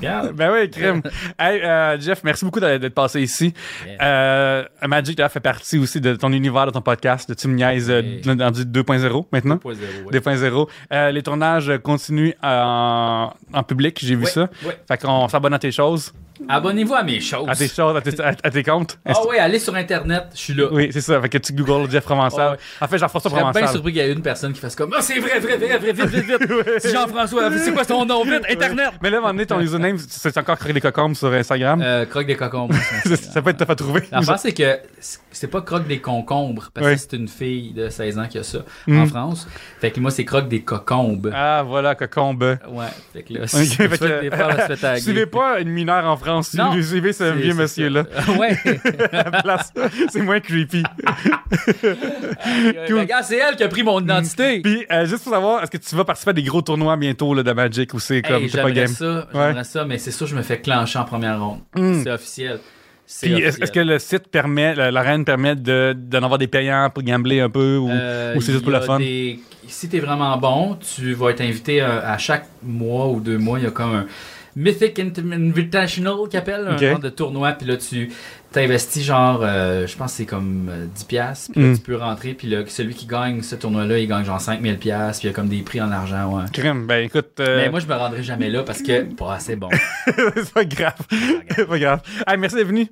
Ben 0.00 0.52
oui, 0.52 0.70
crème. 0.70 1.02
hey, 1.38 1.60
euh, 1.62 1.98
Jeff, 2.00 2.22
merci 2.24 2.44
beaucoup 2.44 2.60
d'être 2.60 2.88
passé 2.90 3.20
ici. 3.20 3.52
Euh, 4.00 4.64
Magic 4.86 5.20
fait 5.28 5.40
partie 5.40 5.78
aussi 5.78 6.00
de 6.00 6.14
ton 6.16 6.32
univers, 6.32 6.66
de 6.66 6.70
ton 6.72 6.80
podcast, 6.82 7.28
de 7.28 7.34
Team 7.34 7.54
Niaise, 7.54 7.90
euh, 7.90 8.02
dans 8.34 8.50
du 8.50 8.62
2.0 8.64 9.26
maintenant. 9.32 9.56
2.0, 9.56 9.64
ouais. 9.64 10.18
2.0. 10.20 10.68
Euh, 10.92 11.10
les 11.10 11.22
tournages 11.22 11.72
continuent 11.82 12.32
en, 12.42 13.32
en 13.52 13.62
public, 13.62 13.98
j'ai 14.02 14.14
vu 14.14 14.24
Ouais, 14.24 14.30
ça. 14.30 14.48
ouais. 14.64 14.78
Fait 14.88 14.98
qu'on 14.98 15.28
s'abonne 15.28 15.54
à 15.54 15.58
tes 15.58 15.70
choses, 15.72 16.12
Abonnez-vous 16.48 16.94
à 16.94 17.02
mes 17.02 17.20
choses. 17.20 17.48
à 17.48 17.54
tes 17.54 17.68
choses, 17.68 17.96
à 17.96 18.00
tes, 18.00 18.20
à- 18.20 18.34
à 18.42 18.50
tes 18.50 18.62
comptes. 18.62 18.98
Ah 19.04 19.26
ouais, 19.26 19.38
allez 19.38 19.58
sur 19.58 19.74
Internet, 19.74 20.24
je 20.34 20.38
suis 20.38 20.54
là. 20.54 20.66
Oui, 20.70 20.88
c'est 20.92 21.00
ça. 21.00 21.20
Fait 21.20 21.28
que 21.28 21.38
tu 21.38 21.52
googles 21.52 21.90
Jeff 21.90 22.04
Provençal. 22.04 22.40
Ah 22.48 22.50
ouais. 22.52 22.56
En 22.80 22.88
fait, 22.88 22.98
Jean-François 22.98 23.30
Je 23.30 23.34
serais 23.34 23.42
bien 23.42 23.50
Provençal. 23.52 23.72
surpris 23.74 23.92
qu'il 23.92 24.02
y 24.02 24.04
ait 24.04 24.12
une 24.12 24.22
personne 24.22 24.52
qui 24.52 24.60
fasse 24.60 24.76
comme 24.76 24.94
Ah, 24.96 25.00
c'est 25.02 25.18
vrai, 25.18 25.38
vrai, 25.40 25.56
vrai, 25.56 25.78
vrai, 25.78 25.92
vite, 25.92 26.06
vite, 26.06 26.24
vite. 26.24 26.48
C'est 26.78 26.92
Jean-François, 26.92 27.50
c'est 27.58 27.72
quoi 27.72 27.84
son 27.84 28.04
nom, 28.04 28.22
vite, 28.24 28.44
Internet. 28.50 28.90
Mais 29.02 29.10
là, 29.10 29.16
à 29.16 29.18
un 29.18 29.22
moment 29.22 29.32
donné, 29.34 29.46
ton 29.46 29.60
username, 29.60 29.98
c'est 29.98 30.36
encore 30.38 30.58
Croque 30.58 30.72
des 30.72 30.80
Cocombes 30.80 31.14
sur 31.14 31.32
Instagram? 31.32 31.80
Euh, 31.82 32.04
croque 32.06 32.26
des 32.26 32.36
concombres. 32.36 32.74
ça, 33.04 33.42
peut 33.42 33.50
être 33.50 33.58
tough 33.58 33.70
à 33.70 33.74
trouver. 33.76 34.02
L'affaire, 34.12 34.38
c'est 34.38 34.52
que 34.52 34.78
c'est 35.30 35.46
pas 35.48 35.60
croque 35.62 35.86
des 35.86 36.00
concombres, 36.00 36.70
parce 36.74 36.86
que 36.86 36.96
c'est 36.96 37.12
une 37.14 37.28
fille 37.28 37.72
de 37.72 37.88
16 37.88 38.18
ans 38.18 38.26
qui 38.28 38.38
a 38.38 38.42
ça 38.42 38.58
Mm. 38.86 39.00
en 39.00 39.06
France. 39.06 39.48
Fait 39.80 39.90
que 39.90 40.00
moi, 40.00 40.10
c'est 40.10 40.24
croque 40.24 40.48
des 40.48 40.62
cocombes. 40.62 41.30
Ah, 41.34 41.62
voilà, 41.66 41.94
Cocombe. 41.94 42.58
Ouais, 42.68 42.84
fait 43.12 43.22
que 43.22 43.34
là, 43.34 43.46
si 43.46 43.66
fait 43.66 43.88
que- 43.88 43.96
se 43.96 44.76
fait. 44.76 44.96
Suivez 45.00 45.26
pas 45.26 45.60
une 45.60 45.70
mineure 45.70 46.04
en 46.04 46.16
France. 46.16 46.25
Non. 46.26 46.72
Suivez, 46.82 47.12
ce 47.12 47.24
vieux 47.32 47.54
monsieur-là. 47.54 48.04
ouais. 48.38 48.56
à. 49.12 49.58
C'est 50.10 50.22
moins 50.22 50.40
creepy. 50.40 50.82
Cool. 52.86 53.00
Regarde, 53.00 53.24
c'est 53.24 53.36
elle 53.38 53.56
qui 53.56 53.62
a 53.62 53.68
pris 53.68 53.82
mon 53.82 54.00
identité. 54.00 54.60
Puis, 54.60 54.84
euh, 54.90 55.06
juste 55.06 55.22
pour 55.24 55.32
savoir, 55.32 55.62
est-ce 55.62 55.70
que 55.70 55.76
tu 55.78 55.94
vas 55.94 56.04
participer 56.04 56.30
à 56.30 56.34
des 56.34 56.42
gros 56.42 56.62
tournois 56.62 56.96
bientôt 56.96 57.34
là, 57.34 57.42
de 57.42 57.52
Magic 57.52 57.92
ou 57.94 58.00
c'est 58.00 58.22
comme 58.22 58.42
Hey, 58.42 58.50
t'es 58.50 58.60
pas 58.62 58.70
game? 58.70 58.86
ça, 58.88 59.28
Ouais. 59.32 59.48
j'aimerais 59.48 59.64
ça, 59.64 59.84
mais 59.84 59.98
c'est 59.98 60.10
sûr, 60.10 60.26
je 60.26 60.36
me 60.36 60.42
fais 60.42 60.58
clencher 60.60 60.98
en 60.98 61.04
première 61.04 61.40
ronde. 61.40 61.60
Mm. 61.74 62.02
C'est 62.02 62.10
officiel. 62.10 62.60
Puis, 63.22 63.34
est-ce 63.34 63.62
est-ce 63.62 63.70
que 63.70 63.78
le 63.80 64.00
site 64.00 64.28
permet, 64.28 64.74
la- 64.74 64.90
l'arène 64.90 65.24
permet 65.24 65.54
de- 65.54 65.94
d'en 65.96 66.24
avoir 66.24 66.38
des 66.38 66.48
payants 66.48 66.90
pour 66.92 67.04
gambler 67.04 67.40
un 67.40 67.48
peu 67.48 67.76
ou, 67.76 67.88
Euh, 67.88 68.34
ou 68.34 68.40
c'est 68.40 68.50
juste 68.52 68.64
pour 68.64 68.72
le 68.72 68.80
fun? 68.80 68.98
des- 68.98 69.38
Si 69.68 69.88
t'es 69.88 69.98
vraiment 70.00 70.36
bon, 70.38 70.76
tu 70.76 71.12
vas 71.14 71.30
être 71.30 71.40
invité 71.40 71.82
euh, 71.82 72.00
à 72.04 72.18
chaque 72.18 72.46
mois 72.62 73.08
ou 73.08 73.20
deux 73.20 73.36
mois. 73.38 73.58
Il 73.58 73.64
y 73.64 73.66
a 73.68 73.70
comme 73.72 73.94
un 73.94 74.06
Mythic 74.56 74.98
Invitational 74.98 76.28
qui 76.30 76.36
appelle, 76.36 76.66
un 76.66 76.76
genre 76.76 76.98
de 76.98 77.08
tournoi. 77.10 77.52
Puis 77.52 77.66
là, 77.68 77.76
tu 77.76 78.10
t'investis 78.52 79.04
genre, 79.04 79.40
euh, 79.42 79.86
je 79.86 79.94
pense 79.98 80.12
que 80.12 80.16
c'est 80.16 80.24
comme 80.24 80.68
euh, 80.70 80.86
10$. 80.86 81.04
piastres, 81.06 81.52
Puis 81.52 81.60
là, 81.62 81.68
Mm. 81.68 81.74
tu 81.76 81.82
peux 81.82 81.96
rentrer. 81.96 82.32
Puis 82.32 82.48
là, 82.48 82.62
celui 82.66 82.94
qui 82.94 83.04
gagne 83.06 83.42
ce 83.42 83.54
tournoi-là, 83.54 83.98
il 83.98 84.08
gagne 84.08 84.24
genre 84.24 84.40
5000$. 84.40 84.78
piastres, 84.78 85.20
Puis 85.20 85.28
il 85.28 85.30
y 85.30 85.34
a 85.34 85.36
comme 85.36 85.48
des 85.48 85.60
prix 85.60 85.80
en 85.82 85.90
argent. 85.92 86.32
Ouais. 86.34 86.44
Crème, 86.54 86.86
ben 86.86 87.04
écoute, 87.04 87.38
euh, 87.40 87.64
Mais 87.64 87.70
moi, 87.70 87.80
je 87.80 87.86
me 87.86 87.92
rendrai 87.94 88.22
jamais 88.22 88.48
là 88.48 88.62
parce 88.62 88.80
que 88.80 89.02
pas 89.14 89.34
assez 89.34 89.56
bon. 89.56 89.68
c'est 90.06 90.52
pas 90.54 90.64
grave. 90.64 90.94
c'est 91.54 91.66
pas 91.68 91.78
grave. 91.78 92.00
Hey, 92.26 92.38
merci 92.38 92.56
d'être 92.56 92.66
venu. 92.68 92.82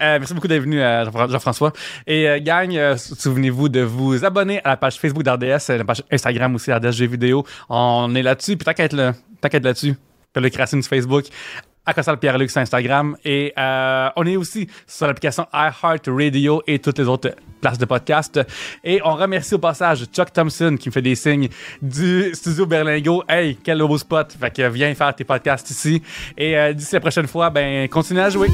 Euh, 0.00 0.18
merci 0.18 0.34
beaucoup 0.34 0.48
d'être 0.48 0.62
venu, 0.62 0.80
euh, 0.82 1.04
Jean- 1.04 1.28
Jean-François. 1.28 1.72
Et 2.06 2.28
euh, 2.28 2.40
gang, 2.40 2.74
euh, 2.74 2.96
souvenez-vous 2.96 3.68
de 3.68 3.80
vous 3.82 4.24
abonner 4.24 4.60
à 4.64 4.70
la 4.70 4.76
page 4.76 4.98
Facebook 4.98 5.22
d'RDS, 5.22 5.70
euh, 5.70 5.78
la 5.78 5.84
page 5.84 6.02
Instagram 6.10 6.52
aussi, 6.56 6.72
RDS 6.72 6.90
Jeux 6.92 7.06
vidéo. 7.06 7.44
On 7.68 8.12
est 8.16 8.22
là-dessus, 8.22 8.56
puis 8.56 8.66
être 8.76 8.92
là, 8.94 9.12
être 9.44 9.64
là-dessus, 9.64 9.94
Cracine 10.50 10.82
sur 10.82 10.90
Facebook. 10.90 11.24
À 11.84 12.16
Pierre-Luc 12.16 12.50
sur 12.50 12.60
Instagram. 12.60 13.16
Et 13.24 13.52
euh, 13.58 14.08
on 14.14 14.24
est 14.24 14.36
aussi 14.36 14.68
sur 14.86 15.06
l'application 15.06 15.46
iHeartRadio 15.52 16.62
et 16.66 16.78
toutes 16.78 16.98
les 16.98 17.08
autres 17.08 17.34
places 17.60 17.78
de 17.78 17.86
podcast. 17.86 18.40
Et 18.84 19.00
on 19.04 19.14
remercie 19.14 19.54
au 19.54 19.58
passage 19.58 20.04
Chuck 20.06 20.32
Thompson 20.32 20.76
qui 20.78 20.90
me 20.90 20.92
fait 20.92 21.02
des 21.02 21.16
signes 21.16 21.48
du 21.80 22.30
studio 22.34 22.66
Berlingo. 22.66 23.24
Hey, 23.28 23.56
quel 23.56 23.78
beau 23.78 23.98
spot. 23.98 24.36
Fait 24.38 24.54
que 24.54 24.68
viens 24.68 24.94
faire 24.94 25.12
tes 25.14 25.24
podcasts 25.24 25.70
ici. 25.70 26.00
Et 26.38 26.56
euh, 26.56 26.72
d'ici 26.72 26.94
la 26.94 27.00
prochaine 27.00 27.26
fois, 27.26 27.50
ben, 27.50 27.88
continue 27.88 28.20
à 28.20 28.30
jouer. 28.30 28.48